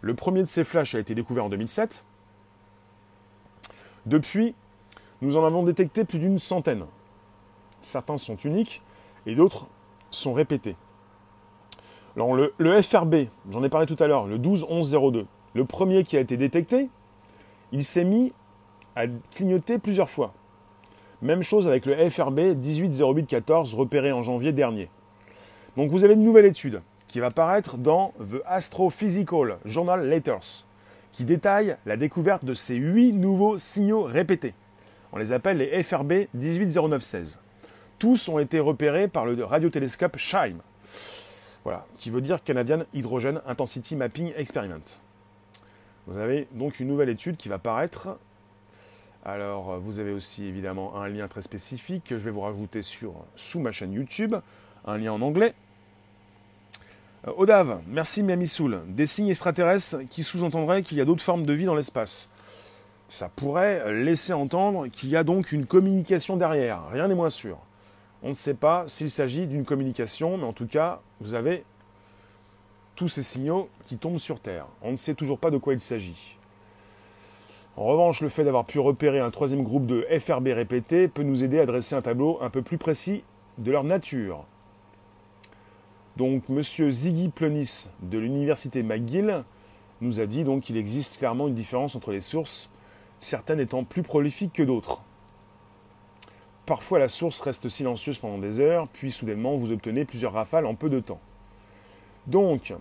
Le 0.01 0.15
premier 0.15 0.41
de 0.41 0.47
ces 0.47 0.65
flashs 0.65 0.95
a 0.95 1.01
été 1.01 1.15
découvert 1.15 1.47
en 1.47 1.49
2007. 1.49 2.05
Depuis, 4.07 4.55
nous 5.21 5.37
en 5.37 5.45
avons 5.45 5.63
détecté 5.63 6.05
plus 6.05 6.19
d'une 6.19 6.39
centaine. 6.39 6.85
Certains 7.81 8.17
sont 8.17 8.37
uniques 8.37 8.83
et 9.27 9.35
d'autres 9.35 9.67
sont 10.11 10.33
répétés. 10.33 10.77
Alors 12.17 12.35
le, 12.35 12.83
FRB, 12.83 13.27
j'en 13.51 13.63
ai 13.63 13.69
parlé 13.69 13.87
tout 13.87 14.03
à 14.03 14.07
l'heure, 14.07 14.27
le 14.27 14.39
121102, 14.39 15.27
le 15.55 15.65
premier 15.65 16.05
qui 16.05 16.17
a 16.17 16.21
été 16.21 16.37
détecté, 16.37 16.89
il 17.71 17.85
s'est 17.85 18.05
mis 18.05 18.33
à 18.97 19.07
clignoter 19.35 19.79
plusieurs 19.79 20.11
fois. 20.11 20.33
Même 21.21 21.43
chose 21.43 21.67
avec 21.67 21.85
le 21.85 22.09
FRB 22.09 22.39
180814 22.57 23.75
repéré 23.75 24.13
en 24.13 24.23
janvier 24.23 24.53
dernier. 24.53 24.89
Donc 25.77 25.91
vous 25.91 26.05
avez 26.05 26.15
une 26.15 26.23
nouvelle 26.23 26.45
étude 26.45 26.81
qui 27.09 27.19
va 27.19 27.31
paraître 27.31 27.77
dans 27.77 28.13
The 28.21 28.41
Astrophysical 28.47 29.59
Journal 29.65 30.09
Letters, 30.09 30.65
qui 31.13 31.25
détaille 31.25 31.77
la 31.87 31.97
découverte 31.97 32.45
de 32.45 32.55
ces 32.55 32.77
huit 32.77 33.13
nouveaux 33.13 33.59
signaux 33.59 34.05
répétés. 34.05 34.55
On 35.13 35.19
les 35.19 35.33
appelle 35.33 35.57
les 35.57 35.83
FRB 35.83 36.27
180916. 36.35 37.41
Tous 37.99 38.29
ont 38.29 38.39
été 38.39 38.61
repérés 38.61 39.09
par 39.09 39.27
le 39.27 39.43
radiotélescope 39.43 40.19
SHIME, 40.19 40.61
voilà, 41.65 41.85
qui 41.99 42.11
veut 42.11 42.21
dire 42.21 42.45
Canadian 42.45 42.85
Hydrogen 42.95 43.41
Intensity 43.45 43.97
Mapping 43.97 44.33
Experiment. 44.37 44.85
Vous 46.07 46.17
avez 46.17 46.47
donc 46.53 46.79
une 46.79 46.87
nouvelle 46.87 47.09
étude 47.09 47.37
qui 47.37 47.49
va 47.49 47.59
paraître. 47.59 48.17
Alors, 49.25 49.79
vous 49.79 49.99
avez 49.99 50.13
aussi 50.13 50.47
évidemment 50.47 50.97
un 50.97 51.09
lien 51.09 51.29
très 51.29 51.43
spécifique 51.43 52.05
que 52.05 52.19
je 52.19 52.25
vais 52.25 52.31
vous 52.31 52.41
rajouter 52.41 52.83
sur, 52.83 53.15
sous 53.37 53.61
ma 53.61 53.73
chaîne 53.73 53.93
YouTube, 53.93 54.35
un 54.87 54.99
lien 54.99 55.13
en 55.13 55.21
anglais 55.21 55.55
euh, 57.27 57.33
Odave, 57.37 57.81
merci 57.89 58.23
Miamisoul. 58.23 58.81
Des 58.89 59.07
signes 59.07 59.29
extraterrestres 59.29 59.99
qui 60.09 60.23
sous-entendraient 60.23 60.83
qu'il 60.83 60.99
y 60.99 61.01
a 61.01 61.05
d'autres 61.05 61.23
formes 61.23 61.45
de 61.45 61.53
vie 61.53 61.65
dans 61.65 61.75
l'espace. 61.75 62.31
Ça 63.09 63.29
pourrait 63.29 63.93
laisser 63.93 64.33
entendre 64.33 64.87
qu'il 64.89 65.09
y 65.09 65.17
a 65.17 65.25
donc 65.25 65.53
une 65.53 65.67
communication 65.67 66.37
derrière. 66.37 66.89
Rien 66.91 67.09
n'est 67.09 67.15
moins 67.15 67.31
sûr. 67.31 67.59
On 68.23 68.31
ne 68.31 68.35
sait 68.35 68.55
pas 68.55 68.85
s'il 68.87 69.11
s'agit 69.11 69.47
d'une 69.47 69.65
communication, 69.65 70.37
mais 70.37 70.45
en 70.45 70.53
tout 70.53 70.67
cas, 70.67 71.01
vous 71.21 71.35
avez 71.35 71.65
tous 72.97 73.09
ces 73.09 73.23
signaux 73.23 73.69
qui 73.87 73.97
tombent 73.97 74.19
sur 74.19 74.41
Terre. 74.41 74.67
On 74.83 74.93
ne 74.93 74.97
sait 74.97 75.15
toujours 75.15 75.39
pas 75.39 75.51
de 75.51 75.59
quoi 75.59 75.73
il 75.73 75.81
s'agit. 75.81 76.38
En 77.79 77.85
revanche, 77.85 78.23
le 78.23 78.29
fait 78.29 78.43
d'avoir 78.43 78.65
pu 78.65 78.81
repérer 78.81 79.21
un 79.21 79.31
troisième 79.31 79.63
groupe 79.63 79.87
de 79.87 80.05
FRB 80.19 80.49
répétés 80.49 81.07
peut 81.07 81.23
nous 81.23 81.45
aider 81.45 81.61
à 81.61 81.65
dresser 81.65 81.95
un 81.95 82.03
tableau 82.03 82.37
un 82.41 82.51
peu 82.51 82.61
plus 82.61 82.77
précis 82.77 83.23
de 83.57 83.71
leur 83.71 83.85
nature. 83.85 84.43
Donc, 86.17 86.43
M. 86.51 86.61
Ziggy 86.61 87.29
Plonis 87.29 87.91
de 88.03 88.19
l'université 88.19 88.83
McGill 88.83 89.45
nous 90.01 90.19
a 90.19 90.27
dit 90.27 90.45
qu'il 90.61 90.77
existe 90.77 91.19
clairement 91.19 91.47
une 91.47 91.55
différence 91.55 91.95
entre 91.95 92.11
les 92.11 92.21
sources, 92.21 92.69
certaines 93.21 93.61
étant 93.61 93.85
plus 93.85 94.03
prolifiques 94.03 94.55
que 94.55 94.65
d'autres. 94.65 95.01
Parfois, 96.67 96.99
la 96.99 97.07
source 97.07 97.41
reste 97.43 97.69
silencieuse 97.69 98.19
pendant 98.19 98.39
des 98.39 98.59
heures, 98.59 98.89
puis 98.93 99.13
soudainement, 99.13 99.55
vous 99.55 99.71
obtenez 99.71 100.05
plusieurs 100.05 100.33
rafales 100.33 100.67
en 100.67 100.75
peu 100.75 100.91
de 100.91 100.99
temps. 100.99 101.21
Donc, 102.27 102.75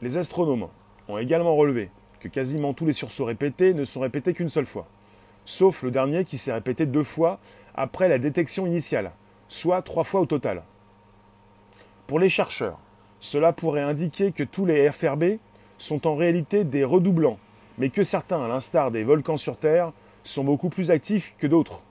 les 0.00 0.16
astronomes 0.16 0.68
ont 1.06 1.18
également 1.18 1.54
relevé 1.54 1.90
que 2.20 2.28
quasiment 2.28 2.74
tous 2.74 2.86
les 2.86 2.92
sursauts 2.92 3.24
répétés 3.24 3.74
ne 3.74 3.84
sont 3.84 4.00
répétés 4.00 4.32
qu'une 4.32 4.48
seule 4.48 4.66
fois, 4.66 4.86
sauf 5.44 5.82
le 5.82 5.90
dernier 5.90 6.24
qui 6.24 6.38
s'est 6.38 6.52
répété 6.52 6.86
deux 6.86 7.02
fois 7.02 7.40
après 7.74 8.08
la 8.08 8.18
détection 8.18 8.66
initiale, 8.66 9.10
soit 9.48 9.82
trois 9.82 10.04
fois 10.04 10.20
au 10.20 10.26
total. 10.26 10.62
Pour 12.06 12.18
les 12.18 12.28
chercheurs, 12.28 12.78
cela 13.20 13.52
pourrait 13.52 13.82
indiquer 13.82 14.32
que 14.32 14.44
tous 14.44 14.66
les 14.66 14.90
FRB 14.90 15.38
sont 15.78 16.06
en 16.06 16.14
réalité 16.14 16.64
des 16.64 16.84
redoublants, 16.84 17.38
mais 17.78 17.90
que 17.90 18.04
certains, 18.04 18.44
à 18.44 18.48
l'instar 18.48 18.90
des 18.90 19.02
volcans 19.02 19.36
sur 19.36 19.56
Terre, 19.56 19.92
sont 20.22 20.44
beaucoup 20.44 20.68
plus 20.68 20.90
actifs 20.90 21.34
que 21.38 21.46
d'autres. 21.46 21.82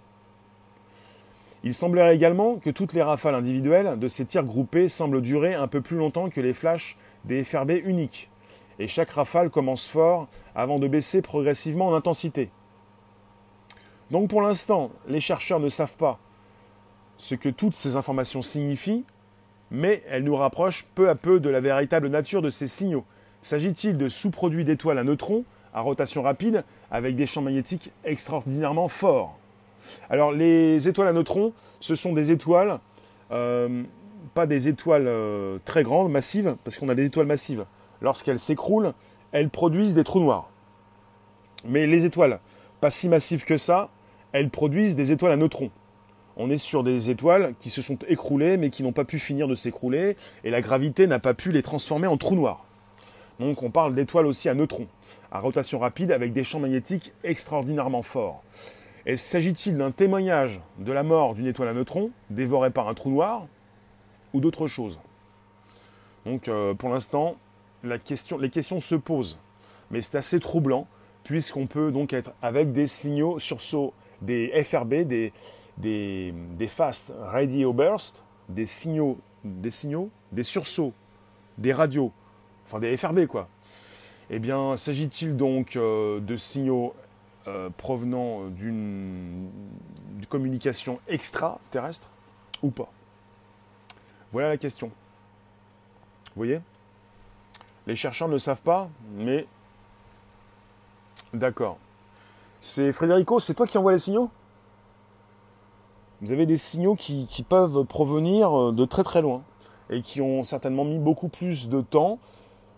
Il 1.63 1.73
semblerait 1.73 2.15
également 2.15 2.55
que 2.55 2.69
toutes 2.69 2.93
les 2.93 3.01
rafales 3.01 3.35
individuelles 3.35 3.99
de 3.99 4.07
ces 4.07 4.25
tirs 4.25 4.43
groupés 4.43 4.87
semblent 4.87 5.21
durer 5.21 5.55
un 5.55 5.67
peu 5.67 5.81
plus 5.81 5.97
longtemps 5.97 6.29
que 6.29 6.39
les 6.39 6.53
flashs 6.53 6.95
des 7.25 7.43
FRB 7.43 7.71
uniques, 7.83 8.28
et 8.79 8.87
chaque 8.87 9.11
rafale 9.11 9.49
commence 9.49 9.87
fort 9.87 10.27
avant 10.55 10.79
de 10.79 10.87
baisser 10.87 11.21
progressivement 11.21 11.89
en 11.89 11.93
intensité. 11.93 12.49
Donc 14.09 14.29
pour 14.29 14.41
l'instant, 14.41 14.89
les 15.07 15.19
chercheurs 15.19 15.59
ne 15.59 15.69
savent 15.69 15.97
pas 15.97 16.17
ce 17.17 17.35
que 17.35 17.49
toutes 17.49 17.75
ces 17.75 17.97
informations 17.97 18.41
signifient, 18.41 19.03
mais 19.69 20.01
elle 20.09 20.23
nous 20.23 20.35
rapproche 20.35 20.87
peu 20.95 21.09
à 21.09 21.15
peu 21.15 21.39
de 21.39 21.49
la 21.49 21.59
véritable 21.59 22.07
nature 22.07 22.41
de 22.41 22.49
ces 22.49 22.67
signaux. 22.67 23.03
S'agit-il 23.41 23.97
de 23.97 24.09
sous-produits 24.09 24.63
d'étoiles 24.63 24.97
à 24.97 25.03
neutrons 25.03 25.43
à 25.73 25.81
rotation 25.81 26.23
rapide 26.23 26.63
avec 26.89 27.15
des 27.15 27.27
champs 27.27 27.43
magnétiques 27.43 27.91
extraordinairement 28.03 28.87
forts? 28.87 29.37
Alors 30.09 30.31
les 30.31 30.87
étoiles 30.87 31.09
à 31.09 31.13
neutrons, 31.13 31.53
ce 31.79 31.95
sont 31.95 32.13
des 32.13 32.31
étoiles, 32.31 32.79
euh, 33.31 33.83
pas 34.33 34.45
des 34.45 34.67
étoiles 34.67 35.07
euh, 35.07 35.57
très 35.65 35.83
grandes, 35.83 36.11
massives, 36.11 36.55
parce 36.63 36.77
qu'on 36.77 36.89
a 36.89 36.95
des 36.95 37.05
étoiles 37.05 37.27
massives. 37.27 37.65
Lorsqu'elles 38.01 38.39
s'écroulent, 38.39 38.93
elles 39.31 39.49
produisent 39.49 39.93
des 39.93 40.03
trous 40.03 40.19
noirs. 40.19 40.49
Mais 41.65 41.87
les 41.87 42.05
étoiles, 42.05 42.39
pas 42.81 42.89
si 42.89 43.09
massives 43.09 43.45
que 43.45 43.57
ça, 43.57 43.89
elles 44.31 44.49
produisent 44.49 44.95
des 44.95 45.11
étoiles 45.11 45.33
à 45.33 45.37
neutrons 45.37 45.71
on 46.39 46.49
est 46.49 46.57
sur 46.57 46.83
des 46.83 47.09
étoiles 47.09 47.53
qui 47.59 47.69
se 47.69 47.81
sont 47.81 47.97
écroulées 48.07 48.55
mais 48.55 48.69
qui 48.69 48.81
n'ont 48.81 48.93
pas 48.93 49.03
pu 49.03 49.19
finir 49.19 49.47
de 49.47 49.55
s'écrouler 49.55 50.15
et 50.45 50.49
la 50.49 50.61
gravité 50.61 51.05
n'a 51.05 51.19
pas 51.19 51.33
pu 51.33 51.51
les 51.51 51.61
transformer 51.61 52.07
en 52.07 52.17
trous 52.17 52.35
noirs. 52.35 52.63
Donc 53.39 53.61
on 53.61 53.69
parle 53.69 53.93
d'étoiles 53.93 54.25
aussi 54.25 54.47
à 54.47 54.53
neutrons, 54.53 54.87
à 55.31 55.41
rotation 55.41 55.79
rapide 55.79 56.13
avec 56.13 56.31
des 56.31 56.45
champs 56.45 56.61
magnétiques 56.61 57.11
extraordinairement 57.25 58.03
forts. 58.03 58.41
Et 59.05 59.17
s'agit-il 59.17 59.77
d'un 59.77 59.91
témoignage 59.91 60.61
de 60.77 60.91
la 60.93 61.03
mort 61.03 61.35
d'une 61.35 61.45
étoile 61.45 61.69
à 61.69 61.73
neutrons 61.73 62.09
dévorée 62.29 62.69
par 62.69 62.87
un 62.87 62.93
trou 62.93 63.09
noir 63.09 63.45
ou 64.33 64.39
d'autre 64.39 64.67
chose 64.67 64.97
Donc 66.25 66.47
euh, 66.47 66.73
pour 66.73 66.89
l'instant, 66.89 67.35
les 67.83 68.49
questions 68.49 68.79
se 68.79 68.95
posent. 68.95 69.39
Mais 69.91 70.01
c'est 70.01 70.17
assez 70.17 70.39
troublant 70.39 70.87
puisqu'on 71.23 71.67
peut 71.67 71.91
donc 71.91 72.13
être 72.13 72.31
avec 72.41 72.71
des 72.71 72.87
signaux 72.87 73.39
sursauts, 73.39 73.93
des 74.21 74.63
FRB, 74.63 75.03
des, 75.03 75.31
des, 75.77 76.67
fast 76.67 77.13
radio 77.19 77.73
bursts, 77.73 78.23
des 78.47 78.65
signaux, 78.65 79.19
des 79.43 79.71
signaux, 79.71 80.09
des 80.31 80.43
sursauts, 80.43 80.93
des 81.57 81.73
radios, 81.73 82.11
enfin 82.65 82.79
des 82.79 82.95
FRB 82.97 83.25
quoi. 83.27 83.47
Eh 84.31 84.39
bien, 84.39 84.77
s'agit-il 84.77 85.37
donc 85.37 85.75
euh, 85.75 86.19
de 86.19 86.37
signaux 86.37 86.93
euh, 87.47 87.69
provenant 87.77 88.47
d'une 88.47 89.49
communication 90.29 90.99
extraterrestre 91.07 92.07
ou 92.61 92.69
pas? 92.69 92.91
Voilà 94.31 94.49
la 94.49 94.57
question. 94.57 94.87
Vous 94.87 96.35
voyez? 96.35 96.59
Les 97.89 97.95
chercheurs 97.95 98.27
ne 98.27 98.37
savent 98.37 98.61
pas, 98.61 98.87
mais... 99.15 99.47
D'accord. 101.33 101.79
C'est 102.61 102.91
Frédérico, 102.91 103.39
c'est 103.39 103.55
toi 103.55 103.65
qui 103.65 103.79
envoie 103.79 103.93
les 103.93 103.97
signaux? 103.97 104.29
Vous 106.21 106.31
avez 106.31 106.45
des 106.45 106.57
signaux 106.57 106.93
qui, 106.93 107.27
peuvent 107.49 107.83
provenir 107.85 108.73
de 108.73 108.85
très 108.85 109.01
très 109.01 109.23
loin 109.23 109.41
et 109.89 110.03
qui 110.03 110.21
ont 110.21 110.43
certainement 110.43 110.85
mis 110.85 110.99
beaucoup 110.99 111.29
plus 111.29 111.67
de 111.67 111.81
temps 111.81 112.19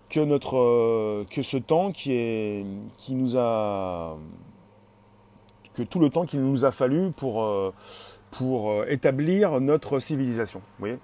que 0.08 0.22
notre 0.22 0.58
euh, 0.58 1.26
que 1.30 1.42
ce 1.42 1.58
temps 1.58 1.92
qui 1.92 2.64
nous 3.10 3.38
a 3.38 4.18
que 5.74 5.84
tout 5.84 6.00
le 6.00 6.10
temps 6.10 6.26
qu'il 6.26 6.42
nous 6.42 6.64
a 6.64 6.72
fallu 6.72 7.12
pour 7.12 7.44
euh, 7.44 7.74
pour 8.32 8.72
euh, 8.72 8.86
établir 8.88 9.60
notre 9.60 10.00
civilisation. 10.00 10.60
Vous 10.60 10.86
voyez? 10.86 11.00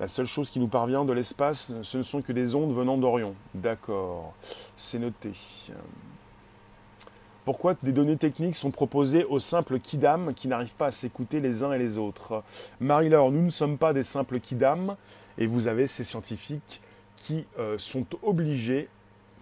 La 0.00 0.08
seule 0.08 0.24
chose 0.24 0.48
qui 0.48 0.60
nous 0.60 0.66
parvient 0.66 1.04
de 1.04 1.12
l'espace, 1.12 1.74
ce 1.82 1.98
ne 1.98 2.02
sont 2.02 2.22
que 2.22 2.32
des 2.32 2.54
ondes 2.54 2.74
venant 2.74 2.96
d'Orion. 2.96 3.34
D'accord, 3.54 4.32
c'est 4.74 4.98
noté. 4.98 5.32
Pourquoi 7.44 7.76
des 7.82 7.92
données 7.92 8.16
techniques 8.16 8.56
sont 8.56 8.70
proposées 8.70 9.24
aux 9.24 9.40
simples 9.40 9.78
kidam 9.78 10.32
qui 10.32 10.48
n'arrivent 10.48 10.74
pas 10.74 10.86
à 10.86 10.90
s'écouter 10.90 11.40
les 11.40 11.62
uns 11.64 11.72
et 11.72 11.78
les 11.78 11.98
autres? 11.98 12.42
Marie-Laure, 12.80 13.30
nous 13.30 13.42
ne 13.42 13.50
sommes 13.50 13.76
pas 13.76 13.92
des 13.92 14.02
simples 14.02 14.40
kidam 14.40 14.96
et 15.36 15.46
vous 15.46 15.68
avez 15.68 15.86
ces 15.86 16.04
scientifiques 16.04 16.80
qui 17.16 17.44
euh, 17.58 17.76
sont 17.76 18.06
obligés, 18.22 18.88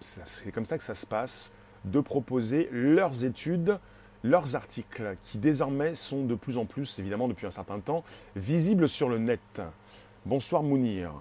c'est 0.01 0.51
comme 0.51 0.65
ça 0.65 0.77
que 0.77 0.83
ça 0.83 0.95
se 0.95 1.05
passe, 1.05 1.53
de 1.85 2.01
proposer 2.01 2.67
leurs 2.73 3.23
études, 3.23 3.79
leurs 4.23 4.57
articles, 4.57 5.15
qui 5.23 5.37
désormais 5.37 5.95
sont 5.95 6.25
de 6.25 6.35
plus 6.35 6.57
en 6.57 6.65
plus, 6.65 6.99
évidemment 6.99 7.29
depuis 7.29 7.47
un 7.47 7.51
certain 7.51 7.79
temps, 7.79 8.03
visibles 8.35 8.89
sur 8.89 9.07
le 9.07 9.19
net. 9.19 9.61
Bonsoir 10.29 10.61
Mounir. 10.61 11.11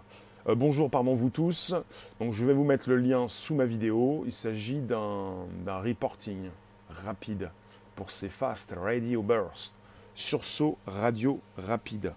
Euh, 0.46 0.54
bonjour, 0.54 0.90
pardon 0.90 1.14
vous 1.14 1.30
tous. 1.30 1.74
Donc 2.20 2.34
je 2.34 2.44
vais 2.44 2.52
vous 2.52 2.64
mettre 2.64 2.90
le 2.90 2.98
lien 2.98 3.26
sous 3.26 3.54
ma 3.54 3.64
vidéo. 3.64 4.22
Il 4.26 4.32
s'agit 4.32 4.80
d'un 4.80 5.46
reporting 5.66 6.50
rapide 6.90 7.48
pour 7.96 8.10
ces 8.10 8.28
fast 8.28 8.74
radio 8.78 9.22
bursts, 9.22 9.76
sursaut 10.14 10.76
radio 10.86 11.40
rapide. 11.56 12.12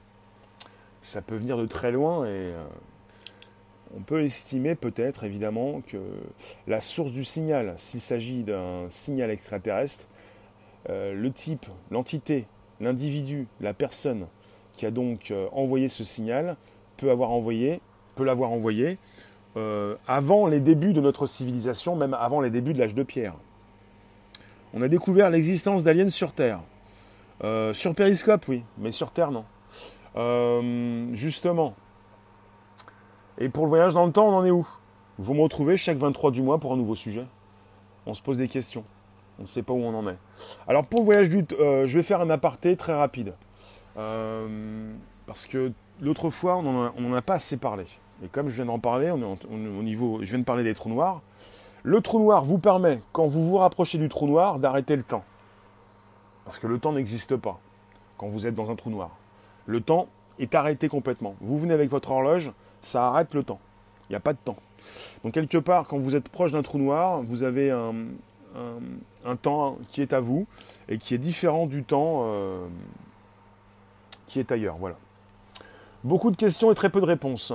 Ça 1.01 1.21
peut 1.21 1.37
venir 1.37 1.55
de 1.55 1.65
très 1.65 1.93
loin 1.93 2.25
et 2.25 2.27
euh, 2.27 2.61
on 3.95 4.01
peut 4.01 4.25
estimer 4.25 4.75
peut-être 4.75 5.23
évidemment 5.23 5.79
que 5.87 5.97
la 6.67 6.81
source 6.81 7.13
du 7.13 7.23
signal, 7.23 7.73
s'il 7.77 8.01
s'agit 8.01 8.43
d'un 8.43 8.89
signal 8.89 9.31
extraterrestre, 9.31 10.07
euh, 10.89 11.13
le 11.13 11.31
type, 11.31 11.67
l'entité, 11.89 12.47
l'individu, 12.81 13.47
la 13.61 13.73
personne 13.73 14.27
qui 14.73 14.85
a 14.85 14.91
donc 14.91 15.33
envoyé 15.53 15.87
ce 15.87 16.03
signal 16.03 16.57
peut 17.01 17.11
avoir 17.11 17.31
envoyé, 17.31 17.81
peut 18.15 18.23
l'avoir 18.23 18.51
envoyé 18.51 18.97
euh, 19.57 19.95
avant 20.07 20.47
les 20.47 20.59
débuts 20.59 20.93
de 20.93 21.01
notre 21.01 21.25
civilisation, 21.25 21.95
même 21.95 22.13
avant 22.13 22.39
les 22.39 22.49
débuts 22.49 22.73
de 22.73 22.79
l'âge 22.79 22.95
de 22.95 23.03
pierre. 23.03 23.33
On 24.73 24.81
a 24.81 24.87
découvert 24.87 25.29
l'existence 25.29 25.83
d'aliens 25.83 26.07
sur 26.07 26.31
Terre. 26.31 26.61
sur 27.73 27.93
Périscope, 27.93 28.47
oui, 28.47 28.63
mais 28.77 28.93
sur 28.93 29.11
Terre, 29.11 29.31
non. 29.31 29.43
justement, 31.13 31.73
et 33.41 33.49
pour 33.49 33.63
le 33.65 33.69
voyage 33.69 33.95
dans 33.95 34.05
le 34.05 34.11
temps, 34.11 34.27
on 34.29 34.35
en 34.35 34.45
est 34.45 34.51
où? 34.51 34.67
Vous 35.17 35.33
me 35.33 35.41
retrouvez 35.41 35.75
chaque 35.75 35.97
23 35.97 36.29
du 36.29 36.43
mois 36.43 36.59
pour 36.59 36.73
un 36.73 36.77
nouveau 36.77 36.93
sujet. 36.93 37.25
On 38.05 38.13
se 38.13 38.21
pose 38.21 38.37
des 38.37 38.47
questions. 38.47 38.83
On 39.39 39.43
ne 39.43 39.47
sait 39.47 39.63
pas 39.63 39.73
où 39.73 39.81
on 39.81 39.95
en 39.95 40.07
est. 40.07 40.17
Alors 40.67 40.85
pour 40.85 40.99
le 40.99 41.05
voyage 41.05 41.29
du 41.29 41.43
euh, 41.59 41.87
je 41.87 41.97
vais 41.97 42.03
faire 42.03 42.21
un 42.21 42.29
aparté 42.29 42.77
très 42.77 42.93
rapide. 42.93 43.33
Euh, 43.97 44.91
parce 45.25 45.47
que 45.47 45.71
l'autre 46.01 46.29
fois, 46.29 46.57
on 46.57 46.63
n'en 46.63 47.13
a, 47.13 47.21
pas 47.21 47.35
assez 47.35 47.57
parlé. 47.57 47.85
Et 48.23 48.27
comme 48.27 48.49
je 48.49 48.55
viens 48.55 48.65
d'en 48.65 48.79
parler, 48.79 49.07
est 49.07 49.11
au 49.13 49.83
niveau, 49.83 50.19
je 50.21 50.29
viens 50.29 50.39
de 50.39 50.43
parler 50.43 50.63
des 50.63 50.73
trous 50.73 50.89
noirs. 50.89 51.21
Le 51.83 52.01
trou 52.01 52.19
noir 52.19 52.43
vous 52.43 52.57
permet, 52.57 52.99
quand 53.11 53.25
vous 53.25 53.47
vous 53.47 53.57
rapprochez 53.57 53.97
du 53.97 54.09
trou 54.09 54.27
noir, 54.27 54.59
d'arrêter 54.59 54.95
le 54.95 55.03
temps. 55.03 55.23
Parce 56.43 56.59
que 56.59 56.67
le 56.67 56.79
temps 56.79 56.91
n'existe 56.91 57.35
pas 57.35 57.59
quand 58.17 58.27
vous 58.27 58.45
êtes 58.45 58.53
dans 58.53 58.69
un 58.69 58.75
trou 58.75 58.89
noir. 58.89 59.11
Le 59.65 59.81
temps 59.81 60.07
est 60.37 60.53
arrêté 60.53 60.89
complètement. 60.89 61.35
Vous 61.41 61.57
venez 61.57 61.73
avec 61.73 61.89
votre 61.89 62.11
horloge, 62.11 62.51
ça 62.81 63.07
arrête 63.07 63.33
le 63.33 63.43
temps. 63.43 63.59
Il 64.09 64.13
n'y 64.13 64.17
a 64.17 64.19
pas 64.19 64.33
de 64.33 64.39
temps. 64.43 64.57
Donc 65.23 65.33
quelque 65.33 65.57
part, 65.57 65.87
quand 65.87 65.97
vous 65.97 66.15
êtes 66.15 66.29
proche 66.29 66.51
d'un 66.51 66.61
trou 66.61 66.77
noir, 66.77 67.21
vous 67.21 67.43
avez 67.43 67.71
un, 67.71 67.95
temps 69.41 69.77
qui 69.89 70.01
est 70.01 70.13
à 70.13 70.19
vous 70.19 70.45
et 70.89 70.97
qui 70.97 71.15
est 71.15 71.19
différent 71.19 71.67
du 71.67 71.83
temps 71.83 72.23
euh, 72.25 72.67
qui 74.27 74.39
est 74.39 74.51
ailleurs. 74.51 74.75
Voilà. 74.77 74.97
Beaucoup 76.03 76.31
de 76.31 76.35
questions 76.35 76.71
et 76.71 76.75
très 76.75 76.89
peu 76.89 76.99
de 76.99 77.05
réponses. 77.05 77.53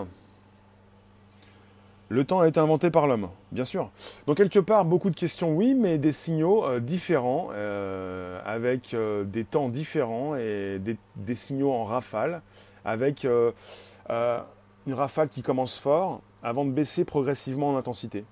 Le 2.09 2.25
temps 2.25 2.39
a 2.39 2.47
été 2.47 2.61
inventé 2.61 2.93
par 2.93 3.09
l'homme, 3.09 3.29
bien 3.51 3.65
sûr. 3.65 3.91
Donc 4.29 4.37
quelque 4.37 4.61
part, 4.61 4.85
beaucoup 4.85 5.11
de 5.11 5.17
questions, 5.17 5.53
oui, 5.53 5.75
mais 5.75 5.99
des 5.99 6.13
signaux 6.13 6.65
euh, 6.65 6.79
différents, 6.79 7.49
euh, 7.53 8.41
avec 8.47 8.95
des 9.25 9.45
temps 9.45 9.69
différents 9.69 10.37
et 10.37 10.79
des, 10.79 11.35
signaux 11.35 11.73
en 11.73 11.85
rafale, 11.85 12.43
avec 12.85 13.25
une 13.25 14.95
rafale 14.95 15.29
qui 15.29 15.43
commence 15.43 15.79
fort 15.79 16.21
avant 16.45 16.65
de 16.65 16.71
baisser 16.71 17.05
progressivement 17.05 17.71
en 17.71 17.77
intensité. 17.77 18.25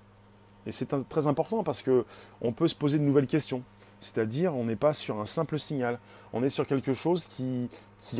Et 0.65 0.71
c'est 0.71 0.95
très 1.09 1.27
important 1.27 1.63
parce 1.65 1.81
que 1.81 2.05
on 2.39 2.53
peut 2.53 2.69
se 2.69 2.75
poser 2.75 2.99
de 2.99 3.03
nouvelles 3.03 3.27
questions. 3.27 3.61
C'est-à-dire, 3.99 4.55
on 4.55 4.63
n'est 4.63 4.77
pas 4.77 4.93
sur 4.93 5.19
un 5.19 5.25
simple 5.25 5.59
signal, 5.59 5.99
on 6.31 6.41
est 6.41 6.49
sur 6.49 6.65
quelque 6.65 6.93
chose 6.93 7.25
qui 7.25 7.69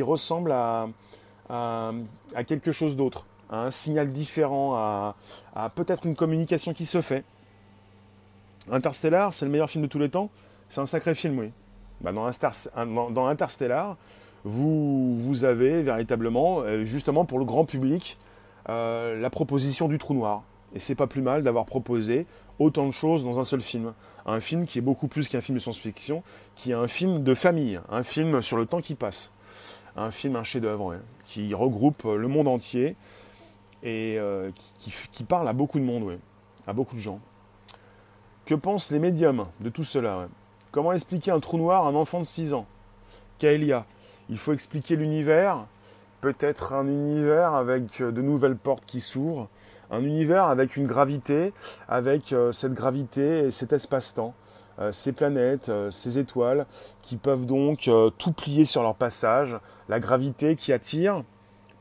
ressemble 0.02 0.52
à, 0.52 0.88
à, 1.48 1.92
quelque 2.46 2.72
chose 2.72 2.96
d'autre, 2.96 3.26
à 3.50 3.62
un 3.64 3.70
signal 3.70 4.12
différent, 4.12 4.74
à, 4.74 5.14
peut-être 5.74 6.06
une 6.06 6.16
communication 6.16 6.72
qui 6.74 6.84
se 6.84 7.00
fait. 7.00 7.24
Interstellar, 8.70 9.32
c'est 9.32 9.44
le 9.44 9.50
meilleur 9.50 9.70
film 9.70 9.84
de 9.84 9.88
tous 9.88 9.98
les 9.98 10.08
temps, 10.08 10.30
c'est 10.68 10.80
un 10.80 10.86
sacré 10.86 11.14
film, 11.14 11.38
oui. 11.38 11.50
Bah, 12.00 12.12
dans, 12.12 13.26
Interstellar, 13.26 13.96
vous, 14.44 15.18
vous 15.22 15.44
avez 15.44 15.82
véritablement, 15.82 16.60
euh, 16.60 16.84
justement 16.84 17.24
pour 17.24 17.38
le 17.38 17.44
grand 17.44 17.64
public, 17.64 18.18
euh, 18.68 19.18
la 19.20 19.30
proposition 19.30 19.88
du 19.88 19.98
trou 19.98 20.14
noir. 20.14 20.42
Et 20.74 20.78
c'est 20.78 20.94
pas 20.94 21.06
plus 21.06 21.22
mal 21.22 21.42
d'avoir 21.42 21.64
proposé 21.64 22.26
autant 22.58 22.86
de 22.86 22.90
choses 22.90 23.24
dans 23.24 23.38
un 23.38 23.44
seul 23.44 23.60
film. 23.60 23.92
Un 24.26 24.40
film 24.40 24.66
qui 24.66 24.78
est 24.78 24.82
beaucoup 24.82 25.08
plus 25.08 25.28
qu'un 25.28 25.40
film 25.40 25.56
de 25.56 25.62
science-fiction, 25.62 26.22
qui 26.56 26.72
est 26.72 26.74
un 26.74 26.88
film 26.88 27.22
de 27.22 27.34
famille, 27.34 27.80
un 27.90 28.02
film 28.02 28.42
sur 28.42 28.56
le 28.56 28.66
temps 28.66 28.80
qui 28.80 28.94
passe. 28.94 29.32
Un 29.96 30.10
film, 30.10 30.36
un 30.36 30.42
chef-d'œuvre, 30.42 30.96
qui 31.24 31.54
regroupe 31.54 32.04
le 32.04 32.28
monde 32.28 32.48
entier 32.48 32.96
et 33.82 34.16
euh, 34.18 34.50
qui, 35.12 35.24
parle 35.24 35.48
à 35.48 35.52
beaucoup 35.52 35.78
de 35.78 35.84
monde, 35.84 36.18
à 36.66 36.72
beaucoup 36.72 36.96
de 36.96 37.00
gens. 37.00 37.20
Que 38.44 38.54
pensent 38.54 38.90
les 38.90 38.98
médiums 38.98 39.46
de 39.60 39.70
tout 39.70 39.84
cela 39.84 40.28
Comment 40.70 40.92
expliquer 40.92 41.30
un 41.30 41.40
trou 41.40 41.56
noir 41.56 41.86
à 41.86 41.88
un 41.88 41.94
enfant 41.94 42.18
de 42.18 42.24
6 42.24 42.52
ans? 42.52 42.66
Kaelia, 43.38 43.86
il 44.28 44.38
faut 44.38 44.52
expliquer 44.52 44.96
l'univers 44.96 45.66
peut-être 46.20 46.72
un 46.72 46.86
univers 46.86 47.54
avec 47.54 48.00
euh, 48.00 48.10
de 48.10 48.22
nouvelles 48.22 48.56
portes 48.56 48.84
qui 48.86 49.00
s'ouvrent, 49.00 49.48
un 49.90 50.02
univers 50.02 50.46
avec 50.46 50.76
une 50.76 50.86
gravité, 50.86 51.52
avec 51.88 52.32
euh, 52.32 52.52
cette 52.52 52.74
gravité 52.74 53.46
et 53.46 53.50
cet 53.50 53.72
espace-temps, 53.72 54.34
euh, 54.34 54.45
ces 54.90 55.12
planètes, 55.12 55.72
ces 55.90 56.18
étoiles 56.18 56.66
qui 57.02 57.16
peuvent 57.16 57.46
donc 57.46 57.90
tout 58.18 58.32
plier 58.32 58.64
sur 58.64 58.82
leur 58.82 58.94
passage, 58.94 59.58
la 59.88 60.00
gravité 60.00 60.56
qui 60.56 60.72
attire, 60.72 61.22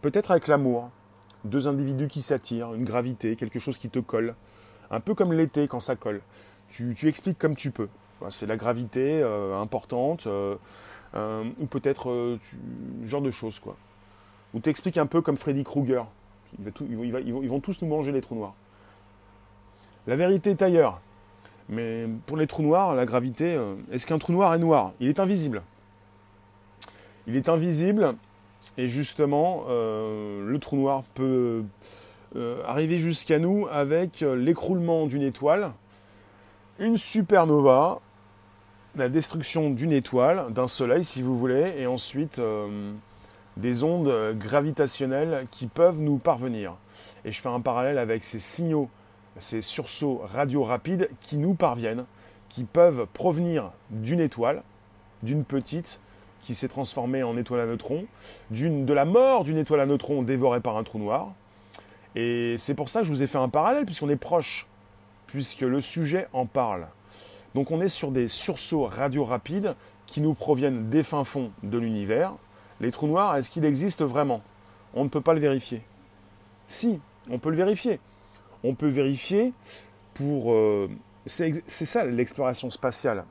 peut-être 0.02 0.32
avec 0.32 0.48
l'amour, 0.48 0.90
deux 1.44 1.68
individus 1.68 2.08
qui 2.08 2.22
s'attirent, 2.22 2.74
une 2.74 2.86
gravité, 2.86 3.36
quelque 3.36 3.60
chose 3.60 3.78
qui 3.78 3.90
te 3.90 4.00
colle, 4.00 4.36
un 4.92 5.00
peu 5.00 5.14
comme 5.14 5.34
l'été 5.34 5.68
quand 5.68 5.80
ça 5.80 5.96
colle. 5.96 6.22
Tu, 6.70 7.08
expliques 7.08 7.38
comme 7.38 7.56
tu 7.56 7.72
peux. 7.72 7.90
C'est 8.30 8.48
la 8.48 8.56
gravité 8.56 9.24
importante, 9.60 10.28
ou 11.16 11.66
peut-être 11.70 12.38
genre 13.04 13.22
de 13.22 13.32
choses 13.32 13.60
quoi 13.60 13.76
où 14.56 14.60
t'expliques 14.60 14.98
un 14.98 15.06
peu 15.06 15.22
comme 15.22 15.38
Freddy 15.38 15.64
Krueger. 15.64 16.06
ils, 16.58 17.50
vont 17.50 17.60
tous 17.60 17.82
nous 17.82 17.88
manger 17.90 18.12
les 18.12 18.22
trous 18.22 18.36
noirs. 18.36 18.56
La 20.08 20.16
vérité 20.16 20.52
est 20.52 20.62
ailleurs. 20.62 21.02
Mais 21.70 22.08
pour 22.28 22.38
les 22.38 22.48
trous 22.48 22.62
noirs, 22.62 22.94
la 22.94 23.06
gravité, 23.06 23.56
euh, 23.56 23.76
est-ce 23.92 24.06
qu'un 24.06 24.20
trou 24.20 24.34
noir 24.34 24.54
est 24.54 24.60
noir? 24.60 24.92
Il 25.00 25.08
est 25.08 25.20
invisible. 25.20 25.62
Il 27.28 27.36
est 27.36 27.50
invisible 27.50 28.16
et 28.78 28.88
justement, 28.88 29.64
euh, 29.70 30.48
le 30.48 30.60
trou 30.60 30.76
noir 30.76 31.04
peut 31.16 31.64
euh, 32.36 32.62
arriver 32.68 32.98
jusqu'à 32.98 33.40
nous 33.40 33.68
avec 33.72 34.22
l'écroulement 34.22 35.08
d'une 35.08 35.24
étoile, 35.24 35.72
une 36.78 36.98
supernova, 36.98 38.00
la 38.96 39.10
destruction 39.10 39.72
d'une 39.72 39.92
étoile, 39.92 40.54
d'un 40.54 40.68
soleil 40.68 41.04
si 41.04 41.22
vous 41.22 41.38
voulez, 41.38 41.74
et 41.78 41.88
ensuite 41.88 42.40
des 43.58 43.84
ondes 43.84 44.38
gravitationnelles 44.38 45.48
qui 45.52 45.68
peuvent 45.68 46.00
nous 46.00 46.18
parvenir. 46.18 46.76
Et 47.24 47.32
je 47.32 47.42
fais 47.42 47.50
un 47.50 47.60
parallèle 47.60 47.98
avec 47.98 48.24
ces 48.24 48.40
signaux, 48.40 48.90
ces 49.40 49.62
sursauts 49.62 50.22
radio 50.26 50.64
rapides 50.64 51.10
qui 51.22 51.38
nous 51.38 51.54
parviennent, 51.54 52.06
qui 52.50 52.64
peuvent 52.64 53.06
provenir 53.14 53.72
d'une 53.90 54.20
étoile, 54.20 54.64
d'une 55.24 55.44
petite, 55.44 56.00
qui 56.42 56.56
s'est 56.56 56.68
transformée 56.68 57.24
en 57.24 57.38
étoile 57.38 57.62
à 57.62 57.66
neutrons, 57.66 58.06
de 58.52 58.94
la 58.94 59.06
mort 59.06 59.44
d'une 59.44 59.58
étoile 59.58 59.82
à 59.82 59.86
neutrons 59.86 60.22
dévorée 60.22 60.62
par 60.62 60.78
un 60.78 60.84
trou 60.84 61.00
noir. 61.00 61.32
Et 62.16 62.56
c'est 62.58 62.76
pour 62.76 62.88
ça 62.88 63.02
que 63.02 63.08
je 63.08 63.12
vous 63.12 63.24
ai 63.24 63.28
fait 63.28 63.38
un 63.38 63.50
parallèle, 63.50 63.86
puisqu'on 63.86 64.10
est 64.10 64.16
proche, 64.16 64.68
puisque 65.28 65.62
le 65.62 65.82
sujet 65.82 66.28
en 66.34 66.46
parle. 66.46 66.88
Donc 67.56 67.72
on 67.72 67.82
est 67.82 67.90
sur 67.90 68.12
des 68.12 68.28
sursauts 68.28 68.86
radio 68.86 69.24
rapides 69.24 69.76
qui 70.06 70.22
nous 70.22 70.34
proviennent 70.34 70.90
des 70.90 71.04
fins 71.04 71.24
fonds 71.24 71.52
de 71.64 71.78
l'univers. 71.78 72.34
Les 72.80 72.92
trous 72.92 73.08
noirs, 73.08 73.36
est-ce 73.38 73.50
qu'ils 73.50 73.66
existent 73.66 74.06
vraiment? 74.06 74.42
On 74.94 75.04
ne 75.04 75.10
peut 75.10 75.22
pas 75.22 75.34
le 75.34 75.40
vérifier. 75.40 75.82
Si, 76.68 77.00
on 77.30 77.40
peut 77.40 77.50
le 77.50 77.56
vérifier. 77.56 78.00
On 78.66 78.74
peut 78.74 78.90
vérifier 78.90 79.54
pour... 80.16 80.52
Euh, 80.52 80.90
c'est 81.28 81.62
ça 81.68 82.04
l'exploration 82.04 82.72
spatiale. 82.72 83.26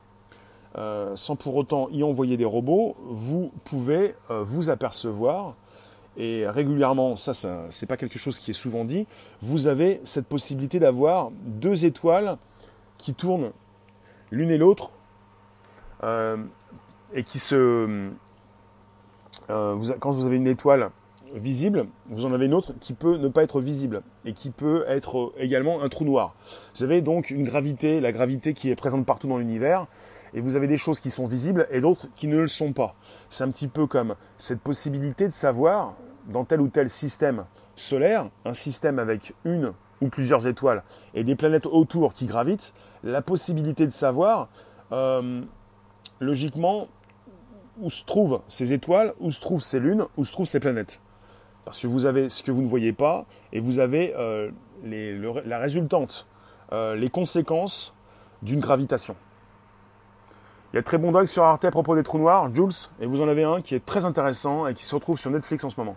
Euh, 0.77 1.15
sans 1.15 1.35
pour 1.35 1.55
autant 1.55 1.89
y 1.89 2.03
envoyer 2.03 2.37
des 2.37 2.45
robots, 2.45 2.95
vous 2.99 3.51
pouvez 3.63 4.15
euh, 4.29 4.43
vous 4.43 4.69
apercevoir, 4.69 5.55
et 6.17 6.47
régulièrement, 6.47 7.15
ça, 7.15 7.33
ça 7.33 7.65
c'est 7.69 7.85
pas 7.85 7.97
quelque 7.97 8.19
chose 8.19 8.39
qui 8.39 8.51
est 8.51 8.55
souvent 8.55 8.85
dit, 8.85 9.07
vous 9.41 9.67
avez 9.67 10.01
cette 10.03 10.27
possibilité 10.27 10.79
d'avoir 10.79 11.31
deux 11.45 11.85
étoiles 11.85 12.37
qui 12.97 13.13
tournent 13.13 13.51
l'une 14.31 14.51
et 14.51 14.57
l'autre 14.57 14.91
et 17.13 17.23
qui 17.23 17.39
se... 17.39 18.09
quand 19.47 20.11
vous 20.11 20.25
avez 20.25 20.35
une 20.35 20.47
étoile 20.47 20.91
visible, 21.35 21.85
vous 22.09 22.25
en 22.25 22.33
avez 22.33 22.45
une 22.45 22.53
autre 22.53 22.73
qui 22.79 22.93
peut 22.93 23.17
ne 23.17 23.27
pas 23.27 23.43
être 23.43 23.61
visible 23.61 24.01
et 24.25 24.33
qui 24.33 24.49
peut 24.49 24.85
être 24.87 25.33
également 25.37 25.81
un 25.81 25.89
trou 25.89 26.05
noir. 26.05 26.35
Vous 26.75 26.83
avez 26.83 27.01
donc 27.01 27.29
une 27.29 27.43
gravité, 27.43 27.99
la 27.99 28.11
gravité 28.11 28.53
qui 28.53 28.69
est 28.69 28.75
présente 28.75 29.05
partout 29.05 29.27
dans 29.27 29.37
l'univers, 29.37 29.87
et 30.33 30.41
vous 30.41 30.55
avez 30.55 30.67
des 30.67 30.77
choses 30.77 30.99
qui 30.99 31.09
sont 31.09 31.25
visibles 31.25 31.67
et 31.71 31.81
d'autres 31.81 32.07
qui 32.15 32.27
ne 32.27 32.37
le 32.37 32.47
sont 32.47 32.73
pas. 32.73 32.95
C'est 33.29 33.43
un 33.43 33.49
petit 33.49 33.67
peu 33.67 33.87
comme 33.87 34.15
cette 34.37 34.61
possibilité 34.61 35.25
de 35.27 35.33
savoir 35.33 35.95
dans 36.27 36.43
tel 36.43 36.61
ou 36.61 36.67
tel 36.67 36.89
système 36.89 37.45
solaire, 37.75 38.29
un 38.43 38.53
système 38.53 38.99
avec 38.99 39.33
une 39.45 39.73
ou 40.01 40.09
plusieurs 40.09 40.47
étoiles 40.47 40.83
et 41.13 41.23
des 41.23 41.35
planètes 41.35 41.65
autour 41.65 42.13
qui 42.13 42.25
gravitent, 42.25 42.73
la 43.03 43.21
possibilité 43.21 43.85
de 43.85 43.91
savoir 43.91 44.49
euh, 44.91 45.41
logiquement 46.19 46.87
où 47.79 47.89
se 47.89 48.05
trouvent 48.05 48.41
ces 48.47 48.73
étoiles, 48.73 49.13
où 49.19 49.31
se 49.31 49.41
trouvent 49.41 49.61
ces 49.61 49.79
lunes, 49.79 50.05
où 50.17 50.25
se 50.25 50.31
trouvent 50.31 50.47
ces 50.47 50.59
planètes. 50.59 51.01
Parce 51.65 51.79
que 51.79 51.87
vous 51.87 52.05
avez 52.05 52.29
ce 52.29 52.43
que 52.43 52.51
vous 52.51 52.61
ne 52.61 52.67
voyez 52.67 52.93
pas 52.93 53.25
et 53.51 53.59
vous 53.59 53.79
avez 53.79 54.13
euh, 54.15 54.51
la 54.83 55.57
résultante, 55.57 56.27
euh, 56.71 56.95
les 56.95 57.09
conséquences 57.09 57.95
d'une 58.43 58.59
gravitation. 58.59 59.15
Il 60.71 60.75
y 60.77 60.79
a 60.79 60.83
très 60.83 60.97
bon 60.97 61.11
doc 61.11 61.27
sur 61.27 61.43
Arte 61.43 61.65
à 61.65 61.71
propos 61.71 61.95
des 61.95 62.03
trous 62.03 62.19
noirs, 62.19 62.53
Jules, 62.53 62.69
et 62.99 63.05
vous 63.07 63.21
en 63.21 63.27
avez 63.27 63.43
un 63.43 63.61
qui 63.61 63.75
est 63.75 63.85
très 63.85 64.05
intéressant 64.05 64.67
et 64.67 64.73
qui 64.73 64.83
se 64.83 64.93
retrouve 64.93 65.17
sur 65.17 65.31
Netflix 65.31 65.63
en 65.63 65.69
ce 65.69 65.79
moment. 65.79 65.95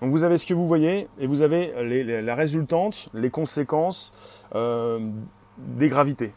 Donc 0.00 0.10
vous 0.10 0.24
avez 0.24 0.38
ce 0.38 0.46
que 0.46 0.54
vous 0.54 0.66
voyez 0.66 1.08
et 1.18 1.26
vous 1.26 1.42
avez 1.42 2.22
la 2.22 2.34
résultante, 2.34 3.08
les 3.12 3.30
conséquences 3.30 4.14
euh, 4.54 5.00
des 5.58 5.88
gravités. 5.88 6.32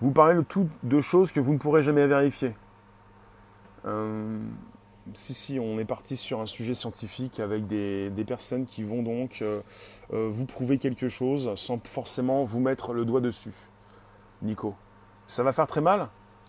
Vous 0.00 0.10
parlez 0.10 0.34
de 0.34 0.42
tout 0.42 0.68
de 0.82 1.00
choses 1.00 1.32
que 1.32 1.40
vous 1.40 1.54
ne 1.54 1.58
pourrez 1.58 1.82
jamais 1.82 2.06
vérifier 2.06 2.54
si, 5.14 5.34
si, 5.34 5.60
on 5.60 5.78
est 5.78 5.84
parti 5.84 6.16
sur 6.16 6.40
un 6.40 6.46
sujet 6.46 6.74
scientifique 6.74 7.40
avec 7.40 7.66
des, 7.66 8.10
personnes 8.26 8.66
qui 8.66 8.82
vont 8.82 9.02
donc 9.02 9.38
euh, 9.42 9.60
euh, 10.12 10.28
vous 10.30 10.46
prouver 10.46 10.78
quelque 10.78 11.08
chose 11.08 11.52
sans 11.54 11.78
forcément 11.84 12.44
vous 12.44 12.60
mettre 12.60 12.92
le 12.92 13.04
doigt 13.04 13.20
dessus. 13.20 13.54
Nico, 14.42 14.74
ça 15.26 15.42
va 15.42 15.52
faire 15.52 15.66
très 15.66 15.80
mal? 15.80 16.08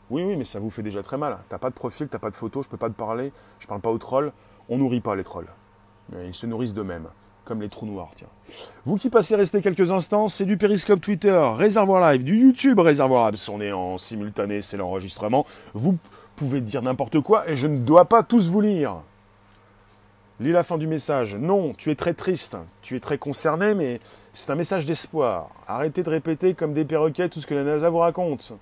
Oui, 0.10 0.24
oui, 0.24 0.36
mais 0.38 0.44
ça 0.44 0.60
vous 0.60 0.70
fait 0.70 0.84
déjà 0.84 1.04
très 1.04 1.18
mal. 1.18 1.38
T'as 1.50 1.58
pas 1.58 1.70
de 1.70 1.76
profil, 1.76 2.08
t'as 2.08 2.20
pas 2.20 2.30
de 2.30 2.36
photo, 2.36 2.64
je 2.64 2.70
peux 2.70 2.78
pas 2.78 2.90
te 2.90 2.96
parler, 2.96 3.32
je 3.60 3.68
parle 3.68 3.82
pas 3.82 3.92
aux 3.92 3.98
trolls. 3.98 4.32
On 4.70 4.78
nourrit 4.78 5.02
pas 5.02 5.16
les 5.16 5.24
trolls. 5.24 5.48
Ils 6.26 6.34
se 6.34 6.46
nourrissent 6.46 6.74
d'eux-mêmes, 6.74 7.08
comme 7.44 7.62
les 7.62 7.70
trous 7.70 7.86
noirs, 7.86 8.12
tiens. 8.16 8.28
Vous 8.86 8.96
qui 8.96 9.10
passez 9.10 9.36
rester 9.36 9.62
quelques 9.62 9.92
instants, 9.92 10.28
c'est 10.28 10.46
du 10.46 10.58
Periscope 10.58 11.02
Twitter, 11.02 11.42
Réservoir 11.56 12.12
Live, 12.12 12.24
du 12.24 12.38
YouTube 12.38 12.80
Réservoir 12.80 13.30
Live. 13.30 13.42
On 13.52 13.60
est 13.60 13.72
en 13.72 13.98
simultané, 13.98 14.62
c'est 14.62 14.78
l'enregistrement. 14.78 15.46
Vous 15.74 15.98
pouvez 16.38 16.62
dire 16.62 16.82
n'importe 16.82 17.20
quoi 17.20 17.50
et 17.50 17.56
je 17.56 17.68
ne 17.68 17.80
dois 17.80 18.06
pas 18.06 18.24
tous 18.24 18.48
vous 18.48 18.62
lire. 18.62 18.98
Lis 20.40 20.52
la 20.52 20.62
fin 20.62 20.78
du 20.78 20.86
message. 20.86 21.36
Non, 21.36 21.74
tu 21.74 21.90
es 21.90 21.96
très 21.96 22.14
triste, 22.14 22.58
tu 22.84 22.96
es 22.96 23.00
très 23.00 23.18
concerné, 23.18 23.74
mais 23.74 24.00
c'est 24.34 24.52
un 24.52 24.56
message 24.56 24.86
d'espoir. 24.86 25.50
Arrêtez 25.68 26.04
de 26.04 26.10
répéter 26.12 26.54
comme 26.54 26.74
des 26.74 26.86
perroquets 26.86 27.28
tout 27.28 27.40
ce 27.40 27.48
que 27.48 27.56
la 27.56 27.64
NASA 27.64 27.90
vous 27.90 27.98
raconte. 27.98 28.54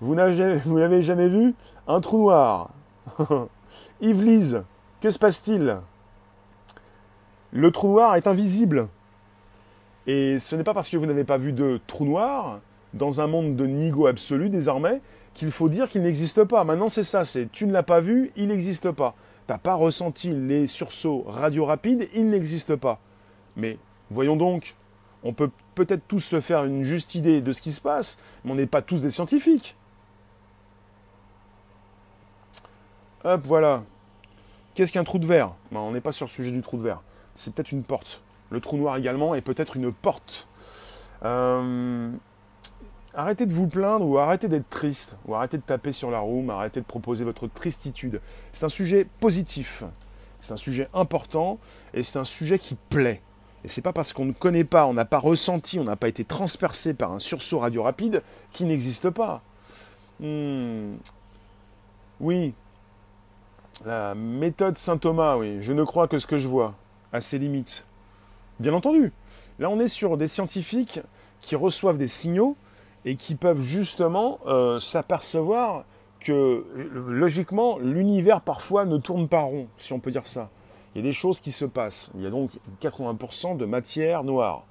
Vous 0.00 0.14
n'avez 0.14 1.02
jamais 1.02 1.28
vu 1.28 1.54
un 1.86 2.00
trou 2.00 2.22
noir. 2.22 2.70
Yves 4.00 4.24
Lise, 4.24 4.62
que 5.02 5.10
se 5.10 5.18
passe-t-il? 5.18 5.76
Le 7.52 7.70
trou 7.70 7.88
noir 7.88 8.16
est 8.16 8.26
invisible. 8.26 8.88
Et 10.06 10.38
ce 10.38 10.56
n'est 10.56 10.64
pas 10.64 10.72
parce 10.72 10.88
que 10.88 10.96
vous 10.96 11.04
n'avez 11.04 11.24
pas 11.24 11.36
vu 11.36 11.52
de 11.52 11.80
trou 11.86 12.06
noir, 12.06 12.60
dans 12.94 13.20
un 13.20 13.26
monde 13.26 13.56
de 13.56 13.66
nigo 13.66 14.06
absolu 14.06 14.48
désormais, 14.48 15.02
qu'il 15.34 15.50
faut 15.50 15.68
dire 15.68 15.88
qu'il 15.88 16.02
n'existe 16.02 16.44
pas. 16.44 16.64
Maintenant, 16.64 16.88
c'est 16.88 17.02
ça, 17.02 17.24
c'est 17.24 17.50
tu 17.50 17.66
ne 17.66 17.72
l'as 17.72 17.82
pas 17.82 18.00
vu, 18.00 18.32
il 18.36 18.48
n'existe 18.48 18.90
pas. 18.90 19.14
Tu 19.46 19.52
n'as 19.52 19.58
pas 19.58 19.74
ressenti 19.74 20.30
les 20.30 20.66
sursauts 20.66 21.24
radio 21.26 21.64
rapides, 21.64 22.08
il 22.14 22.28
n'existe 22.28 22.76
pas. 22.76 22.98
Mais 23.56 23.78
voyons 24.10 24.36
donc, 24.36 24.74
on 25.22 25.32
peut 25.32 25.50
peut-être 25.74 26.06
tous 26.08 26.20
se 26.20 26.40
faire 26.40 26.64
une 26.64 26.82
juste 26.82 27.14
idée 27.14 27.40
de 27.40 27.52
ce 27.52 27.60
qui 27.60 27.72
se 27.72 27.80
passe, 27.80 28.18
mais 28.44 28.52
on 28.52 28.54
n'est 28.54 28.66
pas 28.66 28.82
tous 28.82 29.02
des 29.02 29.10
scientifiques. 29.10 29.76
Hop, 33.24 33.42
voilà. 33.44 33.82
Qu'est-ce 34.74 34.92
qu'un 34.92 35.04
trou 35.04 35.18
de 35.18 35.26
verre? 35.26 35.52
On 35.72 35.90
n'est 35.90 36.00
pas 36.00 36.12
sur 36.12 36.26
le 36.26 36.30
sujet 36.30 36.50
du 36.50 36.62
trou 36.62 36.78
de 36.78 36.82
verre. 36.82 37.02
C'est 37.34 37.54
peut-être 37.54 37.72
une 37.72 37.82
porte. 37.82 38.22
Le 38.50 38.60
trou 38.60 38.76
noir 38.76 38.96
également 38.96 39.34
est 39.34 39.42
peut-être 39.42 39.76
une 39.76 39.92
porte. 39.92 40.46
Euh, 41.24 42.10
Arrêtez 43.14 43.44
de 43.46 43.52
vous 43.52 43.66
plaindre 43.66 44.06
ou 44.06 44.18
arrêtez 44.18 44.46
d'être 44.46 44.70
triste, 44.70 45.16
ou 45.26 45.34
arrêtez 45.34 45.56
de 45.56 45.62
taper 45.62 45.90
sur 45.90 46.10
la 46.12 46.20
roue, 46.20 46.48
arrêtez 46.50 46.80
de 46.80 46.86
proposer 46.86 47.24
votre 47.24 47.48
tristitude. 47.48 48.20
C'est 48.52 48.64
un 48.64 48.68
sujet 48.68 49.04
positif, 49.18 49.82
c'est 50.40 50.52
un 50.52 50.56
sujet 50.56 50.88
important 50.94 51.58
et 51.92 52.04
c'est 52.04 52.18
un 52.18 52.24
sujet 52.24 52.58
qui 52.58 52.76
plaît. 52.88 53.20
Et 53.64 53.68
c'est 53.68 53.82
pas 53.82 53.92
parce 53.92 54.12
qu'on 54.12 54.24
ne 54.24 54.32
connaît 54.32 54.64
pas, 54.64 54.86
on 54.86 54.94
n'a 54.94 55.04
pas 55.04 55.18
ressenti, 55.18 55.80
on 55.80 55.84
n'a 55.84 55.96
pas 55.96 56.08
été 56.08 56.24
transpercé 56.24 56.94
par 56.94 57.12
un 57.12 57.18
sursaut 57.18 57.58
radio 57.58 57.82
rapide 57.82 58.22
qui 58.52 58.64
n'existe 58.64 59.10
pas. 59.10 59.42
Hmm. 60.20 60.94
Oui, 62.20 62.54
la 63.84 64.14
méthode 64.14 64.78
Saint 64.78 64.98
Thomas, 64.98 65.36
oui, 65.36 65.58
je 65.62 65.72
ne 65.72 65.82
crois 65.82 66.06
que 66.06 66.18
ce 66.18 66.26
que 66.26 66.38
je 66.38 66.46
vois, 66.46 66.74
à 67.12 67.20
ses 67.20 67.38
limites. 67.38 67.86
Bien 68.60 68.72
entendu, 68.72 69.12
là 69.58 69.68
on 69.68 69.80
est 69.80 69.88
sur 69.88 70.16
des 70.16 70.28
scientifiques 70.28 71.00
qui 71.40 71.56
reçoivent 71.56 71.98
des 71.98 72.08
signaux 72.08 72.56
et 73.04 73.16
qui 73.16 73.34
peuvent 73.34 73.60
justement 73.60 74.38
euh, 74.46 74.78
s'apercevoir 74.78 75.84
que 76.20 76.66
logiquement 76.92 77.78
l'univers 77.78 78.42
parfois 78.42 78.84
ne 78.84 78.98
tourne 78.98 79.26
pas 79.26 79.40
rond, 79.40 79.68
si 79.78 79.92
on 79.92 80.00
peut 80.00 80.10
dire 80.10 80.26
ça. 80.26 80.50
Il 80.94 80.98
y 80.98 81.00
a 81.00 81.08
des 81.08 81.12
choses 81.12 81.40
qui 81.40 81.50
se 81.50 81.64
passent. 81.64 82.10
Il 82.14 82.22
y 82.22 82.26
a 82.26 82.30
donc 82.30 82.50
80% 82.82 83.56
de 83.56 83.64
matière 83.64 84.24
noire. 84.24 84.64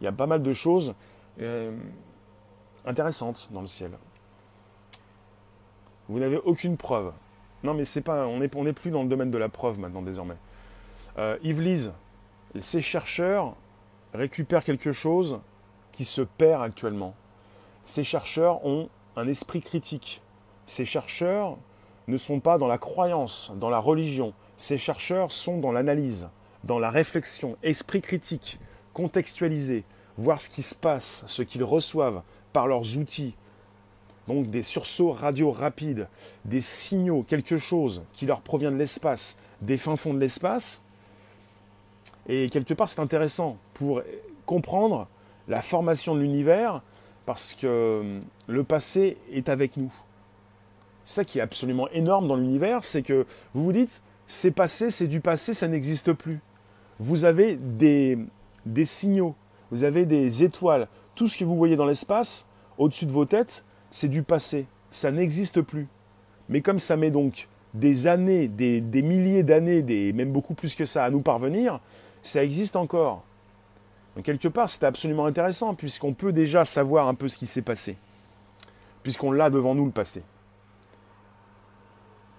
Il 0.00 0.04
y 0.04 0.08
a 0.08 0.12
pas 0.12 0.26
mal 0.26 0.42
de 0.42 0.52
choses 0.52 0.94
euh, 1.40 1.76
intéressantes 2.86 3.48
dans 3.52 3.60
le 3.60 3.66
ciel. 3.66 3.90
Vous 6.08 6.18
n'avez 6.18 6.38
aucune 6.38 6.76
preuve. 6.76 7.12
Non, 7.62 7.74
mais 7.74 7.84
c'est 7.84 8.00
pas, 8.00 8.26
on 8.26 8.38
n'est 8.38 8.50
on 8.56 8.66
est 8.66 8.72
plus 8.72 8.90
dans 8.90 9.02
le 9.02 9.08
domaine 9.08 9.30
de 9.30 9.38
la 9.38 9.48
preuve 9.48 9.78
maintenant 9.78 10.02
désormais. 10.02 10.36
Euh, 11.18 11.36
Yves 11.42 11.60
Lise, 11.60 11.92
ces 12.58 12.80
chercheurs 12.80 13.54
récupèrent 14.14 14.64
quelque 14.64 14.92
chose 14.92 15.40
qui 15.92 16.04
se 16.04 16.22
perd 16.22 16.62
actuellement. 16.62 17.14
Ces 17.84 18.04
chercheurs 18.04 18.64
ont 18.64 18.88
un 19.16 19.26
esprit 19.28 19.60
critique. 19.60 20.20
Ces 20.66 20.84
chercheurs 20.84 21.56
ne 22.08 22.16
sont 22.16 22.40
pas 22.40 22.58
dans 22.58 22.68
la 22.68 22.78
croyance, 22.78 23.52
dans 23.56 23.70
la 23.70 23.78
religion. 23.78 24.32
Ces 24.56 24.78
chercheurs 24.78 25.32
sont 25.32 25.58
dans 25.58 25.72
l'analyse, 25.72 26.28
dans 26.64 26.78
la 26.78 26.90
réflexion, 26.90 27.56
esprit 27.62 28.00
critique, 28.00 28.58
contextualisé, 28.92 29.84
voir 30.18 30.40
ce 30.40 30.50
qui 30.50 30.62
se 30.62 30.74
passe, 30.74 31.24
ce 31.26 31.42
qu'ils 31.42 31.64
reçoivent 31.64 32.22
par 32.52 32.66
leurs 32.66 32.98
outils. 32.98 33.34
Donc 34.28 34.50
des 34.50 34.62
sursauts 34.62 35.12
radio 35.12 35.50
rapides, 35.50 36.06
des 36.44 36.60
signaux, 36.60 37.24
quelque 37.26 37.56
chose 37.56 38.02
qui 38.14 38.26
leur 38.26 38.42
provient 38.42 38.70
de 38.70 38.76
l'espace, 38.76 39.38
des 39.60 39.76
fins 39.76 39.96
fonds 39.96 40.14
de 40.14 40.20
l'espace. 40.20 40.82
Et 42.28 42.48
quelque 42.50 42.74
part, 42.74 42.88
c'est 42.88 43.00
intéressant 43.00 43.56
pour 43.74 44.02
comprendre 44.46 45.08
la 45.48 45.62
formation 45.62 46.14
de 46.14 46.20
l'univers, 46.20 46.82
parce 47.26 47.54
que 47.54 47.66
euh, 47.66 48.20
le 48.46 48.64
passé 48.64 49.16
est 49.32 49.48
avec 49.48 49.76
nous. 49.76 49.92
Ça 51.04 51.24
qui 51.24 51.38
est 51.38 51.42
absolument 51.42 51.88
énorme 51.90 52.28
dans 52.28 52.36
l'univers, 52.36 52.84
c'est 52.84 53.02
que 53.02 53.26
vous 53.54 53.64
vous 53.64 53.72
dites, 53.72 54.02
c'est 54.26 54.50
passé, 54.52 54.90
c'est 54.90 55.08
du 55.08 55.20
passé, 55.20 55.54
ça 55.54 55.68
n'existe 55.68 56.12
plus. 56.12 56.40
Vous 56.98 57.24
avez 57.24 57.56
des, 57.56 58.18
des 58.66 58.84
signaux, 58.84 59.34
vous 59.70 59.84
avez 59.84 60.06
des 60.06 60.44
étoiles, 60.44 60.88
tout 61.14 61.26
ce 61.26 61.36
que 61.36 61.44
vous 61.44 61.56
voyez 61.56 61.76
dans 61.76 61.86
l'espace, 61.86 62.46
au-dessus 62.78 63.06
de 63.06 63.12
vos 63.12 63.24
têtes, 63.24 63.64
c'est 63.90 64.08
du 64.08 64.22
passé, 64.22 64.66
ça 64.90 65.10
n'existe 65.10 65.62
plus. 65.62 65.88
Mais 66.48 66.60
comme 66.60 66.78
ça 66.78 66.96
met 66.96 67.10
donc 67.10 67.48
des 67.74 68.06
années, 68.06 68.48
des, 68.48 69.02
milliers 69.02 69.42
d'années, 69.42 69.82
des, 69.82 70.12
même 70.12 70.32
beaucoup 70.32 70.54
plus 70.54 70.74
que 70.74 70.84
ça 70.84 71.04
à 71.04 71.10
nous 71.10 71.20
parvenir, 71.20 71.80
ça 72.22 72.42
existe 72.42 72.76
encore. 72.76 73.22
Quelque 74.24 74.48
part, 74.48 74.68
c'est 74.68 74.84
absolument 74.84 75.26
intéressant, 75.26 75.74
puisqu'on 75.74 76.12
peut 76.12 76.32
déjà 76.32 76.64
savoir 76.64 77.08
un 77.08 77.14
peu 77.14 77.28
ce 77.28 77.38
qui 77.38 77.46
s'est 77.46 77.62
passé, 77.62 77.96
puisqu'on 79.02 79.32
l'a 79.32 79.50
devant 79.50 79.74
nous 79.74 79.86
le 79.86 79.92
passé. 79.92 80.22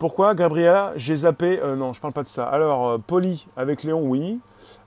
Pourquoi, 0.02 0.34
Gabriela 0.34 0.94
J'ai 0.96 1.16
zappé. 1.16 1.60
Euh, 1.60 1.76
non, 1.76 1.94
je 1.94 2.02
parle 2.02 2.14
pas 2.14 2.24
de 2.24 2.28
ça. 2.28 2.48
Alors, 2.48 2.90
euh, 2.90 3.36
avec 3.56 3.84
Léon, 3.84 4.02
oui. 4.02 4.40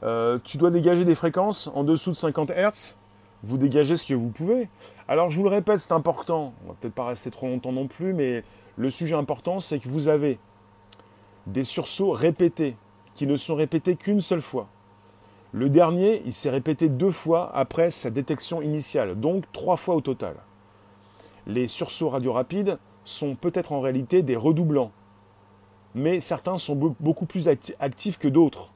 Euh, 0.03 0.41
tu 0.43 0.59
dois 0.59 0.70
dégager 0.70 1.05
des 1.05 1.14
fréquences 1.14 1.70
en 1.74 1.85
dessous 1.85 2.11
de 2.11 2.16
50 2.16 2.51
Hz. 2.51 2.97
Vous 3.45 3.57
dégagez 3.57 3.95
ce 3.95 4.05
que 4.05 4.14
vous 4.14 4.30
pouvez. 4.30 4.68
Alors, 5.07 5.30
je 5.30 5.39
vous 5.39 5.45
le 5.45 5.51
répète, 5.51 5.78
c'est 5.78 5.93
important. 5.93 6.53
On 6.64 6.70
va 6.70 6.74
peut-être 6.80 6.95
pas 6.95 7.07
rester 7.07 7.30
trop 7.30 7.47
longtemps 7.47 7.70
non 7.70 7.87
plus, 7.87 8.12
mais 8.12 8.43
le 8.76 8.91
sujet 8.91 9.14
important, 9.14 9.61
c'est 9.61 9.78
que 9.78 9.89
vous 9.89 10.09
avez 10.09 10.39
des 11.47 11.62
sursauts 11.62 12.11
répétés, 12.11 12.76
qui 13.14 13.28
ne 13.28 13.37
sont 13.37 13.55
répétés 13.55 13.95
qu'une 13.95 14.20
seule 14.20 14.43
fois. 14.43 14.66
Le 15.55 15.68
dernier, 15.68 16.20
il 16.26 16.32
s'est 16.32 16.50
répété 16.50 16.88
deux 16.88 17.12
fois 17.12 17.52
après 17.55 17.88
sa 17.88 18.11
détection 18.11 18.61
initiale, 18.61 19.14
donc 19.14 19.44
trois 19.52 19.76
fois 19.76 19.94
au 19.94 20.00
total. 20.00 20.34
Les 21.46 21.68
sursauts 21.68 22.09
radio 22.09 22.32
rapides 22.32 22.76
sont 23.05 23.36
peut-être 23.36 23.70
en 23.70 23.80
réalité 23.80 24.22
des 24.22 24.34
redoublants, 24.34 24.90
mais 25.94 26.18
certains 26.18 26.57
sont 26.57 26.96
beaucoup 26.98 27.26
plus 27.26 27.48
actifs 27.78 28.18
que 28.18 28.26
d'autres. 28.26 28.70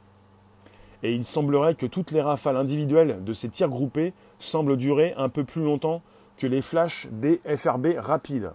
Et 1.03 1.13
il 1.15 1.25
semblerait 1.25 1.75
que 1.75 1.85
toutes 1.85 2.13
les 2.13 2.23
rafales 2.23 2.57
individuelles 2.57 3.25
de 3.25 3.33
ces 3.33 3.49
tirs 3.49 3.71
groupés 3.71 4.13
semblent 4.39 4.77
durer 4.77 5.15
un 5.17 5.29
peu 5.29 5.43
plus 5.43 5.65
longtemps 5.65 6.01
que 6.37 6.47
les 6.47 6.63
flashs 6.63 7.09
des 7.11 7.41
FRB 7.57 7.97
rapides. 7.99 8.53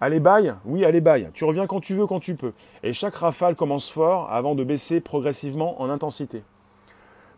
Allez 0.00 0.18
bail 0.18 0.56
Oui, 0.64 0.84
allez 0.84 1.00
bail. 1.00 1.30
Tu 1.32 1.44
reviens 1.44 1.68
quand 1.68 1.80
tu 1.80 1.94
veux, 1.94 2.08
quand 2.08 2.18
tu 2.18 2.34
peux. 2.34 2.54
Et 2.82 2.92
chaque 2.92 3.14
rafale 3.14 3.54
commence 3.54 3.88
fort 3.88 4.32
avant 4.32 4.56
de 4.56 4.64
baisser 4.64 5.00
progressivement 5.00 5.80
en 5.80 5.90
intensité. 5.90 6.42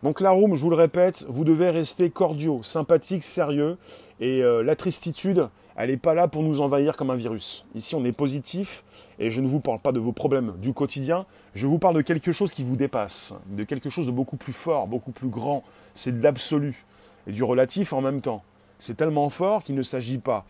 Donc 0.03 0.21
la 0.21 0.31
room, 0.31 0.55
je 0.55 0.61
vous 0.61 0.69
le 0.69 0.75
répète, 0.75 1.25
vous 1.27 1.43
devez 1.43 1.69
rester 1.69 2.09
cordiaux, 2.09 2.61
sympathiques, 2.63 3.23
sérieux. 3.23 3.77
Et 4.19 4.41
euh, 4.41 4.63
la 4.63 4.75
tristitude, 4.75 5.49
elle 5.75 5.89
n'est 5.89 5.97
pas 5.97 6.13
là 6.13 6.27
pour 6.27 6.43
nous 6.43 6.61
envahir 6.61 6.95
comme 6.95 7.09
un 7.09 7.15
virus. 7.15 7.65
Ici, 7.75 7.95
on 7.95 8.03
est 8.03 8.11
positif 8.11 8.83
et 9.19 9.29
je 9.29 9.41
ne 9.41 9.47
vous 9.47 9.59
parle 9.59 9.79
pas 9.79 9.91
de 9.91 9.99
vos 9.99 10.11
problèmes 10.11 10.53
du 10.61 10.73
quotidien. 10.73 11.25
Je 11.55 11.67
vous 11.67 11.79
parle 11.79 11.95
de 11.95 12.01
quelque 12.01 12.31
chose 12.31 12.53
qui 12.53 12.63
vous 12.63 12.75
dépasse, 12.75 13.35
de 13.47 13.63
quelque 13.63 13.89
chose 13.89 14.05
de 14.05 14.11
beaucoup 14.11 14.37
plus 14.37 14.53
fort, 14.53 14.87
beaucoup 14.87 15.11
plus 15.11 15.29
grand. 15.29 15.63
C'est 15.93 16.15
de 16.15 16.23
l'absolu 16.23 16.85
et 17.25 17.31
du 17.31 17.43
relatif 17.43 17.93
en 17.93 18.01
même 18.01 18.21
temps. 18.21 18.43
C'est 18.79 18.97
tellement 18.97 19.29
fort 19.29 19.63
qu'il 19.63 19.75
ne 19.75 19.81
s'agit 19.81 20.19
pas 20.19 20.45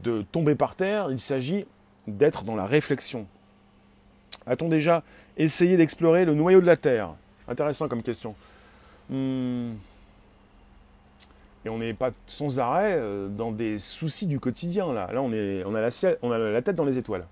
de 0.00 0.22
tomber 0.32 0.54
par 0.54 0.74
terre, 0.74 1.08
il 1.10 1.18
s'agit 1.18 1.64
d'être 2.06 2.44
dans 2.44 2.56
la 2.56 2.66
réflexion. 2.66 3.26
A-t-on 4.46 4.68
déjà 4.68 5.02
essayé 5.36 5.76
d'explorer 5.76 6.24
le 6.24 6.34
noyau 6.34 6.60
de 6.60 6.66
la 6.66 6.76
Terre? 6.76 7.10
Intéressant 7.48 7.88
comme 7.88 8.02
question. 8.02 8.34
Hmm. 9.10 9.72
Et 11.64 11.68
on 11.68 11.78
n'est 11.78 11.94
pas 11.94 12.10
sans 12.26 12.60
arrêt 12.60 12.96
euh, 12.96 13.28
dans 13.28 13.50
des 13.50 13.78
soucis 13.78 14.26
du 14.26 14.38
quotidien. 14.38 14.92
Là, 14.92 15.10
là 15.12 15.22
on, 15.22 15.32
est, 15.32 15.64
on, 15.64 15.74
a 15.74 15.80
la, 15.80 16.62
tête 16.62 16.76
dans 16.76 16.84
les 16.84 16.98
étoiles. 16.98 17.26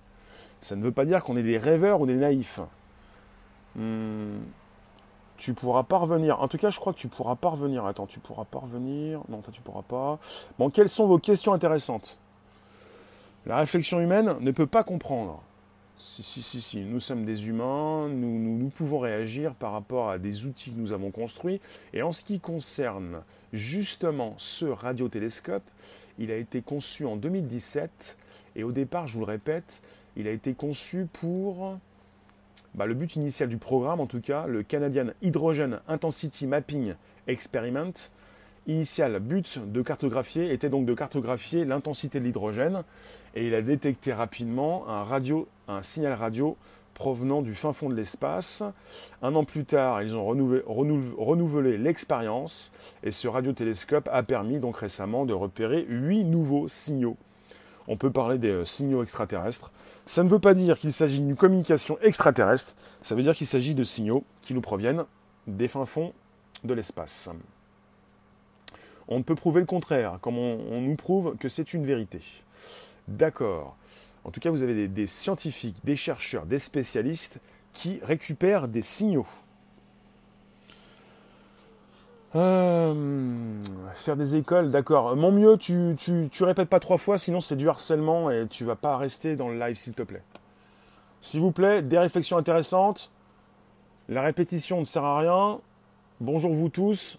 Ça 0.61 0.75
ne 0.77 0.83
veut 0.83 0.93
pas 0.93 1.05
dire 1.05 1.23
qu'on 1.23 1.37
est 1.37 1.43
des 1.43 1.59
rêveurs 1.59 2.01
ou 2.01 2.07
des 2.07 2.17
naïfs. 2.17 2.61
Hmm. 3.77 4.39
Tu 5.37 5.53
pourras 5.53 5.83
pas 5.83 5.99
revenir. 5.99 6.41
En 6.41 6.49
tout 6.49 6.57
cas, 6.57 6.71
je 6.71 6.81
crois 6.81 6.95
que 6.95 6.99
tu 6.99 7.09
pourras 7.09 7.37
pas 7.37 7.51
revenir. 7.51 7.85
Attends, 7.85 8.07
tu 8.07 8.21
pourras 8.21 8.45
pas 8.45 8.59
revenir. 8.59 9.21
Non, 9.29 9.43
toi, 9.43 9.53
tu 9.53 9.61
pourras 9.61 9.83
pas. 9.83 10.19
Bon, 10.59 10.71
quelles 10.71 10.89
sont 10.89 11.07
vos 11.07 11.19
questions 11.19 11.53
intéressantes? 11.53 12.17
La 13.45 13.59
réflexion 13.59 14.01
humaine 14.01 14.35
ne 14.41 14.51
peut 14.51 14.67
pas 14.67 14.83
comprendre 14.83 15.43
si, 15.99 16.23
si, 16.23 16.43
si, 16.43 16.61
si, 16.61 16.79
nous 16.81 17.01
sommes 17.01 17.25
des 17.25 17.49
humains, 17.49 18.09
nous, 18.09 18.69
pouvons 18.69 18.99
réagir 18.99 19.55
par 19.55 19.73
rapport 19.73 20.11
à 20.11 20.19
des 20.19 20.45
outils 20.45 20.71
que 20.71 20.79
nous 20.79 20.93
avons 20.93 21.11
construits. 21.11 21.61
Et 21.95 22.03
en 22.03 22.13
ce 22.13 22.23
qui 22.23 22.39
concerne 22.39 23.23
justement 23.53 24.35
ce 24.37 24.67
radiotélescope, 24.67 25.69
il 26.19 26.31
a 26.31 26.37
été 26.37 26.61
conçu 26.61 27.07
en 27.07 27.17
2017. 27.17 28.17
Et 28.57 28.65
au 28.65 28.73
départ, 28.73 29.07
je 29.07 29.15
vous 29.15 29.21
le 29.21 29.31
répète, 29.31 29.83
il 30.17 30.29
a 30.29 30.33
été 30.33 30.55
conçu 30.55 31.07
pour 31.13 31.79
bah, 32.75 32.87
le 32.87 32.95
but 32.95 33.17
initial 33.17 33.49
du 33.49 33.57
programme, 33.57 34.01
en 34.01 34.07
tout 34.07 34.21
cas, 34.21 34.47
le 34.47 34.63
Canadian 34.63 35.09
Hydrogen 35.23 35.81
Intensity 35.89 36.47
Mapping 36.47 36.95
Experiment, 37.27 37.93
initial 38.67 39.19
but 39.21 39.59
de 39.59 39.83
cartographier 39.83 40.53
était 40.53 40.69
donc 40.69 40.87
de 40.87 40.95
cartographier 40.95 41.65
l'intensité 41.65 42.21
de 42.21 42.25
l'hydrogène 42.25 42.83
et 43.35 43.47
il 43.47 43.55
a 43.55 43.63
détecté 43.63 44.13
rapidement 44.13 44.87
un, 44.89 45.83
signal 45.83 46.15
radio 46.15 46.57
provenant 46.95 47.43
du 47.43 47.55
fin 47.55 47.73
fond 47.73 47.89
de 47.89 47.95
l'espace. 47.95 48.63
Un 49.23 49.35
an 49.35 49.45
plus 49.45 49.65
tard, 49.65 50.03
ils 50.03 50.17
ont 50.17 50.25
renouvelé, 50.25 50.63
renouvelé 50.67 51.79
l'expérience 51.79 52.73
et 53.03 53.11
ce 53.11 53.29
radiotélescope 53.29 54.09
a 54.13 54.23
permis 54.23 54.59
donc 54.59 54.79
récemment 54.79 55.27
de 55.27 55.35
repérer 55.35 55.85
huit 55.89 56.25
nouveaux 56.25 56.69
signaux. 56.69 57.17
On 57.89 57.97
peut 57.97 58.11
parler 58.11 58.39
des 58.39 58.51
euh, 58.51 58.65
signaux 58.65 59.03
extraterrestres. 59.03 59.71
Ça 60.07 60.25
ne 60.25 60.29
veut 60.29 60.39
pas 60.39 60.55
dire 60.55 60.79
qu'il 60.79 60.93
s'agit 60.93 61.21
d'une 61.21 61.37
communication 61.37 61.99
extraterrestre, 62.01 62.75
ça 63.03 63.15
veut 63.15 63.23
dire 63.23 63.35
qu'il 63.35 63.47
s'agit 63.47 63.75
de 63.75 63.85
signaux 63.85 64.25
qui 64.43 64.55
nous 64.55 64.61
proviennent 64.61 65.05
des 65.47 65.69
fins 65.69 65.85
fonds 65.85 66.13
de 66.65 66.75
l'espace. 66.75 67.31
On 69.09 69.19
ne 69.19 69.23
peut 69.23 69.35
prouver 69.35 69.61
le 69.61 69.67
contraire, 69.67 70.19
comme 70.21 70.37
on, 70.39 70.81
nous 70.81 70.97
prouve 70.97 71.37
que 71.39 71.49
c'est 71.49 71.75
une 71.75 71.85
vérité. 71.85 72.21
D'accord. 73.07 73.77
En 74.25 74.31
tout 74.31 74.41
cas, 74.41 74.51
vous 74.51 74.65
avez 74.65 74.89
des, 74.89 75.07
scientifiques, 75.07 75.77
des 75.85 75.95
chercheurs, 75.95 76.47
des 76.47 76.59
spécialistes 76.59 77.39
qui 77.73 78.01
récupèrent 78.03 78.67
des 78.67 78.83
signaux. 78.83 79.27
Euh, 82.35 83.63
faire 83.95 84.17
des 84.17 84.37
écoles, 84.37 84.71
d'accord. 84.71 85.15
Mon 85.15 85.31
mieux, 85.31 85.57
tu, 85.57 85.95
tu, 85.97 86.45
répètes 86.45 86.69
pas 86.69 86.81
trois 86.81 86.99
fois, 86.99 87.17
sinon 87.17 87.41
c'est 87.41 87.57
du 87.57 87.69
harcèlement 87.69 88.31
et 88.31 88.47
tu 88.49 88.65
vas 88.65 88.75
pas 88.75 88.97
rester 88.97 89.37
dans 89.37 89.49
le 89.49 89.59
live, 89.59 89.77
s'il 89.77 89.95
te 89.95 90.03
plaît. 90.03 90.23
S'il 91.21 91.41
vous 91.41 91.53
plaît, 91.53 91.83
des 91.83 91.99
réflexions 91.99 92.37
intéressantes. 92.37 93.11
La 94.09 94.23
répétition 94.23 94.81
ne 94.81 94.85
sert 94.85 95.05
à 95.05 95.19
rien. 95.19 95.61
Bonjour 96.21 96.53
vous 96.53 96.69
tous. 96.69 97.19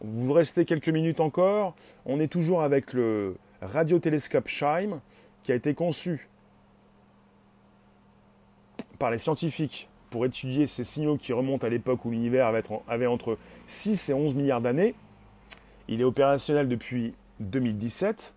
Vous 0.00 0.32
restez 0.32 0.64
quelques 0.64 0.88
minutes 0.88 1.20
encore. 1.20 1.74
On 2.04 2.20
est 2.20 2.28
toujours 2.28 2.62
avec 2.62 2.92
le 2.92 3.36
radiotélescope 3.62 4.48
Scheim 4.48 5.00
qui 5.42 5.52
a 5.52 5.54
été 5.54 5.74
conçu 5.74 6.28
par 8.98 9.10
les 9.10 9.18
scientifiques 9.18 9.88
pour 10.10 10.24
étudier 10.24 10.66
ces 10.66 10.84
signaux 10.84 11.16
qui 11.16 11.32
remontent 11.32 11.66
à 11.66 11.70
l'époque 11.70 12.04
où 12.04 12.10
l'univers 12.10 12.52
avait 12.88 13.06
entre 13.06 13.38
6 13.66 14.10
et 14.10 14.14
11 14.14 14.34
milliards 14.34 14.60
d'années. 14.60 14.94
Il 15.88 16.00
est 16.00 16.04
opérationnel 16.04 16.68
depuis 16.68 17.14
2017 17.40 18.34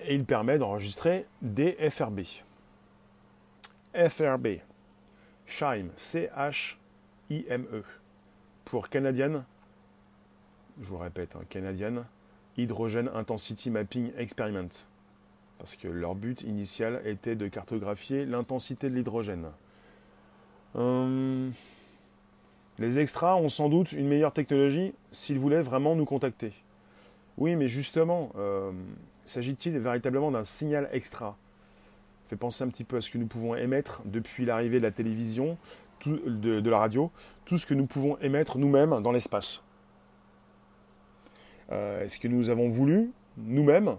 et 0.00 0.14
il 0.14 0.24
permet 0.24 0.58
d'enregistrer 0.58 1.26
des 1.42 1.72
FRB. 1.90 2.20
FRB, 3.94 4.48
Scheim, 5.46 5.88
C-H-I-M-E, 5.94 7.82
pour 8.64 8.88
Canadian 8.88 9.44
je 10.80 10.88
vous 10.88 10.98
répète, 10.98 11.36
hein, 11.36 11.44
Canadian 11.48 12.04
Hydrogen 12.56 13.08
Intensity 13.14 13.70
Mapping 13.70 14.10
Experiment. 14.18 14.68
Parce 15.58 15.76
que 15.76 15.88
leur 15.88 16.14
but 16.14 16.42
initial 16.42 17.00
était 17.04 17.36
de 17.36 17.48
cartographier 17.48 18.26
l'intensité 18.26 18.90
de 18.90 18.94
l'hydrogène. 18.94 19.46
Hum, 20.74 21.52
les 22.78 22.98
extras 22.98 23.36
ont 23.36 23.48
sans 23.48 23.68
doute 23.68 23.92
une 23.92 24.08
meilleure 24.08 24.32
technologie 24.32 24.92
s'ils 25.12 25.38
voulaient 25.38 25.62
vraiment 25.62 25.94
nous 25.94 26.04
contacter. 26.04 26.52
Oui, 27.38 27.54
mais 27.56 27.68
justement, 27.68 28.30
hum, 28.36 28.84
s'agit-il 29.24 29.78
véritablement 29.78 30.30
d'un 30.32 30.44
signal 30.44 30.88
extra? 30.92 31.36
Fait 32.28 32.36
penser 32.36 32.64
un 32.64 32.68
petit 32.68 32.84
peu 32.84 32.96
à 32.96 33.00
ce 33.00 33.10
que 33.10 33.18
nous 33.18 33.26
pouvons 33.26 33.54
émettre 33.54 34.02
depuis 34.06 34.44
l'arrivée 34.44 34.78
de 34.78 34.84
la 34.84 34.90
télévision, 34.90 35.56
de 36.06 36.68
la 36.68 36.78
radio, 36.78 37.10
tout 37.46 37.56
ce 37.56 37.64
que 37.64 37.74
nous 37.74 37.86
pouvons 37.86 38.18
émettre 38.18 38.58
nous-mêmes 38.58 39.00
dans 39.02 39.12
l'espace. 39.12 39.63
Euh, 41.72 42.04
est-ce 42.04 42.18
que 42.18 42.28
nous 42.28 42.50
avons 42.50 42.68
voulu, 42.68 43.10
nous-mêmes, 43.38 43.96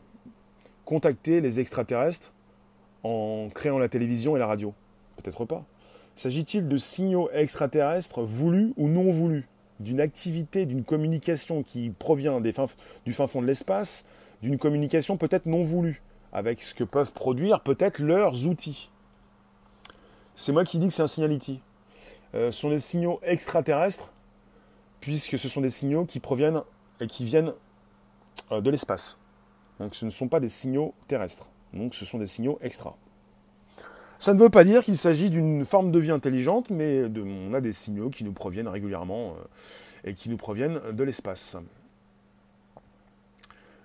contacter 0.86 1.42
les 1.42 1.60
extraterrestres 1.60 2.32
en 3.04 3.50
créant 3.54 3.80
la 3.80 3.90
télévision 3.90 4.36
et 4.36 4.40
la 4.40 4.48
radio? 4.48 4.74
Peut-être 5.18 5.46
pas. 5.46 5.64
S'agit-il 6.16 6.68
de 6.68 6.78
signaux 6.78 7.30
extraterrestres 7.32 8.22
voulus 8.22 8.74
ou 8.78 8.88
non 8.88 9.12
voulus 9.12 9.48
D'une 9.80 10.00
activité, 10.00 10.66
d'une 10.66 10.84
communication 10.84 11.64
qui 11.64 11.90
provient 11.90 12.40
du 12.40 12.54
fin 13.14 13.28
fond 13.28 13.42
de 13.42 13.48
l'espace, 13.48 14.06
d'une 14.42 14.58
communication 14.58 15.18
peut-être 15.18 15.46
non 15.46 15.64
voulue, 15.64 16.02
avec 16.32 16.62
ce 16.62 16.74
que 16.74 16.84
peuvent 16.84 17.12
produire 17.12 17.62
peut-être 17.62 18.00
leurs 18.00 18.48
outils? 18.48 18.90
C'est 20.36 20.52
moi 20.52 20.64
qui 20.64 20.78
dis 20.80 20.88
que 20.88 20.94
c'est 20.94 21.04
un 21.04 21.08
signality. 21.08 21.60
Euh, 22.34 22.52
ce 22.52 22.62
sont 22.62 22.70
des 22.70 22.80
signaux 22.80 23.20
extraterrestres, 23.24 24.12
puisque 25.00 25.38
ce 25.38 25.50
sont 25.50 25.62
des 25.62 25.70
signaux 25.70 26.06
qui 26.06 26.20
proviennent 26.20 26.62
et 27.00 27.08
qui 27.08 27.26
viennent 27.26 27.54
euh, 28.52 28.62
de 28.62 28.70
l'espace. 28.70 29.18
Donc 29.80 29.96
ce 29.96 30.06
ne 30.06 30.10
sont 30.10 30.28
pas 30.28 30.40
des 30.40 30.50
signaux 30.50 30.94
terrestres. 31.08 31.46
Donc 31.74 31.96
ce 31.96 32.06
sont 32.06 32.18
des 32.18 32.28
signaux 32.28 32.58
extra. 32.62 32.96
Ça 34.18 34.34
ne 34.34 34.40
veut 34.40 34.50
pas 34.50 34.64
dire 34.64 34.84
qu'il 34.84 34.98
s'agit 34.98 35.30
d'une 35.30 35.66
forme 35.66 35.92
de 35.92 36.00
vie 36.00 36.12
intelligente, 36.12 36.70
mais 36.70 37.04
on 37.04 37.54
a 37.54 37.62
des 37.62 37.74
signaux 37.74 38.10
qui 38.10 38.24
nous 38.24 38.32
proviennent 38.32 38.68
régulièrement 38.68 39.32
euh, 39.32 40.10
et 40.10 40.14
qui 40.14 40.30
nous 40.30 40.38
proviennent 40.38 40.80
de 40.94 41.04
l'espace. 41.04 41.58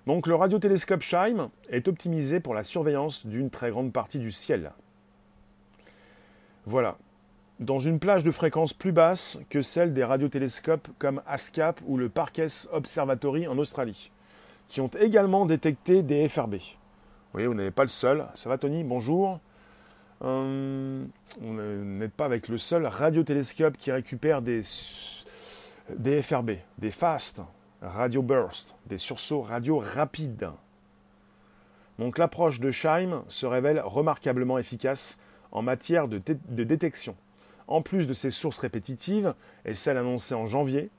Donc 0.07 0.27
le 0.27 0.35
radiotélescope 0.35 1.01
Scheim 1.01 1.49
est 1.69 1.87
optimisé 1.87 2.39
pour 2.39 2.53
la 2.53 2.63
surveillance 2.63 3.25
d'une 3.25 3.49
très 3.49 3.69
grande 3.69 3.91
partie 3.91 4.19
du 4.19 4.31
ciel. 4.31 4.71
Voilà. 6.65 6.97
Dans 7.61 7.77
une 7.77 7.99
plage 7.99 8.23
de 8.23 8.31
fréquence 8.31 8.73
plus 8.73 8.91
basse 8.91 9.39
que 9.51 9.61
celle 9.61 9.93
des 9.93 10.03
radiotélescopes 10.03 10.87
comme 10.97 11.21
ASCAP 11.27 11.79
ou 11.85 11.95
le 11.95 12.09
Parkes 12.09 12.67
Observatory 12.71 13.47
en 13.47 13.55
Australie, 13.59 14.09
qui 14.67 14.81
ont 14.81 14.89
également 14.99 15.45
détecté 15.45 16.01
des 16.01 16.27
FRB. 16.27 16.55
Vous 16.55 16.59
voyez, 17.33 17.45
vous 17.45 17.53
n'êtes 17.53 17.75
pas 17.75 17.83
le 17.83 17.87
seul. 17.87 18.25
Ça 18.33 18.49
va 18.49 18.57
Tony? 18.57 18.83
Bonjour. 18.83 19.39
Euh, 20.23 21.03
on 21.43 21.53
n'est 21.53 22.07
pas 22.07 22.25
avec 22.25 22.47
le 22.47 22.57
seul 22.57 22.87
radiotélescope 22.87 23.77
qui 23.77 23.91
récupère 23.91 24.41
des, 24.41 24.61
FRB, 24.63 26.51
des 26.79 26.91
FAST, 26.91 27.41
radio 27.83 28.23
burst, 28.23 28.75
des 28.87 28.97
sursauts 28.97 29.41
radio 29.41 29.77
rapides. 29.77 30.49
Donc 31.99 32.17
l'approche 32.17 32.59
de 32.59 32.71
Scheim 32.71 33.21
se 33.27 33.45
révèle 33.45 33.83
remarquablement 33.85 34.57
efficace 34.57 35.19
en 35.51 35.61
matière 35.61 36.07
de, 36.07 36.17
détection. 36.17 37.15
En 37.71 37.81
plus 37.81 38.05
de 38.05 38.13
ses 38.13 38.31
sources 38.31 38.57
répétitives 38.57 39.33
et 39.63 39.73
celles 39.73 39.95
annoncées 39.95 40.35
en 40.35 40.45
janvier, 40.45 40.89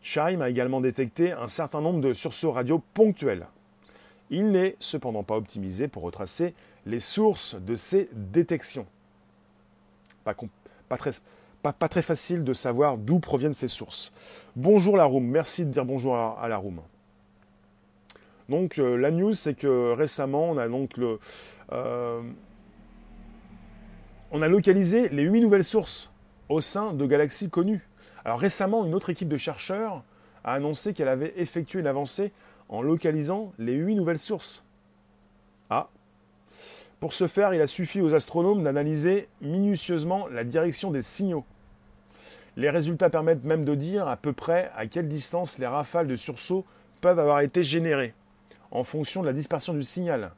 Scheim 0.00 0.40
a 0.40 0.48
également 0.48 0.80
détecté 0.80 1.32
un 1.32 1.48
certain 1.48 1.80
nombre 1.80 2.00
de 2.00 2.14
sursauts 2.14 2.52
radio 2.52 2.80
ponctuels. 2.94 3.48
Il 4.30 4.52
n'est 4.52 4.76
cependant 4.78 5.24
pas 5.24 5.36
optimisé 5.36 5.88
pour 5.88 6.04
retracer 6.04 6.54
les 6.86 7.00
sources 7.00 7.56
de 7.56 7.74
ces 7.74 8.08
détections. 8.12 8.86
Pas, 10.22 10.34
très, 11.88 12.02
facile 12.02 12.44
de 12.44 12.54
savoir 12.54 12.96
d'où 12.96 13.18
proviennent 13.18 13.52
ces 13.52 13.66
sources. 13.66 14.12
Bonjour 14.54 14.96
la 14.96 15.04
room, 15.04 15.24
merci 15.24 15.64
de 15.64 15.72
dire 15.72 15.84
bonjour 15.84 16.16
à, 16.16 16.46
la 16.48 16.58
room. 16.58 16.80
Donc 18.48 18.78
euh, 18.78 18.94
la 18.96 19.10
news, 19.10 19.32
c'est 19.32 19.54
que 19.54 19.94
récemment, 19.94 20.50
on 20.50 20.58
a 20.58 20.68
donc 20.68 20.96
le, 20.96 21.18
euh, 21.72 22.22
on 24.32 24.40
a 24.40 24.48
localisé 24.48 25.10
les 25.10 25.22
8 25.22 25.42
nouvelles 25.42 25.64
sources 25.64 26.10
au 26.48 26.60
sein 26.60 26.94
de 26.94 27.06
galaxies 27.06 27.50
connues. 27.50 27.86
Alors 28.24 28.40
récemment, 28.40 28.84
une 28.84 28.94
autre 28.94 29.10
équipe 29.10 29.28
de 29.28 29.36
chercheurs 29.36 30.02
a 30.42 30.54
annoncé 30.54 30.94
qu'elle 30.94 31.08
avait 31.08 31.34
effectué 31.36 31.80
une 31.80 31.86
avancée 31.86 32.32
en 32.68 32.80
localisant 32.82 33.52
les 33.58 33.74
8 33.74 33.94
nouvelles 33.94 34.18
sources. 34.18 34.64
Ah, 35.68 35.88
pour 36.98 37.12
ce 37.12 37.26
faire, 37.26 37.52
il 37.52 37.60
a 37.60 37.66
suffi 37.66 38.00
aux 38.00 38.14
astronomes 38.14 38.62
d'analyser 38.62 39.28
minutieusement 39.42 40.26
la 40.28 40.44
direction 40.44 40.90
des 40.90 41.02
signaux. 41.02 41.44
Les 42.56 42.70
résultats 42.70 43.10
permettent 43.10 43.44
même 43.44 43.64
de 43.64 43.74
dire 43.74 44.08
à 44.08 44.16
peu 44.16 44.32
près 44.32 44.70
à 44.76 44.86
quelle 44.86 45.08
distance 45.08 45.58
les 45.58 45.66
rafales 45.66 46.06
de 46.06 46.16
sursaut 46.16 46.64
peuvent 47.00 47.18
avoir 47.18 47.40
été 47.40 47.62
générées, 47.62 48.14
en 48.70 48.84
fonction 48.84 49.20
de 49.20 49.26
la 49.26 49.32
dispersion 49.32 49.74
du 49.74 49.82
signal. 49.82 50.30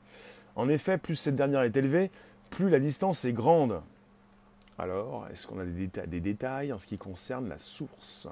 En 0.57 0.69
effet, 0.69 0.99
plus 0.99 1.17
cette 1.17 1.37
dernière 1.37 1.63
est 1.63 1.77
élevée, 1.77 2.11
plus 2.55 2.71
la 2.71 2.79
distance 2.79 3.25
est 3.25 3.33
grande. 3.33 3.83
Alors, 4.79 5.27
est-ce 5.31 5.47
qu'on 5.47 5.59
a 5.59 5.65
des, 5.65 6.21
détails, 6.21 6.73
en 6.73 6.79
ce 6.79 6.87
qui 6.87 6.99
concerne 6.99 7.49
la 7.49 7.59
source? 7.59 8.29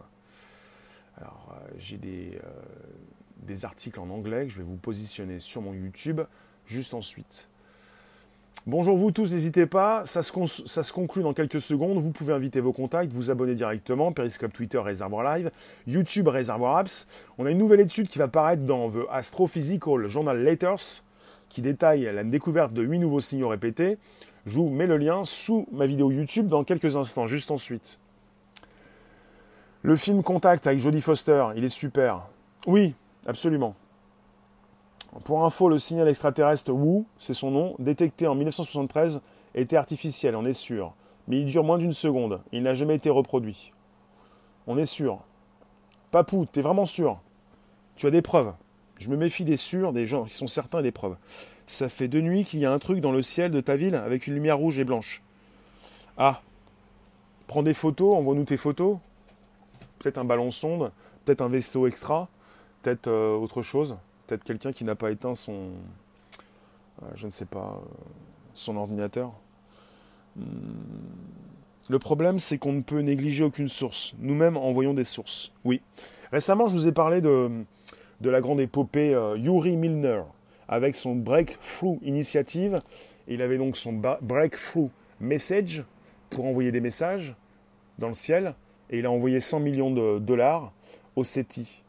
Alors, 1.18 1.54
euh, 1.54 1.70
j'ai 1.78 1.98
des, 1.98 2.38
euh, 2.42 2.50
des 3.42 3.64
articles 3.64 4.00
en 4.00 4.08
anglais 4.10 4.46
que 4.46 4.52
je 4.52 4.58
vais 4.58 4.64
vous 4.64 4.76
positionner 4.76 5.40
sur 5.40 5.60
mon 5.60 5.74
YouTube 5.74 6.20
juste 6.66 6.94
ensuite. 6.94 7.48
Bonjour 8.64 8.96
vous 8.96 9.10
tous, 9.10 9.32
n'hésitez 9.32 9.66
pas, 9.66 10.04
ça 10.04 10.22
se, 10.22 10.92
conclut 10.92 11.24
dans 11.24 11.34
quelques 11.34 11.60
secondes, 11.60 11.98
vous 11.98 12.12
pouvez 12.12 12.32
inviter 12.32 12.60
vos 12.60 12.72
contacts, 12.72 13.12
vous 13.12 13.32
abonner 13.32 13.56
directement, 13.56 14.12
Periscope 14.12 14.52
Twitter, 14.52 14.78
Réservoir 14.78 15.36
Live, 15.36 15.50
YouTube, 15.88 16.28
Réservoir 16.28 16.76
Apps. 16.76 17.08
On 17.38 17.46
a 17.46 17.50
une 17.50 17.58
nouvelle 17.58 17.80
étude 17.80 18.06
qui 18.06 18.20
va 18.20 18.28
paraître 18.28 18.62
dans 18.62 18.88
The 18.88 19.04
Astrophysical 19.10 20.06
Journal 20.06 20.44
Letters, 20.44 21.02
qui 21.52 21.60
détaille 21.60 22.10
la 22.12 22.24
découverte 22.24 22.72
de 22.72 22.82
8 22.82 22.98
nouveaux 22.98 23.20
signaux 23.20 23.48
répétés. 23.48 23.98
Je 24.46 24.56
vous 24.56 24.70
mets 24.70 24.86
le 24.86 24.96
lien 24.96 25.22
sous 25.24 25.68
ma 25.70 25.86
vidéo 25.86 26.10
YouTube 26.10 26.48
dans 26.48 26.64
quelques 26.64 26.96
instants, 26.96 27.26
juste 27.26 27.50
ensuite. 27.50 27.98
Le 29.82 29.96
film 29.96 30.22
Contact 30.22 30.66
avec 30.66 30.78
Jodie 30.78 31.02
Foster, 31.02 31.48
il 31.54 31.64
est 31.64 31.68
super. 31.68 32.22
Oui, 32.66 32.94
absolument. 33.26 33.74
Pour 35.24 35.44
info, 35.44 35.68
le 35.68 35.78
signal 35.78 36.08
extraterrestre 36.08 36.72
Wu, 36.72 37.04
c'est 37.18 37.34
son 37.34 37.50
nom, 37.50 37.74
détecté 37.78 38.26
en 38.26 38.34
1973, 38.34 39.20
était 39.54 39.76
artificiel, 39.76 40.34
on 40.36 40.46
est 40.46 40.54
sûr. 40.54 40.94
Mais 41.28 41.38
il 41.38 41.46
dure 41.46 41.64
moins 41.64 41.78
d'une 41.78 41.92
seconde. 41.92 42.40
Il 42.52 42.62
n'a 42.62 42.72
jamais 42.72 42.94
été 42.94 43.10
reproduit. 43.10 43.72
On 44.66 44.78
est 44.78 44.86
sûr. 44.86 45.18
Papou, 46.10 46.46
t'es 46.46 46.62
vraiment 46.62 46.86
sûr? 46.86 47.20
Tu 47.96 48.06
as 48.06 48.10
des 48.10 48.22
preuves? 48.22 48.54
Je 49.02 49.10
me 49.10 49.16
méfie 49.16 49.44
des 49.44 49.56
sûrs, 49.56 49.92
des 49.92 50.06
gens 50.06 50.24
qui 50.24 50.34
sont 50.34 50.46
certains 50.46 50.80
des 50.80 50.92
preuves. 50.92 51.16
Ça 51.66 51.88
fait 51.88 52.08
deux 52.08 52.20
nuits 52.20 52.44
qu'il 52.44 52.60
y 52.60 52.66
a 52.66 52.72
un 52.72 52.78
truc 52.78 53.00
dans 53.00 53.12
le 53.12 53.22
ciel 53.22 53.50
de 53.50 53.60
ta 53.60 53.76
ville 53.76 53.94
avec 53.94 54.26
une 54.26 54.34
lumière 54.34 54.58
rouge 54.58 54.78
et 54.78 54.84
blanche. 54.84 55.22
Ah 56.16 56.40
Prends 57.48 57.62
des 57.62 57.74
photos, 57.74 58.16
envoie-nous 58.16 58.44
tes 58.44 58.56
photos. 58.56 58.98
Peut-être 59.98 60.18
un 60.18 60.24
ballon 60.24 60.50
sonde, 60.50 60.90
peut-être 61.24 61.42
un 61.42 61.48
vaisseau 61.48 61.86
extra, 61.86 62.28
peut-être 62.82 63.08
euh, 63.08 63.36
autre 63.36 63.62
chose 63.62 63.96
peut-être 64.32 64.44
quelqu'un 64.44 64.72
qui 64.72 64.84
n'a 64.84 64.94
pas 64.94 65.10
éteint 65.10 65.34
son, 65.34 65.52
euh, 67.02 67.06
je 67.16 67.26
ne 67.26 67.30
sais 67.30 67.44
pas, 67.44 67.78
euh, 67.78 67.88
son 68.54 68.76
ordinateur. 68.76 69.32
Hmm. 70.36 70.42
Le 71.88 71.98
problème, 71.98 72.38
c'est 72.38 72.58
qu'on 72.58 72.72
ne 72.72 72.80
peut 72.80 73.00
négliger 73.00 73.44
aucune 73.44 73.68
source. 73.68 74.14
Nous-mêmes 74.20 74.56
envoyons 74.56 74.94
des 74.94 75.04
sources. 75.04 75.52
Oui. 75.64 75.82
Récemment, 76.30 76.68
je 76.68 76.74
vous 76.74 76.88
ai 76.88 76.92
parlé 76.92 77.20
de, 77.20 77.50
de 78.22 78.30
la 78.30 78.40
grande 78.40 78.60
épopée 78.60 79.12
euh, 79.14 79.36
Yuri 79.36 79.76
Milner 79.76 80.22
avec 80.68 80.96
son 80.96 81.16
Breakthrough 81.16 81.98
Initiative. 82.02 82.78
Il 83.28 83.42
avait 83.42 83.58
donc 83.58 83.76
son 83.76 84.00
Breakthrough 84.22 84.88
Message 85.20 85.82
pour 86.30 86.46
envoyer 86.46 86.72
des 86.72 86.80
messages 86.80 87.34
dans 87.98 88.08
le 88.08 88.14
ciel. 88.14 88.54
Et 88.90 88.98
il 89.00 89.06
a 89.06 89.10
envoyé 89.10 89.40
100 89.40 89.60
millions 89.60 89.90
de 89.90 90.18
dollars 90.18 90.72
au 91.16 91.24
SETI 91.24 91.82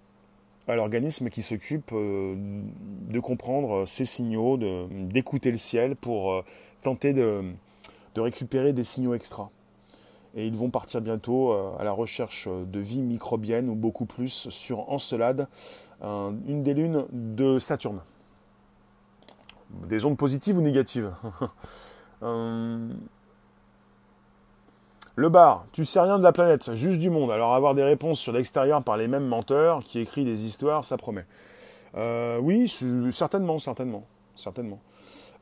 à 0.68 0.76
l'organisme 0.76 1.30
qui 1.30 1.42
s'occupe 1.42 1.92
euh, 1.94 2.36
de 2.36 3.20
comprendre 3.20 3.86
ces 3.86 4.06
signaux, 4.06 4.58
d'écouter 4.58 5.52
le 5.52 5.58
ciel 5.58 5.96
pour 5.96 6.32
euh, 6.34 6.46
tenter 6.84 7.14
de, 7.14 7.44
récupérer 8.16 8.74
des 8.74 8.84
signaux 8.84 9.14
extra. 9.14 9.50
Et 10.36 10.48
ils 10.48 10.56
vont 10.56 10.70
partir 10.70 11.02
bientôt 11.02 11.52
euh, 11.52 11.72
à 11.80 11.84
la 11.84 11.92
recherche 11.92 12.48
de 12.48 12.80
vie 12.80 13.02
microbienne 13.02 13.70
ou 13.70 13.76
beaucoup 13.76 14.06
plus 14.06 14.50
sur 14.50 14.90
Encelade, 14.92 15.48
une 16.02 16.64
des 16.64 16.74
lunes 16.74 17.06
de 17.12 17.60
Saturne. 17.60 18.02
Des 19.88 20.04
ondes 20.04 20.18
positives 20.18 20.58
ou 20.58 20.62
négatives 20.62 21.14
Le 25.16 25.30
bar, 25.30 25.66
tu 25.74 25.86
sais 25.86 26.00
rien 26.00 26.18
de 26.18 26.24
la 26.24 26.32
planète, 26.32 26.74
juste 26.74 27.00
du 27.00 27.12
monde. 27.12 27.30
Alors 27.30 27.54
avoir 27.54 27.76
des 27.76 27.84
réponses 27.84 28.20
sur 28.20 28.34
l'extérieur 28.34 28.82
par 28.82 28.98
les 28.98 29.08
mêmes 29.08 29.28
menteurs 29.28 29.84
qui 29.84 30.00
écrivent 30.00 30.26
des 30.26 30.46
histoires, 30.46 30.84
ça 30.84 30.98
promet. 30.98 31.26
Euh, 31.96 32.40
oui, 32.40 32.68
certainement, 33.12 33.60
certainement, 33.60 34.04
certainement. 34.36 34.80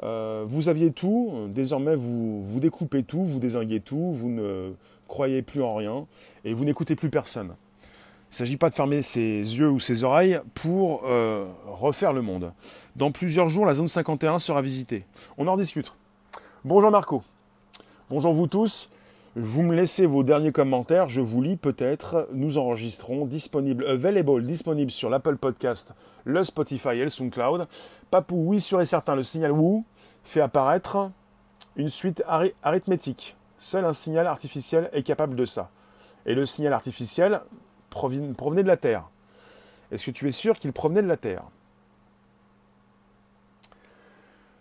Euh, 0.04 0.46
vous 0.48 0.70
aviez 0.70 0.92
tout, 0.92 1.32
désormais 1.50 1.96
vous, 1.96 2.44
vous 2.44 2.60
découpez 2.60 3.04
tout, 3.04 3.24
vous 3.24 3.40
désinguez 3.40 3.80
tout, 3.80 4.14
vous 4.14 4.30
ne 4.30 4.74
croyez 5.08 5.42
plus 5.42 5.62
en 5.62 5.76
rien 5.76 6.06
et 6.46 6.54
vous 6.54 6.66
n'écoutez 6.66 6.96
plus 6.96 7.10
personne. 7.10 7.54
Il 8.32 8.36
ne 8.36 8.36
s'agit 8.36 8.58
pas 8.58 8.70
de 8.70 8.74
fermer 8.74 9.02
ses 9.02 9.22
yeux 9.22 9.70
ou 9.70 9.80
ses 9.80 10.04
oreilles 10.06 10.40
pour 10.54 11.04
euh, 11.06 11.46
refaire 11.68 12.14
le 12.14 12.22
monde. 12.22 12.54
Dans 12.96 13.12
plusieurs 13.12 13.50
jours, 13.50 13.66
la 13.66 13.74
zone 13.74 13.90
51 13.90 14.40
sera 14.40 14.62
visitée. 14.62 15.04
On 15.38 15.48
en 15.48 15.58
discute. 15.58 15.94
Bonjour 16.64 16.92
Marco. 16.92 17.24
Bonjour 18.10 18.34
vous 18.34 18.48
tous. 18.48 18.90
Vous 19.38 19.64
me 19.64 19.74
laissez 19.74 20.06
vos 20.06 20.24
derniers 20.24 20.52
commentaires, 20.52 21.08
je 21.08 21.22
vous 21.22 21.42
lis 21.42 21.56
peut-être. 21.56 22.28
Nous 22.34 22.58
enregistrons 22.58 23.26
disponible, 23.26 23.88
available, 23.88 24.44
disponible 24.44 24.92
sur 24.92 25.10
l'Apple 25.10 25.38
Podcast, 25.38 25.94
le 26.26 26.44
Spotify 26.44 26.90
et 26.90 27.04
le 27.04 27.10
SoundCloud. 27.10 27.66
Papou, 28.10 28.36
oui, 28.36 28.60
sûr 28.60 28.82
et 28.82 28.86
certain, 28.86 29.16
le 29.16 29.24
signal 29.24 29.54
WOO 29.54 29.86
fait 30.26 30.42
apparaître 30.42 31.12
une 31.78 31.88
suite 31.88 32.22
arithmétique. 32.62 33.38
Seul 33.58 33.86
un 33.86 33.94
signal 33.94 34.28
artificiel 34.28 34.90
est 34.92 35.04
capable 35.04 35.38
de 35.38 35.46
ça. 35.46 35.70
Et 36.26 36.36
le 36.36 36.46
signal 36.46 36.74
artificiel 36.74 37.40
provenait 37.90 38.64
de 38.64 38.68
la 38.68 38.76
Terre. 38.76 39.06
Est-ce 39.94 40.08
que 40.08 40.12
tu 40.12 40.28
es 40.28 40.32
sûr 40.32 40.60
qu'il 40.60 40.74
provenait 40.74 41.04
de 41.04 41.08
la 41.08 41.16
Terre? 41.16 41.44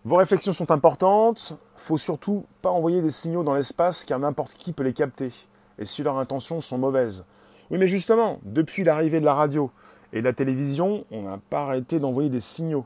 Vos 0.04 0.16
réflexions 0.16 0.54
sont 0.54 0.70
importantes. 0.70 1.58
Faut 1.76 1.98
surtout 1.98 2.46
pas 2.62 2.70
envoyer 2.70 3.02
des 3.02 3.10
signaux 3.10 3.42
dans 3.42 3.54
l'espace 3.54 4.04
car 4.04 4.18
n'importe 4.18 4.54
qui 4.54 4.72
peut 4.72 4.82
les 4.82 4.94
capter. 4.94 5.30
Et 5.78 5.84
si 5.84 6.02
leurs 6.02 6.18
intentions 6.18 6.60
sont 6.60 6.78
mauvaises. 6.78 7.24
Oui, 7.70 7.78
mais 7.78 7.86
justement, 7.86 8.38
depuis 8.42 8.82
l'arrivée 8.82 9.20
de 9.20 9.24
la 9.24 9.34
radio 9.34 9.70
et 10.12 10.20
de 10.20 10.24
la 10.24 10.32
télévision, 10.32 11.04
on 11.10 11.22
n'a 11.22 11.38
pas 11.50 11.62
arrêté 11.62 12.00
d'envoyer 12.00 12.30
des 12.30 12.40
signaux. 12.40 12.84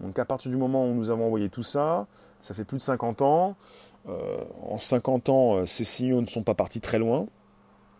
Donc 0.00 0.18
à 0.18 0.24
partir 0.24 0.50
du 0.50 0.56
moment 0.56 0.86
où 0.86 0.94
nous 0.94 1.10
avons 1.10 1.26
envoyé 1.26 1.48
tout 1.48 1.64
ça, 1.64 2.06
ça 2.40 2.54
fait 2.54 2.64
plus 2.64 2.76
de 2.76 2.82
50 2.82 3.22
ans. 3.22 3.56
Euh, 4.08 4.44
en 4.70 4.78
50 4.78 5.28
ans, 5.28 5.56
euh, 5.56 5.66
ces 5.66 5.84
signaux 5.84 6.20
ne 6.20 6.26
sont 6.26 6.44
pas 6.44 6.54
partis 6.54 6.80
très 6.80 6.98
loin. 6.98 7.26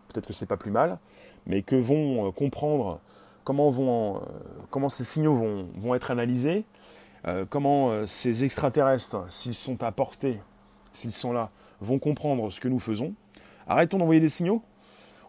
Peut-être 0.09 0.27
que 0.27 0.33
c'est 0.33 0.47
pas 0.47 0.57
plus 0.57 0.71
mal, 0.71 0.99
mais 1.47 1.63
que 1.63 1.77
vont 1.77 2.33
comprendre 2.33 3.01
comment, 3.45 3.69
vont, 3.69 4.23
ces 4.89 5.05
signaux 5.05 5.35
vont 5.77 5.95
être 5.95 6.11
analysés, 6.11 6.65
comment 7.51 8.07
ces 8.07 8.45
extraterrestres, 8.45 9.25
s'ils 9.29 9.55
sont 9.55 9.83
à 9.83 9.93
portée, 9.93 10.39
s'ils 10.93 11.13
sont 11.13 11.33
là, 11.33 11.51
vont 11.81 11.99
comprendre 11.99 12.51
ce 12.51 12.61
que 12.61 12.69
nous 12.69 12.79
faisons? 12.79 13.15
Arrêtons 13.69 13.99
d'envoyer 13.99 14.21
des 14.21 14.29
signaux. 14.29 14.63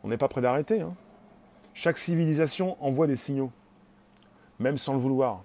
On 0.04 0.08
n'est 0.08 0.18
pas 0.18 0.30
prêt 0.30 0.42
d'arrêter. 0.42 0.82
Hein. 0.82 0.94
Chaque 1.74 1.98
civilisation 1.98 2.78
envoie 2.84 3.08
des 3.08 3.16
signaux, 3.16 3.52
même 4.60 4.78
sans 4.78 4.94
le 4.94 5.00
vouloir. 5.00 5.44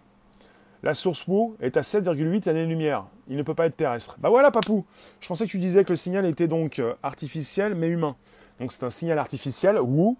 La 0.83 0.95
source 0.95 1.27
WO 1.27 1.57
est 1.61 1.77
à 1.77 1.81
7,8 1.81 2.49
années-lumière. 2.49 3.07
Il 3.29 3.37
ne 3.37 3.43
peut 3.43 3.55
pas 3.55 3.67
être 3.67 3.77
terrestre. 3.77 4.17
Bah 4.19 4.29
voilà, 4.29 4.51
papou. 4.51 4.85
Je 5.21 5.29
pensais 5.29 5.47
que 5.47 5.51
tu 5.51 5.59
disais 5.59 5.83
que 5.83 5.91
le 5.91 5.97
signal 5.97 6.27
était 6.27 6.47
donc 6.47 6.79
euh, 6.79 6.95
artificiel, 7.03 7.75
mais 7.75 7.89
humain. 7.89 8.17
Donc 8.61 8.73
c'est 8.73 8.85
un 8.85 8.91
signal 8.91 9.19
artificiel 9.19 9.79
WO 9.81 10.17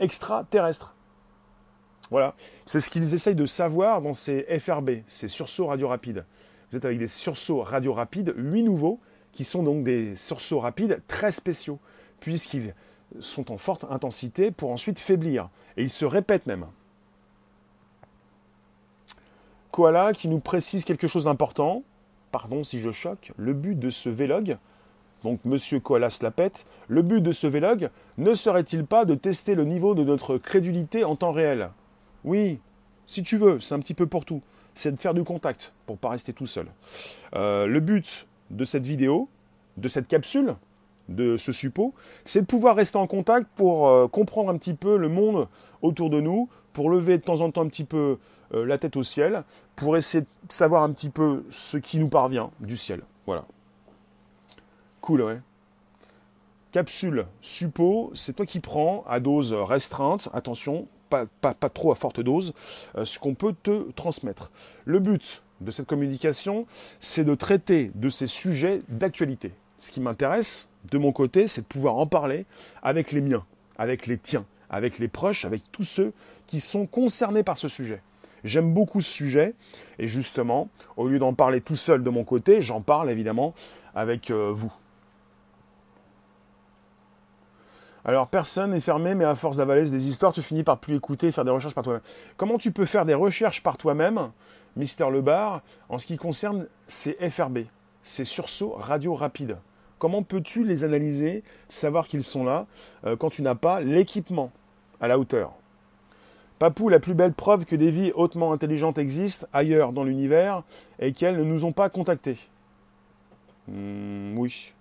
extraterrestre. 0.00 0.93
Voilà. 2.10 2.34
C'est 2.66 2.80
ce 2.80 2.90
qu'ils 2.90 3.14
essayent 3.14 3.34
de 3.34 3.46
savoir 3.46 4.02
dans 4.02 4.14
ces 4.14 4.42
FRB, 4.58 4.90
ces 5.06 5.28
sursauts 5.28 5.66
radio 5.66 5.88
rapides. 5.88 6.24
Vous 6.70 6.76
êtes 6.76 6.84
avec 6.84 6.98
des 6.98 7.08
sursauts 7.08 7.62
radio 7.62 7.92
rapides, 7.92 8.34
8 8.36 8.62
nouveaux, 8.62 9.00
qui 9.32 9.44
sont 9.44 9.62
donc 9.62 9.84
des 9.84 10.14
sursauts 10.14 10.60
rapides 10.60 11.00
très 11.08 11.32
spéciaux, 11.32 11.78
puisqu'ils 12.20 12.74
sont 13.20 13.52
en 13.52 13.58
forte 13.58 13.84
intensité 13.90 14.50
pour 14.50 14.70
ensuite 14.70 14.98
faiblir. 14.98 15.48
Et 15.76 15.82
ils 15.82 15.90
se 15.90 16.04
répètent 16.04 16.46
même. 16.46 16.66
Koala 19.70 20.12
qui 20.12 20.28
nous 20.28 20.38
précise 20.38 20.84
quelque 20.84 21.08
chose 21.08 21.24
d'important. 21.24 21.82
Pardon 22.30 22.62
si 22.62 22.80
je 22.80 22.92
choque. 22.92 23.32
Le 23.36 23.52
but 23.52 23.78
de 23.78 23.90
ce 23.90 24.08
vlog, 24.08 24.56
donc 25.24 25.40
Monsieur 25.44 25.80
Koala 25.80 26.10
se 26.10 26.22
la 26.22 26.30
pète, 26.30 26.66
le 26.86 27.02
but 27.02 27.20
de 27.20 27.32
ce 27.32 27.46
vlog 27.46 27.90
ne 28.18 28.34
serait-il 28.34 28.84
pas 28.84 29.04
de 29.04 29.14
tester 29.14 29.54
le 29.54 29.64
niveau 29.64 29.94
de 29.94 30.04
notre 30.04 30.38
crédulité 30.38 31.04
en 31.04 31.16
temps 31.16 31.32
réel? 31.32 31.70
Oui, 32.24 32.58
si 33.06 33.22
tu 33.22 33.36
veux, 33.36 33.60
c'est 33.60 33.74
un 33.74 33.80
petit 33.80 33.94
peu 33.94 34.06
pour 34.06 34.24
tout. 34.24 34.42
C'est 34.74 34.90
de 34.90 34.96
faire 34.96 35.14
du 35.14 35.22
contact 35.22 35.72
pour 35.86 35.98
pas 35.98 36.10
rester 36.10 36.32
tout 36.32 36.46
seul. 36.46 36.66
Euh, 37.34 37.66
le 37.66 37.80
but 37.80 38.26
de 38.50 38.64
cette 38.64 38.86
vidéo, 38.86 39.28
de 39.76 39.88
cette 39.88 40.08
capsule, 40.08 40.56
de 41.08 41.36
ce 41.36 41.52
suppôt, 41.52 41.94
c'est 42.24 42.40
de 42.40 42.46
pouvoir 42.46 42.76
rester 42.76 42.96
en 42.96 43.06
contact 43.06 43.46
pour 43.54 43.88
euh, 43.88 44.08
comprendre 44.08 44.50
un 44.50 44.56
petit 44.56 44.74
peu 44.74 44.96
le 44.96 45.08
monde 45.08 45.48
autour 45.82 46.10
de 46.10 46.20
nous, 46.20 46.48
pour 46.72 46.90
lever 46.90 47.18
de 47.18 47.22
temps 47.22 47.42
en 47.42 47.50
temps 47.50 47.62
un 47.62 47.68
petit 47.68 47.84
peu 47.84 48.18
euh, 48.54 48.64
la 48.64 48.78
tête 48.78 48.96
au 48.96 49.02
ciel 49.02 49.44
pour 49.76 49.96
essayer 49.96 50.22
de 50.22 50.28
savoir 50.48 50.82
un 50.82 50.92
petit 50.92 51.10
peu 51.10 51.44
ce 51.50 51.76
qui 51.76 51.98
nous 51.98 52.08
parvient 52.08 52.50
du 52.60 52.76
ciel. 52.76 53.02
Voilà. 53.26 53.44
Cool, 55.02 55.22
ouais. 55.22 55.40
Capsule 56.72 57.26
suppo, 57.40 58.10
c'est 58.14 58.34
toi 58.34 58.46
qui 58.46 58.58
prends 58.58 59.04
à 59.06 59.20
dose 59.20 59.52
restreinte, 59.52 60.28
attention, 60.32 60.88
pas, 61.08 61.26
trop 61.68 61.92
à 61.92 61.94
forte 61.94 62.20
dose, 62.20 62.54
euh, 62.96 63.04
ce 63.04 63.18
qu'on 63.18 63.34
peut 63.34 63.54
te 63.62 63.90
transmettre. 63.92 64.50
Le 64.84 64.98
but 64.98 65.42
de 65.60 65.70
cette 65.70 65.86
communication, 65.86 66.66
c'est 67.00 67.24
de 67.24 67.34
traiter 67.34 67.90
de 67.94 68.08
ces 68.08 68.26
sujets 68.26 68.82
d'actualité. 68.88 69.52
Ce 69.78 69.90
qui 69.90 70.00
m'intéresse, 70.00 70.68
de 70.90 70.98
mon 70.98 71.12
côté, 71.12 71.46
c'est 71.46 71.62
de 71.62 71.66
pouvoir 71.66 71.96
en 71.96 72.06
parler 72.06 72.46
avec 72.82 73.12
les 73.12 73.20
miens, 73.20 73.44
avec 73.78 74.06
les 74.06 74.18
tiens, 74.18 74.44
avec 74.70 74.98
les 74.98 75.08
proches, 75.08 75.44
avec 75.44 75.62
tous 75.72 75.84
ceux 75.84 76.12
qui 76.46 76.60
sont 76.60 76.86
concernés 76.86 77.42
par 77.42 77.56
ce 77.56 77.68
sujet. 77.68 78.00
J'aime 78.44 78.72
beaucoup 78.72 79.00
ce 79.00 79.10
sujet 79.10 79.54
et 79.98 80.06
justement, 80.06 80.68
au 80.96 81.08
lieu 81.08 81.18
d'en 81.18 81.32
parler 81.32 81.60
tout 81.60 81.76
seul 81.76 82.02
de 82.02 82.10
mon 82.10 82.24
côté, 82.24 82.60
j'en 82.60 82.82
parle 82.82 83.10
évidemment 83.10 83.54
avec 83.94 84.30
euh, 84.30 84.52
vous. 84.52 84.72
Alors, 88.04 88.28
personne 88.28 88.72
n'est 88.72 88.80
fermé, 88.80 89.14
mais 89.14 89.24
à 89.24 89.34
force 89.34 89.56
d'avaler 89.56 89.88
des 89.88 90.08
histoires, 90.08 90.32
tu 90.32 90.42
finis 90.42 90.62
par 90.62 90.78
plus 90.78 90.96
écouter 90.96 91.32
faire 91.32 91.44
des 91.44 91.50
recherches 91.50 91.74
par 91.74 91.84
toi-même. 91.84 92.02
Comment 92.36 92.58
tu 92.58 92.70
peux 92.70 92.84
faire 92.84 93.06
des 93.06 93.14
recherches 93.14 93.62
par 93.62 93.78
toi-même, 93.78 94.30
Mister 94.76 95.08
Lebar, 95.10 95.62
en 95.88 95.98
ce 95.98 96.06
qui 96.06 96.16
concerne 96.16 96.66
ces 96.86 97.14
FRB, 97.30 97.60
ces 98.02 98.24
sursauts 98.24 98.74
radio 98.78 99.14
rapides? 99.14 99.56
Comment 99.98 100.22
peux-tu 100.22 100.64
les 100.64 100.84
analyser, 100.84 101.42
savoir 101.68 102.06
qu'ils 102.06 102.22
sont 102.22 102.44
là, 102.44 102.66
euh, 103.06 103.16
quand 103.16 103.30
tu 103.30 103.40
n'as 103.40 103.54
pas 103.54 103.80
l'équipement 103.80 104.50
à 105.00 105.08
la 105.08 105.18
hauteur? 105.18 105.52
Papou, 106.58 106.90
la 106.90 107.00
plus 107.00 107.14
belle 107.14 107.32
preuve 107.32 107.64
que 107.64 107.74
des 107.74 107.90
vies 107.90 108.12
hautement 108.14 108.52
intelligentes 108.52 108.98
existent 108.98 109.46
ailleurs 109.52 109.92
dans 109.92 110.04
l'univers 110.04 110.62
et 110.98 111.12
qu'elles 111.12 111.38
ne 111.38 111.44
nous 111.44 111.64
ont 111.64 111.72
pas 111.72 111.88
contactés. 111.88 112.36
Hmm, 113.66 114.36
oui. 114.36 114.72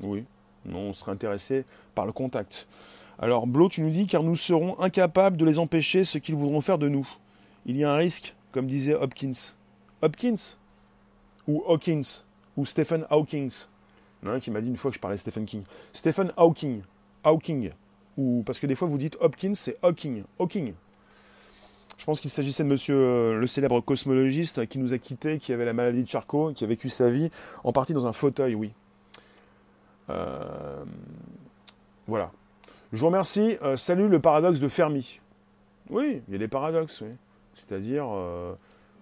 Oui. 0.00 0.24
On 0.74 0.92
serait 0.92 1.12
intéressé 1.12 1.64
par 1.94 2.06
le 2.06 2.12
contact. 2.12 2.66
Alors, 3.18 3.46
Blo, 3.46 3.68
tu 3.68 3.82
nous 3.82 3.90
dis 3.90 4.06
car 4.06 4.22
nous 4.22 4.36
serons 4.36 4.78
incapables 4.80 5.36
de 5.36 5.44
les 5.44 5.58
empêcher 5.58 6.04
ce 6.04 6.18
qu'ils 6.18 6.34
voudront 6.34 6.60
faire 6.60 6.78
de 6.78 6.88
nous. 6.88 7.06
Il 7.66 7.76
y 7.76 7.84
a 7.84 7.92
un 7.92 7.96
risque, 7.96 8.34
comme 8.52 8.66
disait 8.66 8.94
Hopkins. 8.94 9.52
Hopkins? 10.02 10.56
Ou 11.46 11.62
Hawkins? 11.66 12.24
Ou 12.56 12.64
Stephen 12.64 13.06
Hawkins 13.10 13.68
Il 14.22 14.40
qui 14.40 14.50
m'a 14.50 14.60
dit 14.60 14.68
une 14.68 14.76
fois 14.76 14.90
que 14.90 14.94
je 14.94 15.00
parlais 15.00 15.16
Stephen 15.16 15.44
King. 15.44 15.62
Stephen 15.92 16.32
Hawking. 16.36 16.82
Hawking. 17.24 17.70
Ou, 18.16 18.42
parce 18.46 18.58
que 18.58 18.66
des 18.66 18.74
fois 18.74 18.88
vous 18.88 18.98
dites 18.98 19.16
Hopkins, 19.20 19.54
c'est 19.54 19.76
Hawking. 19.82 20.24
Hawking. 20.38 20.72
Je 21.98 22.06
pense 22.06 22.20
qu'il 22.22 22.30
s'agissait 22.30 22.64
de 22.64 22.68
monsieur 22.68 22.96
euh, 22.96 23.38
le 23.38 23.46
célèbre 23.46 23.82
cosmologiste 23.82 24.66
qui 24.66 24.78
nous 24.78 24.94
a 24.94 24.98
quittés, 24.98 25.38
qui 25.38 25.52
avait 25.52 25.66
la 25.66 25.74
maladie 25.74 26.02
de 26.02 26.08
Charcot, 26.08 26.54
qui 26.54 26.64
a 26.64 26.66
vécu 26.66 26.88
sa 26.88 27.10
vie 27.10 27.30
en 27.62 27.72
partie 27.72 27.92
dans 27.92 28.06
un 28.06 28.12
fauteuil, 28.12 28.54
oui. 28.54 28.72
Euh, 30.10 30.84
voilà. 32.06 32.30
Je 32.92 33.00
vous 33.00 33.06
remercie. 33.06 33.56
Euh, 33.62 33.76
salut 33.76 34.08
le 34.08 34.18
paradoxe 34.18 34.60
de 34.60 34.68
Fermi. 34.68 35.20
Oui, 35.88 36.22
il 36.28 36.32
y 36.32 36.34
a 36.34 36.38
des 36.38 36.48
paradoxes. 36.48 37.04
C'est-à-dire, 37.54 38.06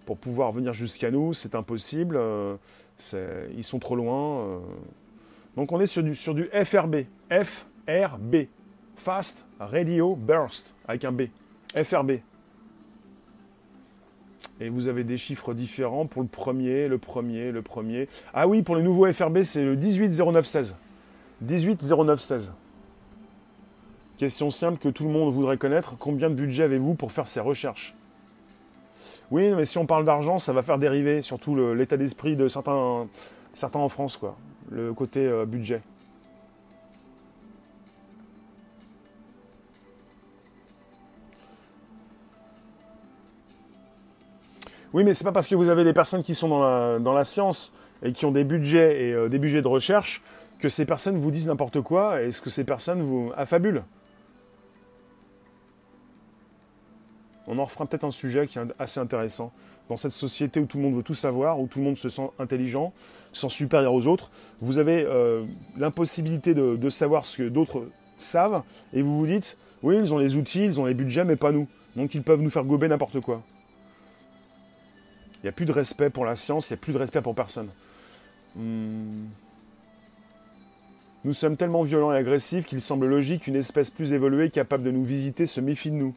pour 0.05 0.17
pouvoir 0.17 0.51
venir 0.51 0.73
jusqu'à 0.73 1.11
nous, 1.11 1.33
c'est 1.33 1.53
impossible. 1.53 2.19
ils 3.55 3.63
sont 3.63 3.77
trop 3.77 3.95
loin. 3.95 4.59
Donc 5.55 5.71
on 5.71 5.79
est 5.79 5.85
sur 5.85 6.01
du, 6.01 6.15
sur 6.15 6.33
du 6.33 6.45
FRB. 6.45 7.05
FRB. 7.31 8.47
Fast 8.99 9.45
Radio 9.59 10.15
Burst, 10.15 10.73
avec 10.87 11.05
un 11.05 11.11
B. 11.11 11.23
FRB. 11.75 12.19
Et 14.61 14.69
vous 14.69 14.89
avez 14.89 15.05
des 15.05 15.17
chiffres 15.17 15.53
différents 15.53 16.05
pour 16.05 16.21
le 16.21 16.27
premier, 16.27 16.87
le 16.87 16.97
premier, 16.97 17.51
le 17.51 17.61
premier. 17.61 18.09
Ah 18.33 18.47
oui, 18.47 18.61
pour 18.61 18.75
le 18.75 18.81
nouveau 18.81 19.11
FRB, 19.11 19.43
c'est 19.43 19.63
le 19.63 19.75
180916. 19.75 20.75
180916. 21.41 22.53
Question 24.17 24.51
simple 24.51 24.79
que 24.79 24.89
tout 24.89 25.05
le 25.05 25.11
monde 25.11 25.33
voudrait 25.33 25.57
connaître. 25.57 25.95
Combien 25.97 26.29
de 26.29 26.35
budget 26.35 26.63
avez-vous 26.63 26.93
pour 26.93 27.11
faire 27.11 27.27
ces 27.27 27.39
recherches? 27.39 27.95
Oui, 29.31 29.49
mais 29.55 29.63
si 29.63 29.77
on 29.77 29.85
parle 29.85 30.05
d'argent, 30.05 30.39
ça 30.39 30.53
va 30.53 30.61
faire 30.61 30.77
dériver 30.77 31.21
surtout 31.21 31.55
l'état 31.73 31.97
d'esprit 31.97 32.35
de 32.35 32.47
certains, 32.47 33.07
certains 33.53 33.79
en 33.79 33.89
France, 33.89 34.17
quoi. 34.17 34.35
Le 34.71 34.93
côté 34.93 35.25
euh, 35.25 35.45
budget. 35.45 35.81
Oui, 44.91 45.03
mais 45.03 45.13
c'est 45.13 45.23
pas 45.23 45.31
parce 45.31 45.47
que 45.47 45.55
vous 45.55 45.69
avez 45.69 45.83
des 45.83 45.93
personnes 45.93 46.23
qui 46.23 46.33
sont 46.33 46.49
dans 46.49 47.13
la, 47.13 47.23
science 47.23 47.73
et 48.03 48.11
qui 48.11 48.25
ont 48.25 48.31
des 48.31 48.43
budgets 48.43 49.05
et 49.05 49.13
euh, 49.13 49.29
des 49.29 49.37
budgets 49.37 49.61
de 49.61 49.67
recherche 49.67 50.23
que 50.59 50.69
ces 50.69 50.85
personnes 50.85 51.17
vous 51.17 51.31
disent 51.31 51.47
n'importe 51.47 51.81
quoi 51.81 52.21
et 52.21 52.31
ce 52.31 52.41
que 52.41 52.49
ces 52.49 52.63
personnes 52.63 53.01
vous 53.01 53.31
affabulent. 53.35 53.83
On 57.47 57.57
en 57.57 57.65
refera 57.65 57.85
peut-être 57.85 58.03
un 58.03 58.11
sujet 58.11 58.45
qui 58.45 58.59
est 58.59 58.61
assez 58.77 58.99
intéressant. 58.99 59.51
Dans 59.89 59.97
cette 59.97 60.11
société 60.11 60.59
où 60.59 60.65
tout 60.65 60.77
le 60.77 60.83
monde 60.83 60.95
veut 60.95 61.03
tout 61.03 61.15
savoir, 61.15 61.59
où 61.59 61.65
tout 61.65 61.79
le 61.79 61.85
monde 61.85 61.97
se 61.97 62.09
sent 62.09 62.29
intelligent, 62.37 62.93
se 63.31 63.41
sent 63.41 63.49
supérieur 63.49 63.91
aux 63.91 64.05
autres, 64.05 64.29
vous 64.61 64.77
avez 64.77 65.03
euh, 65.03 65.43
l'impossibilité 65.75 66.53
de, 66.53 66.89
savoir 66.89 67.25
ce 67.25 67.37
que 67.39 67.49
d'autres 67.49 67.87
savent 68.17 68.61
et 68.93 69.01
vous 69.01 69.17
vous 69.17 69.25
dites, 69.25 69.57
oui, 69.81 69.97
ils 69.97 70.13
ont 70.13 70.19
les 70.19 70.35
outils, 70.35 70.63
ils 70.63 70.79
ont 70.79 70.85
les 70.85 70.93
budgets, 70.93 71.23
mais 71.23 71.37
pas 71.37 71.51
nous. 71.51 71.67
Donc 71.95 72.13
ils 72.13 72.21
peuvent 72.21 72.41
nous 72.41 72.51
faire 72.51 72.65
gober 72.65 72.87
n'importe 72.87 73.19
quoi. 73.21 73.41
Il 75.37 75.45
n'y 75.45 75.49
a 75.49 75.53
plus 75.53 75.65
de 75.65 75.71
respect 75.71 76.11
pour 76.11 76.25
la 76.25 76.35
science, 76.35 76.69
il 76.69 76.73
n'y 76.73 76.79
a 76.79 76.81
plus 76.81 76.93
de 76.93 76.99
respect 76.99 77.21
pour 77.21 77.33
personne. 77.33 77.69
Hmm. 78.55 79.25
Nous 81.25 81.33
sommes 81.33 81.57
tellement 81.57 81.83
violents 81.83 82.13
et 82.13 82.17
agressifs 82.17 82.65
qu'il 82.65 82.79
semble 82.79 83.05
logique 83.05 83.43
qu'une 83.43 83.57
espèce 83.57 83.91
plus 83.91 84.13
évoluée 84.13 84.49
capable 84.49 84.83
de 84.83 84.91
nous 84.91 85.03
visiter 85.03 85.45
se 85.45 85.59
méfie 85.59 85.91
de 85.91 85.95
nous. 85.95 86.15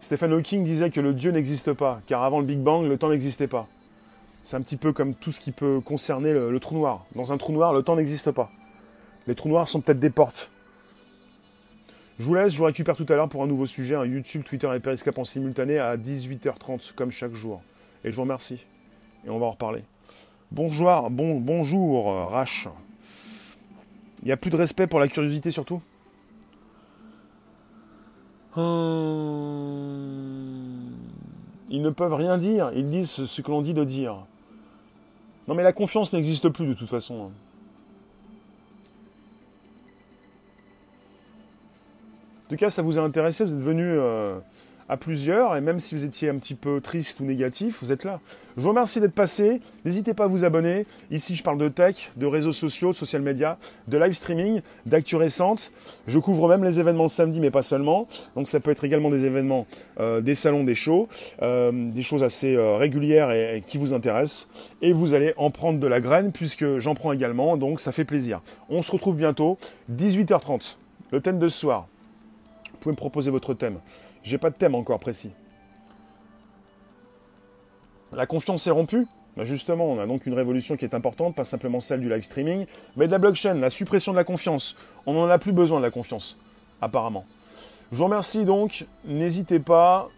Stephen 0.00 0.32
Hawking 0.32 0.64
disait 0.64 0.90
que 0.90 1.00
le 1.00 1.14
Dieu 1.14 1.30
n'existe 1.30 1.72
pas, 1.72 2.00
car 2.06 2.24
avant 2.24 2.40
le 2.40 2.46
Big 2.46 2.58
Bang, 2.58 2.86
le 2.86 2.98
temps 2.98 3.08
n'existait 3.08 3.46
pas. 3.46 3.68
C'est 4.42 4.56
un 4.56 4.62
petit 4.62 4.76
peu 4.76 4.92
comme 4.92 5.14
tout 5.14 5.32
ce 5.32 5.40
qui 5.40 5.52
peut 5.52 5.80
concerner 5.80 6.32
le, 6.32 6.58
trou 6.60 6.76
noir. 6.76 7.06
Dans 7.14 7.32
un 7.32 7.38
trou 7.38 7.52
noir, 7.52 7.72
le 7.72 7.82
temps 7.82 7.96
n'existe 7.96 8.30
pas. 8.30 8.50
Les 9.26 9.34
trous 9.34 9.48
noirs 9.48 9.68
sont 9.68 9.80
peut-être 9.80 10.00
des 10.00 10.10
portes. 10.10 10.50
Je 12.18 12.24
vous 12.24 12.34
laisse, 12.34 12.52
je 12.52 12.58
vous 12.58 12.64
récupère 12.64 12.96
tout 12.96 13.06
à 13.08 13.14
l'heure 13.14 13.28
pour 13.28 13.42
un 13.42 13.46
nouveau 13.46 13.66
sujet, 13.66 13.94
un 13.94 14.04
YouTube, 14.04 14.42
Twitter 14.44 14.70
et 14.74 14.80
Periscope 14.80 15.16
en 15.18 15.24
simultané 15.24 15.78
à 15.78 15.96
18h30, 15.96 16.94
comme 16.94 17.10
chaque 17.10 17.34
jour. 17.34 17.62
Et 18.04 18.10
je 18.10 18.16
vous 18.16 18.22
remercie. 18.22 18.66
Et 19.26 19.30
on 19.30 19.38
va 19.38 19.46
en 19.46 19.50
reparler. 19.52 19.84
Bonjour, 20.52 21.10
bon, 21.10 21.38
bonjour, 21.38 22.28
Rach. 22.28 22.66
Il 24.22 24.26
n'y 24.26 24.32
a 24.32 24.36
plus 24.36 24.50
de 24.50 24.56
respect 24.56 24.88
pour 24.88 24.98
la 24.98 25.06
curiosité 25.06 25.52
surtout? 25.52 25.80
Hum. 28.56 30.00
Ils 31.70 31.82
ne 31.82 31.90
peuvent 31.90 32.14
rien 32.14 32.36
dire, 32.36 32.72
ils 32.74 32.90
disent 32.90 33.24
ce 33.26 33.42
que 33.42 33.50
l'on 33.52 33.62
dit 33.62 33.74
de 33.74 33.84
dire. 33.84 34.16
Non 35.46 35.54
mais 35.54 35.62
la 35.62 35.72
confiance 35.72 36.12
n'existe 36.12 36.48
plus 36.48 36.66
de 36.66 36.74
toute 36.74 36.88
façon. 36.88 37.30
En 42.46 42.50
tout 42.50 42.56
cas, 42.56 42.70
ça 42.70 42.82
vous 42.82 42.98
a 42.98 43.02
intéressé, 43.02 43.44
vous 43.44 43.54
êtes 43.54 43.60
venu 43.60 43.84
euh, 43.84 44.40
à 44.90 44.96
plusieurs, 44.96 45.56
et 45.56 45.60
même 45.60 45.78
si 45.78 45.94
vous 45.94 46.04
étiez 46.04 46.28
un 46.28 46.34
petit 46.34 46.56
peu 46.56 46.80
triste 46.80 47.20
ou 47.20 47.24
négatif, 47.24 47.78
vous 47.80 47.92
êtes 47.92 48.02
là. 48.02 48.18
Je 48.56 48.62
vous 48.62 48.70
remercie 48.70 49.00
d'être 49.00 49.14
passé, 49.14 49.60
n'hésitez 49.84 50.14
pas 50.14 50.24
à 50.24 50.26
vous 50.26 50.44
abonner. 50.44 50.84
Ici, 51.12 51.36
je 51.36 51.44
parle 51.44 51.58
de 51.58 51.68
tech, 51.68 52.10
de 52.16 52.26
réseaux 52.26 52.50
sociaux, 52.50 52.92
social 52.92 53.22
media, 53.22 53.56
de 53.86 53.96
live 53.96 54.14
streaming, 54.14 54.62
d'actu 54.86 55.14
récente. 55.14 55.70
Je 56.08 56.18
couvre 56.18 56.48
même 56.48 56.64
les 56.64 56.80
événements 56.80 57.06
samedi, 57.06 57.38
mais 57.38 57.52
pas 57.52 57.62
seulement. 57.62 58.08
Donc 58.34 58.48
ça 58.48 58.58
peut 58.58 58.72
être 58.72 58.82
également 58.82 59.10
des 59.10 59.26
événements, 59.26 59.68
euh, 60.00 60.20
des 60.20 60.34
salons, 60.34 60.64
des 60.64 60.74
shows, 60.74 61.08
euh, 61.40 61.70
des 61.72 62.02
choses 62.02 62.24
assez 62.24 62.56
régulières 62.56 63.30
et, 63.30 63.62
qui 63.64 63.78
vous 63.78 63.94
intéressent. 63.94 64.48
Et 64.82 64.92
vous 64.92 65.14
allez 65.14 65.34
en 65.36 65.52
prendre 65.52 65.78
de 65.78 65.86
la 65.86 66.00
graine, 66.00 66.32
puisque 66.32 66.78
j'en 66.78 66.96
prends 66.96 67.12
également, 67.12 67.56
donc 67.56 67.78
ça 67.78 67.92
fait 67.92 68.04
plaisir. 68.04 68.40
On 68.68 68.82
se 68.82 68.90
retrouve 68.90 69.16
bientôt, 69.16 69.56
18h30. 69.92 70.76
Le 71.12 71.20
thème 71.20 71.38
de 71.38 71.46
ce 71.46 71.60
soir, 71.60 71.86
vous 72.72 72.78
pouvez 72.80 72.92
me 72.92 72.96
proposer 72.96 73.30
votre 73.30 73.54
thème. 73.54 73.78
J'ai 74.22 74.38
pas 74.38 74.50
de 74.50 74.54
thème 74.54 74.74
encore 74.74 75.00
précis. 75.00 75.32
La 78.12 78.26
confiance 78.26 78.66
est 78.66 78.70
rompue 78.70 79.06
ben 79.36 79.44
Justement, 79.44 79.84
on 79.86 80.00
a 80.00 80.06
donc 80.06 80.26
une 80.26 80.34
révolution 80.34 80.76
qui 80.76 80.84
est 80.84 80.94
importante, 80.94 81.36
pas 81.36 81.44
simplement 81.44 81.80
celle 81.80 82.00
du 82.00 82.08
live 82.08 82.22
streaming, 82.22 82.66
mais 82.96 83.06
de 83.06 83.12
la 83.12 83.18
blockchain, 83.18 83.54
la 83.54 83.70
suppression 83.70 84.12
de 84.12 84.16
la 84.16 84.24
confiance. 84.24 84.76
On 85.06 85.14
n'en 85.14 85.28
a 85.28 85.38
plus 85.38 85.52
besoin 85.52 85.78
de 85.78 85.84
la 85.84 85.90
confiance, 85.90 86.36
apparemment. 86.82 87.24
Je 87.92 87.98
vous 87.98 88.04
remercie 88.04 88.44
donc, 88.44 88.86
n'hésitez 89.04 89.60
pas. 89.60 90.08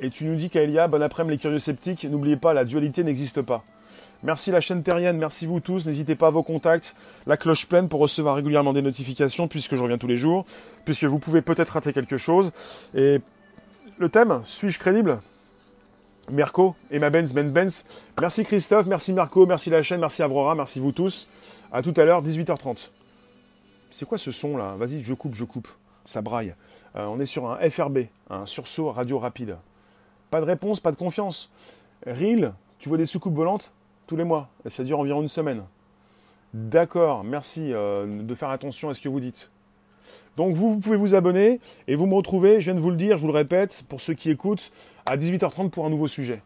Et 0.00 0.10
tu 0.10 0.24
nous 0.24 0.34
dis 0.34 0.50
Kaelia, 0.50 0.88
bon 0.88 1.00
après-midi 1.02 1.36
les 1.36 1.38
curieux 1.38 1.58
sceptiques, 1.60 2.04
n'oubliez 2.04 2.36
pas, 2.36 2.52
la 2.52 2.64
dualité 2.64 3.04
n'existe 3.04 3.42
pas. 3.42 3.62
Merci 4.24 4.50
la 4.50 4.62
chaîne 4.62 4.82
terrienne, 4.82 5.18
merci 5.18 5.44
vous 5.44 5.60
tous. 5.60 5.84
N'hésitez 5.84 6.14
pas 6.14 6.28
à 6.28 6.30
vos 6.30 6.42
contacts, 6.42 6.96
la 7.26 7.36
cloche 7.36 7.66
pleine 7.66 7.90
pour 7.90 8.00
recevoir 8.00 8.36
régulièrement 8.36 8.72
des 8.72 8.80
notifications 8.80 9.48
puisque 9.48 9.76
je 9.76 9.82
reviens 9.82 9.98
tous 9.98 10.06
les 10.06 10.16
jours, 10.16 10.46
puisque 10.86 11.04
vous 11.04 11.18
pouvez 11.18 11.42
peut-être 11.42 11.68
rater 11.68 11.92
quelque 11.92 12.16
chose. 12.16 12.50
Et 12.94 13.20
le 13.98 14.08
thème, 14.08 14.40
suis-je 14.46 14.78
crédible? 14.78 15.20
Mirko 16.30 16.74
et 16.90 16.98
ma 16.98 17.10
Benz 17.10 17.34
Benz 17.34 17.52
Benz. 17.52 17.84
Merci 18.18 18.44
Christophe, 18.44 18.86
merci 18.86 19.12
Mirko, 19.12 19.44
merci 19.44 19.68
la 19.68 19.82
chaîne, 19.82 20.00
merci 20.00 20.22
Avrora, 20.22 20.54
merci 20.54 20.80
vous 20.80 20.92
tous. 20.92 21.28
À 21.70 21.82
tout 21.82 21.92
à 21.94 22.04
l'heure, 22.06 22.22
18h30. 22.22 22.88
C'est 23.90 24.06
quoi 24.06 24.16
ce 24.16 24.30
son 24.30 24.56
là? 24.56 24.74
Vas-y, 24.78 25.04
je 25.04 25.12
coupe, 25.12 25.34
je 25.34 25.44
coupe. 25.44 25.68
Ça 26.06 26.22
braille. 26.22 26.54
Euh, 26.96 27.04
on 27.04 27.20
est 27.20 27.26
sur 27.26 27.50
un 27.50 27.58
FRB, 27.68 28.06
un 28.30 28.46
sursaut 28.46 28.90
radio 28.90 29.18
rapide. 29.18 29.58
Pas 30.30 30.40
de 30.40 30.46
réponse, 30.46 30.80
pas 30.80 30.92
de 30.92 30.96
confiance. 30.96 31.50
Reel, 32.06 32.54
tu 32.78 32.88
vois 32.88 32.96
des 32.96 33.04
soucoupes 33.04 33.34
volantes? 33.34 33.70
Tous 34.06 34.16
les 34.16 34.24
mois. 34.24 34.48
Et 34.64 34.70
ça 34.70 34.84
dure 34.84 34.98
environ 34.98 35.22
une 35.22 35.28
semaine. 35.28 35.62
D'accord, 36.54 37.24
merci 37.24 37.72
euh, 37.72 38.22
de 38.22 38.34
faire 38.34 38.50
attention 38.50 38.88
à 38.88 38.94
ce 38.94 39.00
que 39.00 39.08
vous 39.08 39.20
dites. 39.20 39.50
Donc 40.36 40.54
vous, 40.54 40.74
vous, 40.74 40.80
pouvez 40.80 40.96
vous 40.96 41.14
abonner 41.14 41.60
et 41.88 41.96
vous 41.96 42.06
me 42.06 42.14
retrouvez, 42.14 42.60
je 42.60 42.66
viens 42.66 42.74
de 42.74 42.80
vous 42.80 42.90
le 42.90 42.96
dire, 42.96 43.16
je 43.16 43.22
vous 43.22 43.32
le 43.32 43.36
répète, 43.36 43.84
pour 43.88 44.00
ceux 44.00 44.14
qui 44.14 44.30
écoutent, 44.30 44.72
à 45.06 45.16
18h30 45.16 45.70
pour 45.70 45.86
un 45.86 45.90
nouveau 45.90 46.06
sujet. 46.06 46.42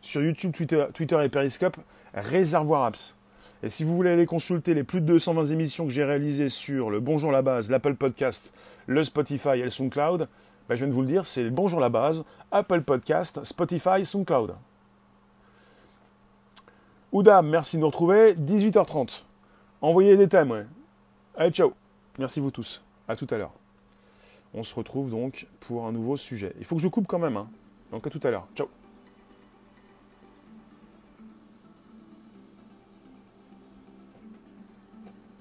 Sur 0.00 0.22
YouTube, 0.22 0.52
Twitter, 0.52 1.24
et 1.24 1.28
Periscope, 1.28 1.76
Réservoir 2.14 2.84
Apps. 2.84 3.14
Et 3.62 3.70
si 3.70 3.84
vous 3.84 3.94
voulez 3.94 4.10
aller 4.10 4.26
consulter 4.26 4.74
les 4.74 4.82
plus 4.82 5.00
de 5.00 5.06
220 5.06 5.44
émissions 5.46 5.84
que 5.84 5.92
j'ai 5.92 6.02
réalisées 6.02 6.48
sur 6.48 6.90
le 6.90 6.98
Bonjour 6.98 7.30
la 7.30 7.42
base, 7.42 7.70
l'Apple 7.70 7.94
Podcast, 7.94 8.52
le 8.88 9.04
Spotify 9.04 9.50
et 9.50 9.62
le 9.62 9.70
SoundCloud, 9.70 10.26
ben, 10.68 10.74
je 10.74 10.80
viens 10.80 10.88
de 10.88 10.92
vous 10.92 11.02
le 11.02 11.06
dire, 11.06 11.24
c'est 11.24 11.44
le 11.44 11.50
Bonjour 11.50 11.78
la 11.78 11.88
base, 11.88 12.24
Apple 12.50 12.82
Podcast, 12.82 13.44
Spotify, 13.44 14.04
SoundCloud. 14.04 14.54
Oudam, 17.12 17.46
merci 17.46 17.76
de 17.76 17.82
nous 17.82 17.88
retrouver. 17.88 18.34
18h30. 18.34 19.24
Envoyez 19.82 20.16
des 20.16 20.28
thèmes, 20.28 20.50
ouais. 20.50 20.64
Allez, 21.36 21.50
ciao. 21.50 21.72
Merci 22.18 22.40
vous 22.40 22.50
tous. 22.50 22.82
À 23.06 23.16
tout 23.16 23.26
à 23.30 23.36
l'heure. 23.36 23.52
On 24.54 24.62
se 24.62 24.74
retrouve 24.74 25.10
donc 25.10 25.46
pour 25.60 25.86
un 25.86 25.92
nouveau 25.92 26.16
sujet. 26.16 26.54
Il 26.58 26.64
faut 26.64 26.76
que 26.76 26.82
je 26.82 26.88
coupe 26.88 27.06
quand 27.06 27.18
même. 27.18 27.36
Hein. 27.36 27.48
Donc 27.90 28.06
à 28.06 28.10
tout 28.10 28.20
à 28.22 28.30
l'heure. 28.30 28.46
Ciao. 28.54 28.68